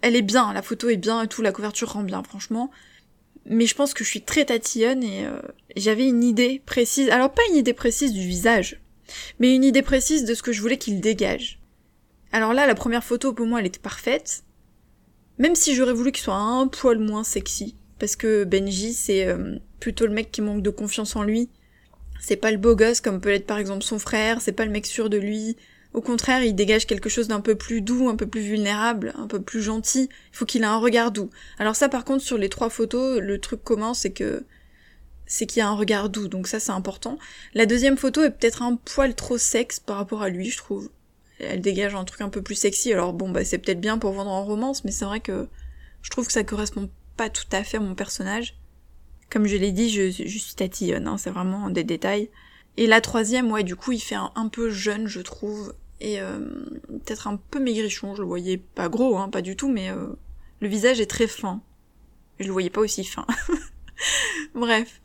elle 0.00 0.16
est 0.16 0.22
bien, 0.22 0.54
la 0.54 0.62
photo 0.62 0.88
est 0.88 0.96
bien 0.96 1.20
et 1.20 1.28
tout, 1.28 1.42
la 1.42 1.52
couverture 1.52 1.92
rend 1.92 2.04
bien, 2.04 2.22
franchement. 2.22 2.70
Mais 3.44 3.66
je 3.66 3.74
pense 3.74 3.92
que 3.92 4.02
je 4.02 4.08
suis 4.08 4.22
très 4.22 4.46
tatillonne 4.46 5.02
et 5.02 5.26
euh, 5.26 5.42
j'avais 5.76 6.06
une 6.08 6.24
idée 6.24 6.62
précise. 6.64 7.10
Alors 7.10 7.30
pas 7.30 7.42
une 7.50 7.56
idée 7.56 7.74
précise 7.74 8.14
du 8.14 8.26
visage, 8.26 8.80
mais 9.40 9.54
une 9.54 9.62
idée 9.62 9.82
précise 9.82 10.24
de 10.24 10.32
ce 10.32 10.42
que 10.42 10.52
je 10.52 10.62
voulais 10.62 10.78
qu'il 10.78 11.02
dégage. 11.02 11.60
Alors 12.32 12.54
là, 12.54 12.66
la 12.66 12.74
première 12.74 13.04
photo 13.04 13.34
pour 13.34 13.44
moi, 13.44 13.60
elle 13.60 13.66
était 13.66 13.78
parfaite. 13.78 14.44
Même 15.36 15.54
si 15.54 15.74
j'aurais 15.74 15.92
voulu 15.92 16.12
qu'il 16.12 16.24
soit 16.24 16.34
un 16.34 16.66
poil 16.66 16.98
moins 16.98 17.24
sexy 17.24 17.76
parce 17.98 18.16
que 18.16 18.44
Benji 18.44 18.94
c'est 18.94 19.26
euh, 19.26 19.58
plutôt 19.80 20.06
le 20.06 20.14
mec 20.14 20.30
qui 20.30 20.40
manque 20.40 20.62
de 20.62 20.70
confiance 20.70 21.14
en 21.14 21.24
lui. 21.24 21.50
C'est 22.20 22.36
pas 22.36 22.50
le 22.50 22.58
beau 22.58 22.74
gosse 22.74 23.00
comme 23.00 23.20
peut 23.20 23.30
l'être 23.30 23.46
par 23.46 23.58
exemple 23.58 23.82
son 23.82 23.98
frère, 23.98 24.40
c'est 24.40 24.52
pas 24.52 24.64
le 24.64 24.70
mec 24.70 24.86
sûr 24.86 25.08
de 25.10 25.16
lui. 25.16 25.56
Au 25.94 26.02
contraire, 26.02 26.42
il 26.42 26.54
dégage 26.54 26.86
quelque 26.86 27.08
chose 27.08 27.28
d'un 27.28 27.40
peu 27.40 27.54
plus 27.54 27.80
doux, 27.80 28.08
un 28.08 28.16
peu 28.16 28.26
plus 28.26 28.42
vulnérable, 28.42 29.14
un 29.16 29.26
peu 29.26 29.40
plus 29.40 29.62
gentil. 29.62 30.10
Il 30.32 30.36
faut 30.36 30.44
qu'il 30.44 30.62
ait 30.62 30.66
un 30.66 30.78
regard 30.78 31.10
doux. 31.12 31.30
Alors 31.58 31.76
ça 31.76 31.88
par 31.88 32.04
contre 32.04 32.22
sur 32.22 32.38
les 32.38 32.48
trois 32.48 32.70
photos, 32.70 33.20
le 33.20 33.40
truc 33.40 33.62
commun 33.64 33.94
c'est 33.94 34.12
que 34.12 34.44
c'est 35.26 35.46
qu'il 35.46 35.62
a 35.62 35.68
un 35.68 35.74
regard 35.74 36.08
doux, 36.08 36.28
donc 36.28 36.48
ça 36.48 36.60
c'est 36.60 36.72
important. 36.72 37.18
La 37.54 37.66
deuxième 37.66 37.96
photo 37.96 38.22
est 38.22 38.30
peut-être 38.30 38.62
un 38.62 38.76
poil 38.76 39.14
trop 39.14 39.38
sexe 39.38 39.78
par 39.78 39.96
rapport 39.96 40.22
à 40.22 40.28
lui, 40.28 40.50
je 40.50 40.56
trouve. 40.56 40.90
Elle 41.38 41.60
dégage 41.60 41.94
un 41.94 42.04
truc 42.04 42.20
un 42.20 42.30
peu 42.30 42.42
plus 42.42 42.54
sexy, 42.56 42.92
alors 42.92 43.12
bon 43.12 43.30
bah 43.30 43.44
c'est 43.44 43.58
peut-être 43.58 43.80
bien 43.80 43.98
pour 43.98 44.12
vendre 44.12 44.30
en 44.30 44.44
romance, 44.44 44.84
mais 44.84 44.90
c'est 44.90 45.04
vrai 45.04 45.20
que 45.20 45.46
je 46.02 46.10
trouve 46.10 46.26
que 46.26 46.32
ça 46.32 46.44
correspond 46.44 46.90
pas 47.16 47.30
tout 47.30 47.46
à 47.52 47.62
fait 47.62 47.78
mon 47.78 47.94
personnage. 47.94 48.57
Comme 49.30 49.46
je 49.46 49.56
l'ai 49.56 49.72
dit, 49.72 49.90
je, 49.90 50.10
suis 50.10 50.54
tatillonne, 50.54 51.06
hein, 51.06 51.18
c'est 51.18 51.30
vraiment 51.30 51.68
des 51.70 51.84
détails. 51.84 52.30
Et 52.76 52.86
la 52.86 53.00
troisième, 53.00 53.50
ouais, 53.50 53.64
du 53.64 53.76
coup, 53.76 53.92
il 53.92 54.00
fait 54.00 54.14
un, 54.14 54.48
peu 54.48 54.70
jeune, 54.70 55.06
je 55.06 55.20
trouve, 55.20 55.74
et 56.00 56.20
euh, 56.20 56.38
peut-être 56.88 57.26
un 57.26 57.36
peu 57.36 57.58
maigrichon. 57.58 58.14
Je 58.14 58.22
le 58.22 58.28
voyais 58.28 58.56
pas 58.56 58.88
gros, 58.88 59.18
hein, 59.18 59.28
pas 59.28 59.42
du 59.42 59.56
tout, 59.56 59.68
mais 59.68 59.90
euh, 59.90 60.06
le 60.60 60.68
visage 60.68 61.00
est 61.00 61.10
très 61.10 61.26
fin. 61.26 61.60
Je 62.38 62.46
le 62.46 62.52
voyais 62.52 62.70
pas 62.70 62.80
aussi 62.80 63.04
fin. 63.04 63.26
Bref. 64.54 65.00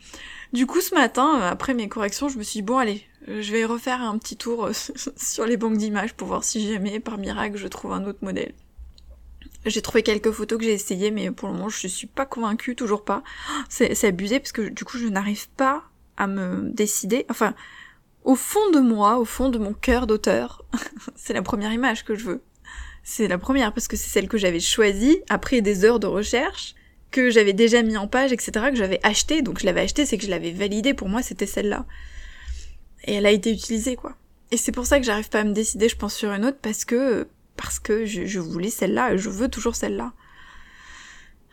Du 0.54 0.68
coup, 0.68 0.82
ce 0.82 0.94
matin, 0.94 1.40
après 1.42 1.74
mes 1.74 1.90
corrections, 1.90 2.30
je 2.30 2.38
me 2.38 2.44
suis 2.44 2.60
dit, 2.60 2.62
bon, 2.62 2.78
allez, 2.78 3.04
je 3.28 3.52
vais 3.52 3.66
refaire 3.66 4.02
un 4.02 4.18
petit 4.20 4.38
tour 4.38 4.70
sur 5.18 5.46
les 5.46 5.58
banques 5.58 5.78
d'images 5.78 6.14
pour 6.14 6.28
voir 6.28 6.44
si 6.44 6.72
jamais, 6.72 7.00
par 7.00 7.18
miracle, 7.18 7.58
je 7.58 7.68
trouve 7.68 7.92
un 7.92 8.06
autre 8.06 8.20
modèle. 8.22 8.54
J'ai 9.66 9.82
trouvé 9.82 10.04
quelques 10.04 10.32
photos 10.32 10.60
que 10.60 10.66
j'ai 10.66 10.74
essayées, 10.74 11.12
mais 11.12 11.32
pour 11.32 11.48
le 11.48 11.56
moment, 11.56 11.70
je 11.70 11.88
suis 11.88 12.08
pas 12.08 12.26
convaincue, 12.26 12.76
toujours 12.76 13.04
pas. 13.04 13.24
C'est 13.70 14.04
abusé 14.06 14.40
parce 14.40 14.52
que 14.52 14.62
du 14.62 14.84
coup, 14.84 14.98
je 14.98 15.08
n'arrive 15.08 15.50
pas 15.50 15.84
à 16.18 16.28
me 16.28 16.70
décider. 16.70 17.26
Enfin, 17.30 17.56
au 18.24 18.36
fond 18.36 18.72
de 18.72 18.80
moi, 18.80 19.18
au 19.20 19.26
fond 19.26 19.50
de 19.50 19.58
mon 19.58 19.74
cœur 19.74 20.08
d'auteur, 20.08 20.66
c'est 21.16 21.34
la 21.34 21.42
première 21.42 21.72
image 21.72 22.04
que 22.04 22.16
je 22.16 22.26
veux. 22.26 22.42
C'est 23.04 23.28
la 23.28 23.38
première 23.38 23.74
parce 23.74 23.88
que 23.88 23.98
c'est 23.98 24.10
celle 24.10 24.30
que 24.30 24.38
j'avais 24.38 24.60
choisie 24.60 25.20
après 25.30 25.62
des 25.62 25.84
heures 25.84 26.00
de 26.00 26.08
recherche, 26.08 26.76
que 27.12 27.30
j'avais 27.30 27.54
déjà 27.54 27.84
mis 27.84 27.98
en 27.98 28.08
page, 28.08 28.32
etc., 28.32 28.52
que 28.70 28.76
j'avais 28.76 29.00
acheté. 29.04 29.42
Donc 29.42 29.60
je 29.60 29.66
l'avais 29.66 29.82
acheté, 29.82 30.06
c'est 30.06 30.18
que 30.18 30.26
je 30.26 30.30
l'avais 30.30 30.52
validée. 30.52 30.94
Pour 30.94 31.10
moi, 31.10 31.22
c'était 31.22 31.46
celle-là. 31.46 31.86
Et 33.06 33.16
elle 33.16 33.26
a 33.26 33.32
été 33.32 33.52
utilisée, 33.52 33.96
quoi. 33.96 34.16
Et 34.52 34.58
c'est 34.58 34.72
pour 34.72 34.86
ça 34.86 35.00
que 35.00 35.06
j'arrive 35.06 35.30
pas 35.30 35.42
à 35.42 35.44
me 35.44 35.54
décider, 35.54 35.90
je 35.90 35.96
pense, 35.96 36.16
sur 36.16 36.32
une 36.32 36.46
autre, 36.46 36.60
parce 36.62 36.86
que 36.86 37.28
parce 37.56 37.80
que 37.80 38.06
je, 38.06 38.40
voulais 38.40 38.70
celle-là 38.70 39.14
et 39.14 39.18
je 39.18 39.30
veux 39.30 39.48
toujours 39.48 39.76
celle-là. 39.76 40.14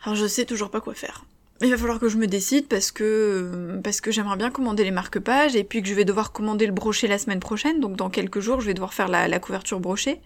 Alors 0.03 0.15
je 0.15 0.25
sais 0.25 0.45
toujours 0.45 0.71
pas 0.71 0.81
quoi 0.81 0.93
faire. 0.93 1.25
Il 1.61 1.69
va 1.69 1.77
falloir 1.77 1.99
que 1.99 2.09
je 2.09 2.17
me 2.17 2.25
décide 2.25 2.67
parce 2.67 2.91
que 2.91 3.79
parce 3.83 4.01
que 4.01 4.11
j'aimerais 4.11 4.37
bien 4.37 4.49
commander 4.49 4.83
les 4.83 4.91
marque-pages 4.91 5.55
et 5.55 5.63
puis 5.63 5.83
que 5.83 5.87
je 5.87 5.93
vais 5.93 6.05
devoir 6.05 6.31
commander 6.31 6.65
le 6.65 6.73
brochet 6.73 7.07
la 7.07 7.19
semaine 7.19 7.39
prochaine, 7.39 7.79
donc 7.79 7.95
dans 7.97 8.09
quelques 8.09 8.39
jours 8.39 8.61
je 8.61 8.65
vais 8.65 8.73
devoir 8.73 8.95
faire 8.95 9.07
la, 9.07 9.39
couverture 9.39 9.79
brochet. 9.79 10.21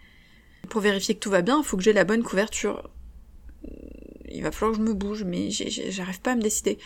Pour 0.69 0.81
vérifier 0.81 1.13
que 1.13 1.19
tout 1.19 1.29
va 1.29 1.41
bien, 1.41 1.59
il 1.59 1.65
faut 1.65 1.75
que 1.75 1.83
j'ai 1.83 1.93
la 1.93 2.05
bonne 2.05 2.23
couverture. 2.23 2.89
Il 4.29 4.41
va 4.43 4.51
falloir 4.51 4.71
que 4.71 4.83
je 4.83 4.89
me 4.89 4.93
bouge, 4.93 5.23
mais 5.23 5.51
j'arrive 5.51 6.21
pas 6.21 6.31
à 6.31 6.35
me 6.35 6.41
décider. 6.41 6.77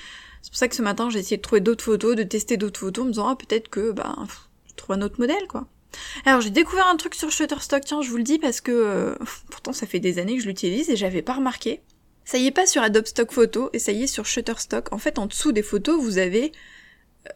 C'est 0.42 0.52
pour 0.52 0.58
ça 0.58 0.68
que 0.68 0.76
ce 0.76 0.82
matin 0.82 1.12
j'ai 1.12 1.20
essayé 1.20 1.38
de 1.38 1.42
trouver 1.44 1.62
d'autres 1.62 1.84
photos, 1.84 2.16
de 2.16 2.24
tester 2.24 2.58
d'autres 2.58 2.80
photos, 2.80 3.04
en 3.04 3.06
me 3.06 3.12
disant 3.12 3.28
ah 3.28 3.36
peut-être 3.36 3.70
que 3.70 3.92
bah 3.92 4.16
je 4.68 4.74
trouve 4.74 4.96
un 4.96 5.02
autre 5.04 5.20
modèle 5.20 5.48
quoi. 5.48 5.68
Alors 6.26 6.42
j'ai 6.42 6.50
découvert 6.50 6.88
un 6.88 6.98
truc 6.98 7.16
sur 7.16 7.32
Shutterstock, 7.32 7.84
tiens, 7.86 8.02
je 8.02 8.10
vous 8.10 8.18
le 8.18 8.24
dis 8.24 8.40
parce 8.40 8.62
que 8.62 8.72
euh, 8.72 9.16
pourtant 9.52 9.74
ça 9.74 9.88
fait 9.88 10.00
des 10.00 10.20
années 10.20 10.36
que 10.36 10.44
je 10.44 10.48
l'utilise 10.48 10.90
et 10.90 10.96
j'avais 10.96 11.22
pas 11.22 11.34
remarqué. 11.34 11.82
Ça 12.26 12.38
y 12.38 12.46
est 12.46 12.52
pas 12.52 12.68
sur 12.68 12.84
Adobe 12.84 13.08
Stock 13.08 13.32
Photo 13.32 13.70
et 13.74 13.80
ça 13.80 13.92
y 13.92 14.04
est 14.04 14.08
sur 14.08 14.26
Shutterstock. 14.26 14.94
En 14.94 15.00
fait, 15.00 15.18
en 15.18 15.26
dessous 15.26 15.52
des 15.52 15.64
photos, 15.64 16.00
vous 16.00 16.20
avez 16.20 16.52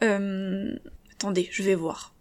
euh... 0.03 0.75
attendez, 1.11 1.49
je 1.51 1.63
vais 1.63 1.75
voir. 1.75 2.13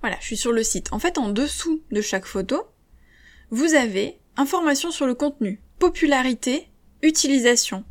Voilà, 0.00 0.18
je 0.20 0.26
suis 0.26 0.36
sur 0.36 0.52
le 0.52 0.62
site. 0.62 0.92
En 0.92 1.00
fait, 1.00 1.18
en 1.18 1.30
dessous 1.30 1.82
de 1.90 2.00
chaque 2.00 2.26
photo, 2.26 2.62
vous 3.50 3.74
avez 3.74 4.20
information 4.36 4.92
sur 4.92 5.06
le 5.06 5.14
contenu, 5.14 5.60
popularité, 5.80 6.68
utilisation. 7.02 7.84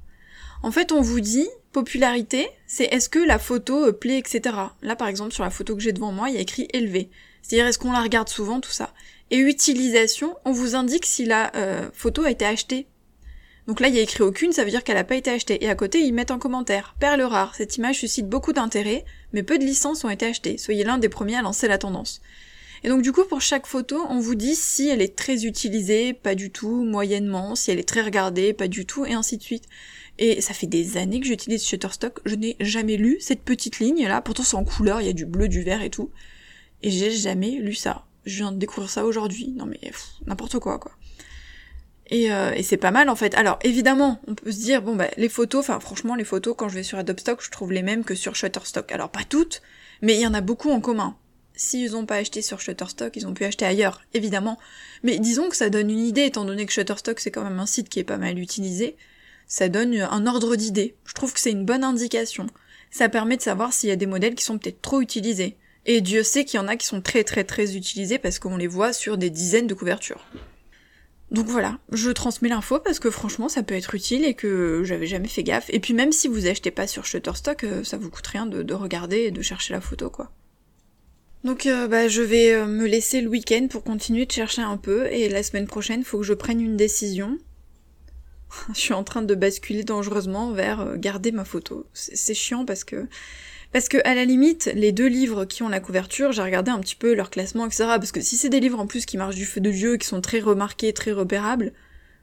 En 0.63 0.71
fait, 0.71 0.93
on 0.93 1.01
vous 1.01 1.19
dit 1.19 1.49
Popularité, 1.75 2.47
c'est 2.67 2.85
est-ce 2.85 3.09
que 3.09 3.19
la 3.19 3.37
photo 3.37 3.87
euh, 3.87 3.91
plaît, 3.91 4.17
etc. 4.17 4.55
Là, 4.81 4.95
par 4.95 5.09
exemple, 5.09 5.33
sur 5.33 5.43
la 5.43 5.49
photo 5.49 5.75
que 5.75 5.81
j'ai 5.81 5.91
devant 5.91 6.13
moi, 6.13 6.29
il 6.29 6.35
y 6.35 6.37
a 6.37 6.41
écrit 6.41 6.69
élevé. 6.71 7.09
C'est-à-dire, 7.41 7.67
est-ce 7.67 7.77
qu'on 7.77 7.91
la 7.91 8.01
regarde 8.01 8.29
souvent, 8.29 8.61
tout 8.61 8.71
ça? 8.71 8.93
Et 9.29 9.39
utilisation, 9.39 10.37
on 10.45 10.53
vous 10.53 10.75
indique 10.77 11.05
si 11.05 11.25
la 11.25 11.53
euh, 11.57 11.89
photo 11.91 12.23
a 12.23 12.31
été 12.31 12.45
achetée. 12.45 12.87
Donc 13.67 13.81
là, 13.81 13.89
il 13.89 13.95
y 13.95 13.99
a 13.99 14.01
écrit 14.01 14.23
aucune, 14.23 14.53
ça 14.53 14.63
veut 14.63 14.69
dire 14.69 14.85
qu'elle 14.85 14.95
n'a 14.95 15.03
pas 15.03 15.17
été 15.17 15.29
achetée. 15.29 15.65
Et 15.65 15.69
à 15.69 15.75
côté, 15.75 15.99
ils 15.99 16.13
mettent 16.13 16.31
en 16.31 16.39
commentaire. 16.39 16.95
Perle 16.97 17.23
rare, 17.23 17.53
cette 17.55 17.75
image 17.75 17.99
suscite 17.99 18.29
beaucoup 18.29 18.53
d'intérêt, 18.53 19.03
mais 19.33 19.43
peu 19.43 19.57
de 19.57 19.65
licences 19.65 20.05
ont 20.05 20.09
été 20.09 20.27
achetées. 20.27 20.57
Soyez 20.57 20.85
l'un 20.85 20.97
des 20.97 21.09
premiers 21.09 21.35
à 21.35 21.41
lancer 21.41 21.67
la 21.67 21.77
tendance. 21.77 22.21
Et 22.85 22.87
donc 22.87 23.01
du 23.01 23.11
coup, 23.11 23.25
pour 23.25 23.41
chaque 23.41 23.65
photo, 23.65 24.05
on 24.09 24.19
vous 24.19 24.35
dit 24.35 24.55
si 24.55 24.87
elle 24.87 25.01
est 25.01 25.17
très 25.17 25.43
utilisée, 25.43 26.13
pas 26.13 26.35
du 26.35 26.51
tout, 26.51 26.85
moyennement, 26.85 27.55
si 27.55 27.71
elle 27.71 27.79
est 27.79 27.89
très 27.89 28.01
regardée, 28.01 28.53
pas 28.53 28.69
du 28.69 28.85
tout, 28.85 29.05
et 29.05 29.13
ainsi 29.13 29.35
de 29.35 29.43
suite. 29.43 29.65
Et 30.17 30.39
ça 30.41 30.53
fait 30.53 30.67
des 30.67 30.97
années 30.97 31.19
que 31.19 31.27
j'utilise 31.27 31.65
Shutterstock, 31.65 32.19
je 32.25 32.35
n'ai 32.35 32.55
jamais 32.61 32.95
lu 32.95 33.17
cette 33.19 33.41
petite 33.41 33.79
ligne 33.79 34.07
là, 34.07 34.21
pourtant 34.21 34.43
c'est 34.43 34.55
en 34.55 34.63
couleur, 34.63 35.01
il 35.01 35.07
y 35.07 35.09
a 35.09 35.13
du 35.13 35.25
bleu, 35.25 35.49
du 35.49 35.61
vert 35.61 35.81
et 35.81 35.89
tout. 35.89 36.09
Et 36.83 36.89
j'ai 36.89 37.11
jamais 37.11 37.51
lu 37.51 37.73
ça. 37.73 38.05
Je 38.25 38.37
viens 38.37 38.51
de 38.51 38.57
découvrir 38.57 38.89
ça 38.89 39.05
aujourd'hui. 39.05 39.53
Non 39.55 39.65
mais 39.65 39.79
n'importe 40.25 40.59
quoi 40.59 40.79
quoi. 40.79 40.91
Et, 42.07 42.31
euh, 42.31 42.53
et 42.53 42.63
c'est 42.63 42.77
pas 42.77 42.91
mal 42.91 43.09
en 43.09 43.15
fait. 43.15 43.33
Alors 43.35 43.59
évidemment, 43.63 44.21
on 44.27 44.35
peut 44.35 44.51
se 44.51 44.59
dire 44.59 44.81
bon 44.81 44.95
bah 44.95 45.09
les 45.17 45.29
photos, 45.29 45.61
enfin 45.61 45.79
franchement 45.79 46.15
les 46.15 46.23
photos 46.23 46.55
quand 46.57 46.69
je 46.69 46.75
vais 46.75 46.83
sur 46.83 46.97
Adobe 46.97 47.19
Stock, 47.19 47.41
je 47.43 47.51
trouve 47.51 47.71
les 47.71 47.81
mêmes 47.81 48.03
que 48.03 48.15
sur 48.15 48.35
Shutterstock. 48.35 48.91
Alors 48.91 49.09
pas 49.09 49.23
toutes, 49.27 49.61
mais 50.01 50.15
il 50.15 50.21
y 50.21 50.27
en 50.27 50.33
a 50.33 50.41
beaucoup 50.41 50.69
en 50.69 50.79
commun. 50.79 51.17
S'ils 51.57 51.95
ont 51.95 52.05
pas 52.05 52.17
acheté 52.17 52.41
sur 52.41 52.59
Shutterstock, 52.59 53.15
ils 53.15 53.27
ont 53.27 53.33
pu 53.33 53.45
acheter 53.45 53.65
ailleurs, 53.65 54.01
évidemment. 54.13 54.59
Mais 55.03 55.19
disons 55.19 55.49
que 55.49 55.55
ça 55.55 55.69
donne 55.69 55.89
une 55.89 56.05
idée, 56.05 56.23
étant 56.23 56.45
donné 56.45 56.65
que 56.65 56.73
Shutterstock 56.73 57.19
c'est 57.19 57.31
quand 57.31 57.43
même 57.43 57.59
un 57.59 57.65
site 57.65 57.89
qui 57.89 57.99
est 57.99 58.03
pas 58.03 58.17
mal 58.17 58.37
utilisé, 58.37 58.97
ça 59.47 59.69
donne 59.69 59.95
un 59.95 60.27
ordre 60.27 60.55
d'idée. 60.55 60.95
Je 61.05 61.13
trouve 61.13 61.33
que 61.33 61.39
c'est 61.39 61.51
une 61.51 61.65
bonne 61.65 61.83
indication. 61.83 62.47
Ça 62.91 63.09
permet 63.09 63.37
de 63.37 63.41
savoir 63.41 63.73
s'il 63.73 63.89
y 63.89 63.93
a 63.93 63.97
des 63.97 64.05
modèles 64.05 64.35
qui 64.35 64.43
sont 64.43 64.57
peut-être 64.57 64.81
trop 64.81 65.01
utilisés. 65.01 65.57
Et 65.85 66.01
Dieu 66.01 66.23
sait 66.23 66.45
qu'il 66.45 66.59
y 66.59 66.63
en 66.63 66.67
a 66.67 66.75
qui 66.75 66.87
sont 66.87 67.01
très 67.01 67.23
très 67.23 67.43
très 67.43 67.75
utilisés 67.75 68.17
parce 68.17 68.39
qu'on 68.39 68.57
les 68.57 68.67
voit 68.67 68.93
sur 68.93 69.17
des 69.17 69.29
dizaines 69.29 69.67
de 69.67 69.73
couvertures. 69.73 70.25
Donc 71.31 71.47
voilà, 71.47 71.79
je 71.91 72.11
transmets 72.11 72.49
l'info 72.49 72.79
parce 72.79 72.99
que 72.99 73.09
franchement 73.09 73.49
ça 73.49 73.63
peut 73.63 73.73
être 73.73 73.95
utile 73.95 74.23
et 74.25 74.35
que 74.35 74.83
j'avais 74.83 75.07
jamais 75.07 75.27
fait 75.27 75.43
gaffe. 75.43 75.69
Et 75.69 75.79
puis 75.79 75.93
même 75.93 76.11
si 76.11 76.27
vous 76.27 76.47
achetez 76.47 76.71
pas 76.71 76.87
sur 76.87 77.05
Shutterstock, 77.05 77.63
euh, 77.63 77.83
ça 77.83 77.97
vous 77.97 78.09
coûte 78.09 78.27
rien 78.27 78.45
de, 78.45 78.73
regarder 78.73 79.17
et 79.17 79.31
de 79.31 79.41
chercher 79.41 79.73
la 79.73 79.81
photo 79.81 80.09
quoi. 80.09 80.31
Donc 81.43 81.65
euh, 81.65 81.87
bah, 81.87 82.07
je 82.07 82.21
vais 82.21 82.53
euh, 82.53 82.65
me 82.65 82.85
laisser 82.85 83.21
le 83.21 83.29
week-end 83.29 83.67
pour 83.69 83.83
continuer 83.83 84.25
de 84.25 84.31
chercher 84.31 84.61
un 84.61 84.77
peu 84.77 85.07
et 85.07 85.29
la 85.29 85.43
semaine 85.43 85.67
prochaine 85.67 86.03
faut 86.03 86.19
que 86.19 86.25
je 86.25 86.33
prenne 86.33 86.61
une 86.61 86.77
décision. 86.77 87.37
je 88.73 88.79
suis 88.79 88.93
en 88.93 89.03
train 89.03 89.21
de 89.21 89.35
basculer 89.35 89.83
dangereusement 89.83 90.51
vers 90.51 90.97
garder 90.97 91.31
ma 91.31 91.45
photo. 91.45 91.85
C'est 91.93 92.33
chiant 92.33 92.65
parce 92.65 92.83
que 92.83 93.07
parce 93.75 93.89
que 93.89 93.97
à 94.05 94.15
la 94.15 94.23
limite, 94.23 94.71
les 94.73 94.93
deux 94.93 95.07
livres 95.07 95.43
qui 95.43 95.61
ont 95.61 95.67
la 95.67 95.81
couverture, 95.81 96.31
j'ai 96.31 96.41
regardé 96.41 96.71
un 96.71 96.79
petit 96.79 96.95
peu 96.95 97.13
leur 97.13 97.29
classement, 97.29 97.65
etc. 97.65 97.83
Parce 97.87 98.13
que 98.13 98.21
si 98.21 98.37
c'est 98.37 98.47
des 98.47 98.61
livres 98.61 98.79
en 98.79 98.87
plus 98.87 99.05
qui 99.05 99.17
marchent 99.17 99.35
du 99.35 99.45
feu 99.45 99.59
de 99.59 99.69
Dieu, 99.69 99.97
qui 99.97 100.07
sont 100.07 100.21
très 100.21 100.39
remarqués, 100.39 100.93
très 100.93 101.11
repérables, 101.11 101.73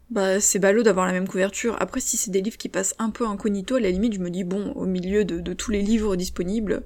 bah 0.09 0.41
c'est 0.41 0.59
ballot 0.59 0.83
d'avoir 0.83 1.07
la 1.07 1.13
même 1.13 1.29
couverture. 1.29 1.77
Après, 1.81 2.01
si 2.01 2.17
c'est 2.17 2.31
des 2.31 2.41
livres 2.41 2.57
qui 2.57 2.71
passent 2.71 2.95
un 2.99 3.11
peu 3.11 3.27
incognito, 3.27 3.77
à 3.77 3.81
la 3.81 3.91
limite, 3.91 4.15
je 4.15 4.21
me 4.21 4.31
dis 4.31 4.45
bon, 4.45 4.73
au 4.73 4.87
milieu 4.87 5.25
de, 5.27 5.53
tous 5.53 5.71
les 5.71 5.83
livres 5.83 6.17
disponibles, 6.17 6.85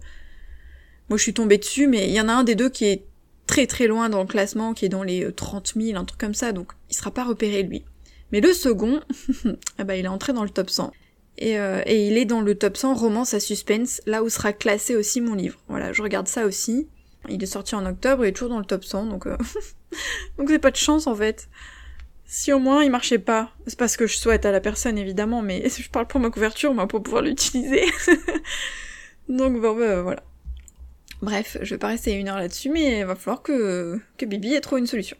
moi 1.08 1.16
je 1.16 1.22
suis 1.22 1.34
tombée 1.34 1.58
dessus, 1.58 1.86
mais 1.86 2.08
il 2.08 2.14
y 2.14 2.20
en 2.20 2.28
a 2.28 2.32
un 2.32 2.42
des 2.42 2.54
deux 2.56 2.68
qui 2.68 2.86
est 2.86 3.04
très 3.46 3.68
très 3.68 3.86
loin 3.86 4.08
dans 4.08 4.20
le 4.20 4.26
classement, 4.26 4.74
qui 4.74 4.84
est 4.84 4.88
dans 4.88 5.04
les 5.04 5.32
30 5.32 5.74
euh, 5.76 5.80
000, 5.80 5.96
un 5.96 6.04
truc 6.04 6.20
comme 6.20 6.34
ça, 6.34 6.50
donc 6.50 6.72
il 6.90 6.96
sera 6.96 7.12
pas 7.12 7.22
repéré 7.22 7.62
lui. 7.62 7.84
Mais 8.32 8.40
le 8.40 8.52
second, 8.52 9.00
ah 9.78 9.84
bah 9.84 9.96
il 9.96 10.04
est 10.04 10.08
entré 10.08 10.32
dans 10.32 10.44
le 10.44 10.50
top 10.50 10.70
100. 10.70 10.92
Euh, 11.42 11.82
et, 11.86 12.06
il 12.06 12.16
est 12.16 12.24
dans 12.24 12.40
le 12.40 12.54
top 12.54 12.76
100 12.76 12.94
romance 12.94 13.34
à 13.34 13.40
suspense, 13.40 14.00
là 14.06 14.22
où 14.22 14.28
sera 14.28 14.52
classé 14.52 14.96
aussi 14.96 15.20
mon 15.20 15.34
livre. 15.34 15.58
Voilà, 15.68 15.92
je 15.92 16.02
regarde 16.02 16.28
ça 16.28 16.46
aussi. 16.46 16.88
Il 17.28 17.42
est 17.42 17.46
sorti 17.46 17.74
en 17.74 17.84
octobre, 17.86 18.24
il 18.24 18.28
est 18.28 18.32
toujours 18.32 18.50
dans 18.50 18.58
le 18.58 18.64
top 18.64 18.84
100, 18.84 19.06
donc 19.06 19.26
euh... 19.26 19.36
donc 20.38 20.48
c'est 20.48 20.58
pas 20.58 20.70
de 20.70 20.76
chance 20.76 21.06
en 21.06 21.14
fait. 21.14 21.48
Si 22.24 22.52
au 22.52 22.58
moins 22.58 22.82
il 22.82 22.90
marchait 22.90 23.18
pas, 23.18 23.50
c'est 23.66 23.78
pas 23.78 23.88
ce 23.88 23.98
que 23.98 24.06
je 24.06 24.16
souhaite 24.16 24.46
à 24.46 24.52
la 24.52 24.60
personne 24.60 24.96
évidemment, 24.96 25.42
mais 25.42 25.68
je 25.78 25.88
parle 25.90 26.06
pour 26.06 26.20
ma 26.20 26.30
couverture, 26.30 26.72
moi 26.72 26.86
pour 26.86 27.02
pouvoir 27.02 27.22
l'utiliser. 27.22 27.84
donc 29.28 29.60
bon, 29.60 29.76
bah, 29.76 30.02
voilà. 30.02 30.22
Bref, 31.22 31.56
je 31.62 31.74
vais 31.74 31.78
pas 31.78 31.88
rester 31.88 32.12
une 32.12 32.28
heure 32.28 32.38
là-dessus, 32.38 32.68
mais 32.68 33.00
il 33.00 33.06
va 33.06 33.16
falloir 33.16 33.42
que, 33.42 33.98
que 34.18 34.26
Bibi 34.26 34.54
ait 34.54 34.60
trouvé 34.60 34.80
une 34.80 34.86
solution. 34.86 35.16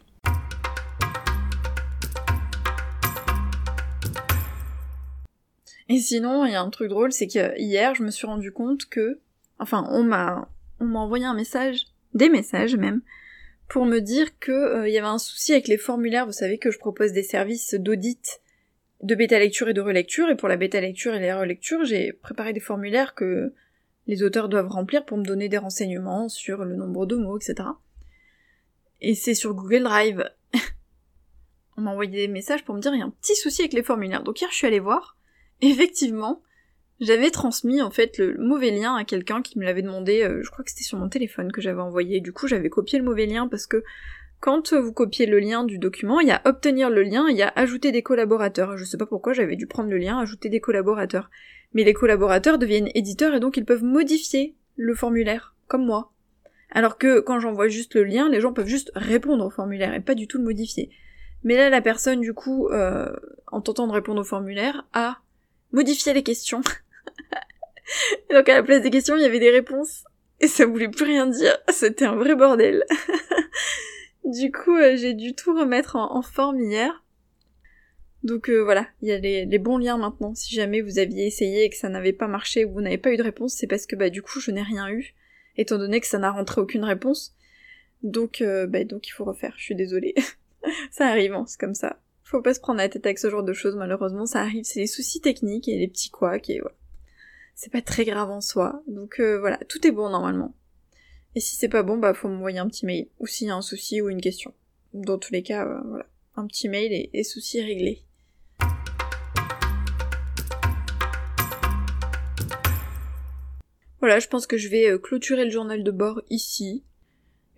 Et 5.89 5.99
sinon, 5.99 6.45
il 6.45 6.53
y 6.53 6.55
a 6.55 6.63
un 6.63 6.71
truc 6.71 6.89
drôle, 6.89 7.13
c'est 7.13 7.29
que 7.29 7.59
hier, 7.59 7.95
je 7.95 8.03
me 8.03 8.11
suis 8.11 8.27
rendu 8.27 8.53
compte 8.53 8.87
que, 8.87 9.21
enfin, 9.59 9.87
on 9.91 10.03
m'a, 10.03 10.49
on 10.81 10.85
m'a 10.85 10.99
envoyé 10.99 11.25
un 11.25 11.35
message, 11.35 11.87
des 12.15 12.29
messages 12.29 12.77
même, 12.77 13.03
pour 13.69 13.85
me 13.85 14.01
dire 14.01 14.39
que 14.39 14.53
euh, 14.53 14.89
il 14.89 14.95
y 14.95 14.99
avait 14.99 15.07
un 15.07 15.19
souci 15.19 15.53
avec 15.53 15.69
les 15.69 15.79
formulaires. 15.79 16.27
Vous 16.27 16.33
savez 16.33 16.59
que 16.59 16.71
je 16.71 16.79
propose 16.79 17.13
des 17.13 17.23
services 17.23 17.75
d'audit 17.75 18.41
de 19.03 19.15
bêta 19.15 19.39
lecture 19.39 19.69
et 19.69 19.75
de 19.75 19.81
relecture, 19.81 20.29
et 20.29 20.37
pour 20.37 20.49
la 20.49 20.57
bêta 20.57 20.81
lecture 20.81 21.15
et 21.15 21.21
les 21.21 21.33
relectures, 21.33 21.85
j'ai 21.85 22.13
préparé 22.13 22.53
des 22.53 22.61
formulaires 22.61 23.15
que 23.15 23.53
les 24.07 24.23
auteurs 24.23 24.49
doivent 24.49 24.69
remplir 24.69 25.05
pour 25.05 25.19
me 25.19 25.25
donner 25.25 25.49
des 25.49 25.59
renseignements 25.59 26.29
sur 26.29 26.65
le 26.65 26.77
nombre 26.77 27.07
de 27.07 27.17
mots, 27.17 27.39
etc. 27.39 27.69
Et 29.01 29.15
c'est 29.15 29.35
sur 29.35 29.55
Google 29.55 29.83
Drive. 29.83 30.31
on 31.77 31.83
m'a 31.83 31.91
envoyé 31.91 32.27
des 32.27 32.29
messages 32.29 32.65
pour 32.65 32.75
me 32.75 32.81
dire 32.81 32.95
il 32.95 33.01
y 33.01 33.03
a 33.03 33.07
un 33.07 33.11
petit 33.11 33.37
souci 33.37 33.63
avec 33.63 33.73
les 33.73 33.83
formulaires. 33.83 34.23
Donc 34.23 34.41
hier 34.41 34.51
je 34.51 34.57
suis 34.57 34.67
allée 34.67 34.81
voir, 34.81 35.16
effectivement, 35.61 36.43
j'avais 37.01 37.31
transmis 37.31 37.83
en 37.83 37.91
fait 37.91 38.19
le 38.19 38.37
mauvais 38.39 38.71
lien 38.71 38.95
à 38.95 39.05
quelqu'un 39.05 39.43
qui 39.43 39.59
me 39.59 39.65
l'avait 39.65 39.83
demandé, 39.83 40.23
euh, 40.23 40.43
je 40.43 40.51
crois 40.51 40.65
que 40.65 40.71
c'était 40.71 40.85
sur 40.85 40.99
mon 40.99 41.09
téléphone 41.09 41.53
que 41.53 41.61
j'avais 41.61 41.81
envoyé, 41.81 42.21
du 42.21 42.33
coup 42.33 42.47
j'avais 42.49 42.71
copié 42.71 42.99
le 42.99 43.05
mauvais 43.05 43.27
lien 43.27 43.49
parce 43.49 43.67
que 43.67 43.85
quand 44.41 44.73
vous 44.75 44.93
copiez 44.93 45.27
le 45.27 45.41
lien 45.41 45.65
du 45.65 45.79
document, 45.79 46.21
il 46.21 46.29
y 46.29 46.33
a 46.33 46.43
obtenir 46.45 46.91
le 46.91 47.03
lien, 47.03 47.27
il 47.29 47.37
y 47.37 47.43
a 47.43 47.53
ajouter 47.57 47.91
des 47.91 48.03
collaborateurs. 48.03 48.77
Je 48.77 48.85
sais 48.85 48.99
pas 48.99 49.07
pourquoi 49.07 49.33
j'avais 49.33 49.57
dû 49.57 49.67
prendre 49.67 49.91
le 49.91 49.97
lien, 49.97 50.19
ajouter 50.19 50.49
des 50.49 50.61
collaborateurs. 50.61 51.31
Mais 51.73 51.85
les 51.85 51.95
collaborateurs 51.95 52.59
deviennent 52.59 52.91
éditeurs 52.95 53.35
et 53.35 53.41
donc 53.41 53.57
ils 53.57 53.65
peuvent 53.65 53.83
modifier 53.83 54.55
le 54.77 54.95
formulaire, 54.95 55.55
comme 55.69 55.85
moi. 55.85 56.13
Alors 56.71 56.99
que 56.99 57.21
quand 57.21 57.41
j'envoie 57.41 57.69
juste 57.69 57.95
le 57.95 58.05
lien, 58.05 58.29
les 58.29 58.41
gens 58.41 58.53
peuvent 58.53 58.67
juste 58.67 58.93
répondre 58.95 59.45
au 59.45 59.51
formulaire 59.51 59.95
et 59.95 60.01
pas 60.01 60.15
du 60.15 60.27
tout 60.27 60.39
le 60.39 60.45
modifier. 60.45 60.91
Mais 61.43 61.57
là, 61.57 61.71
la 61.71 61.81
personne, 61.81 62.21
du 62.21 62.35
coup, 62.35 62.69
euh, 62.69 63.11
en 63.47 63.61
tentant 63.61 63.87
de 63.87 63.93
répondre 63.93 64.21
au 64.21 64.25
formulaire, 64.25 64.87
a 64.93 65.19
modifier 65.73 66.13
les 66.13 66.23
questions. 66.23 66.61
donc 68.31 68.49
à 68.49 68.55
la 68.55 68.63
place 68.63 68.83
des 68.83 68.91
questions, 68.91 69.17
il 69.17 69.23
y 69.23 69.27
avait 69.27 69.41
des 69.41 69.51
réponses. 69.51 70.05
Et 70.41 70.49
ça 70.49 70.67
voulait 70.67 70.89
plus 70.89 71.05
rien 71.05 71.27
dire. 71.27 71.57
C'était 71.71 72.05
un 72.05 72.17
vrai 72.17 72.35
bordel. 72.35 72.85
du 74.25 74.53
coup, 74.53 74.77
euh, 74.77 74.97
j'ai 74.97 75.15
dû 75.15 75.35
tout 75.35 75.55
remettre 75.55 75.97
en, 75.97 76.23
forme 76.23 76.61
hier. 76.61 77.03
Donc 78.23 78.51
euh, 78.51 78.63
voilà, 78.63 78.87
il 79.03 79.09
y 79.09 79.13
a 79.13 79.19
les, 79.19 79.59
bons 79.59 79.79
liens 79.79 79.97
maintenant. 79.97 80.35
Si 80.35 80.55
jamais 80.55 80.81
vous 80.81 80.99
aviez 80.99 81.27
essayé 81.27 81.65
et 81.65 81.71
que 81.71 81.77
ça 81.77 81.89
n'avait 81.89 82.13
pas 82.13 82.27
marché 82.27 82.65
ou 82.65 82.73
vous 82.73 82.81
n'avez 82.81 82.99
pas 82.99 83.13
eu 83.13 83.17
de 83.17 83.23
réponse, 83.23 83.55
c'est 83.55 83.67
parce 83.67 83.87
que 83.87 83.95
bah 83.95 84.11
du 84.11 84.21
coup 84.21 84.41
je 84.41 84.51
n'ai 84.51 84.63
rien 84.63 84.89
eu, 84.91 85.15
étant 85.57 85.79
donné 85.79 86.01
que 86.01 86.07
ça 86.07 86.19
n'a 86.19 86.33
rentré 86.33 86.61
aucune 86.61 86.85
réponse. 86.85 87.37
Donc 88.03 88.41
euh, 88.41 88.67
bah 88.67 88.85
donc 88.85 89.07
il 89.07 89.13
faut 89.13 89.25
refaire. 89.25 89.55
Je 89.57 89.63
suis 89.63 89.75
désolée. 89.77 90.15
ça 90.91 91.07
arrive, 91.07 91.35
hein, 91.35 91.45
c'est 91.47 91.61
comme 91.61 91.75
ça. 91.75 92.01
Faut 92.29 92.43
pas 92.43 92.55
se 92.55 92.61
prendre 92.61 92.79
la 92.79 92.89
tête 92.89 93.07
avec 93.07 93.21
ce 93.21 93.31
genre 93.31 93.45
de 93.45 93.53
choses, 93.53 93.77
malheureusement, 93.77 94.27
ça 94.27 94.41
arrive, 94.41 94.65
c'est 94.65 94.81
les 94.81 94.89
soucis 94.89 95.21
techniques 95.21 95.69
et 95.69 95.79
les 95.79 95.87
petits 95.87 96.11
couacs 96.11 96.51
et 96.51 96.59
voilà. 96.59 96.75
C'est 97.55 97.71
pas 97.71 97.83
très 97.83 98.05
grave 98.05 98.31
en 98.31 98.41
soi, 98.41 98.83
donc 98.89 99.21
euh, 99.21 99.39
voilà, 99.39 99.59
tout 99.69 99.87
est 99.87 99.93
bon 99.93 100.11
normalement. 100.11 100.53
Et 101.37 101.41
si 101.41 101.55
c'est 101.55 101.69
pas 101.69 101.85
bon, 101.85 101.99
bah 101.99 102.15
faut 102.15 102.27
m'envoyer 102.27 102.59
un 102.59 102.67
petit 102.67 102.85
mail, 102.85 103.07
ou 103.21 103.29
s'il 103.29 103.47
y 103.47 103.51
a 103.51 103.55
un 103.55 103.63
souci 103.63 104.01
ou 104.01 104.09
une 104.09 104.21
question. 104.21 104.53
Dans 104.93 105.19
tous 105.19 105.33
les 105.33 105.45
cas, 105.45 105.65
euh, 105.69 105.81
voilà, 105.85 106.07
un 106.35 106.49
petit 106.49 106.69
mail 106.69 106.93
et, 106.93 107.11
et 107.13 107.23
soucis 107.23 107.63
réglés. 107.63 108.03
Voilà, 114.01 114.19
je 114.19 114.27
pense 114.27 114.49
que 114.49 114.59
je 114.59 114.69
vais 114.69 114.91
euh, 114.91 114.99
clôturer 114.99 115.45
le 115.45 115.53
journal 115.53 115.85
de 115.85 115.91
bord 115.93 116.21
ici. 116.29 116.83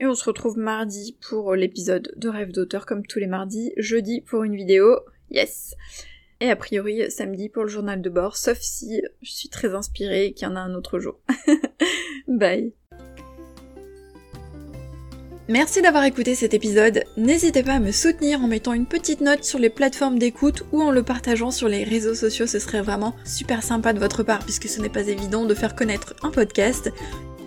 Et 0.01 0.07
on 0.07 0.15
se 0.15 0.25
retrouve 0.25 0.57
mardi 0.57 1.17
pour 1.29 1.57
l'épisode 1.57 2.13
de 2.17 2.29
Rêve 2.29 2.53
d'auteur 2.53 2.87
comme 2.87 3.05
tous 3.05 3.19
les 3.19 3.27
mardis, 3.27 3.73
jeudi 3.77 4.21
pour 4.21 4.45
une 4.45 4.55
vidéo, 4.55 4.97
yes 5.31 5.75
Et 6.41 6.51
a 6.51 6.57
priori 6.57 7.11
samedi 7.11 7.49
pour 7.49 7.65
le 7.65 7.69
journal 7.69 8.01
de 8.01 8.09
bord, 8.09 8.37
sauf 8.37 8.59
si 8.61 9.03
je 9.23 9.31
suis 9.31 9.49
très 9.49 9.75
inspirée 9.75 10.27
et 10.27 10.33
qu'il 10.35 10.47
y 10.47 10.51
en 10.51 10.55
a 10.55 10.61
un 10.61 10.75
autre 10.75 11.01
jour. 11.01 11.19
Bye 12.29 12.73
Merci 15.49 15.81
d'avoir 15.81 16.05
écouté 16.05 16.35
cet 16.35 16.53
épisode. 16.53 17.03
N'hésitez 17.17 17.63
pas 17.63 17.75
à 17.75 17.81
me 17.81 17.91
soutenir 17.91 18.43
en 18.43 18.49
mettant 18.49 18.75
une 18.75 18.85
petite 18.85 19.23
note 19.23 19.45
sur 19.45 19.59
les 19.59 19.71
plateformes 19.71 20.19
d'écoute 20.19 20.65
ou 20.73 20.83
en 20.83 20.91
le 20.91 21.03
partageant 21.03 21.51
sur 21.51 21.69
les 21.69 21.85
réseaux 21.85 22.15
sociaux, 22.15 22.47
ce 22.47 22.59
serait 22.59 22.83
vraiment 22.83 23.17
super 23.25 23.63
sympa 23.63 23.95
de 23.95 23.99
votre 23.99 24.23
part 24.23 24.41
puisque 24.41 24.69
ce 24.69 24.81
n'est 24.81 24.91
pas 24.91 25.09
évident 25.09 25.47
de 25.47 25.55
faire 25.55 25.75
connaître 25.75 26.15
un 26.23 26.31
podcast. 26.31 26.93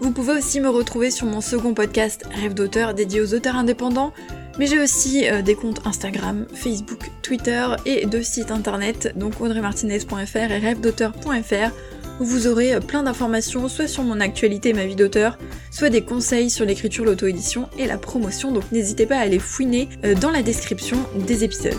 Vous 0.02 0.10
pouvez 0.10 0.34
aussi 0.34 0.60
me 0.60 0.68
retrouver 0.68 1.12
sur 1.12 1.28
mon 1.28 1.42
second 1.42 1.76
podcast 1.76 2.26
Rêve 2.34 2.56
d'auteur 2.56 2.96
dédié 2.96 3.22
aux 3.22 3.36
auteurs 3.36 3.56
indépendants, 3.56 4.14
mais 4.58 4.66
j'ai 4.66 4.80
aussi 4.80 5.30
euh, 5.30 5.44
des 5.44 5.54
comptes 5.54 5.86
Instagram, 5.86 6.48
Facebook, 6.56 7.12
Twitter 7.22 7.68
et 7.86 8.08
deux 8.08 8.24
sites 8.24 8.50
internet, 8.50 9.14
donc 9.16 9.40
audreymartinez.fr 9.40 10.36
et 10.36 10.58
rêvedauteur.fr 10.58 11.72
où 12.20 12.26
vous 12.26 12.48
aurez 12.48 12.74
euh, 12.74 12.80
plein 12.80 13.04
d'informations 13.04 13.68
soit 13.68 13.88
sur 13.88 14.02
mon 14.02 14.20
actualité 14.20 14.70
et 14.70 14.74
ma 14.74 14.88
vie 14.88 14.96
d'auteur, 14.96 15.38
soit 15.70 15.92
des 15.92 16.02
conseils 16.02 16.50
sur 16.50 16.66
l'écriture, 16.66 17.06
l'auto-édition 17.06 17.70
et 17.78 17.86
la 17.86 18.00
promotion, 18.00 18.52
donc 18.52 18.72
n'hésitez 18.72 19.06
pas 19.06 19.18
à 19.18 19.22
aller 19.22 19.38
fouiner 19.38 19.88
euh, 20.04 20.16
dans 20.16 20.32
la 20.32 20.42
description 20.42 20.98
des 21.16 21.44
épisodes. 21.44 21.78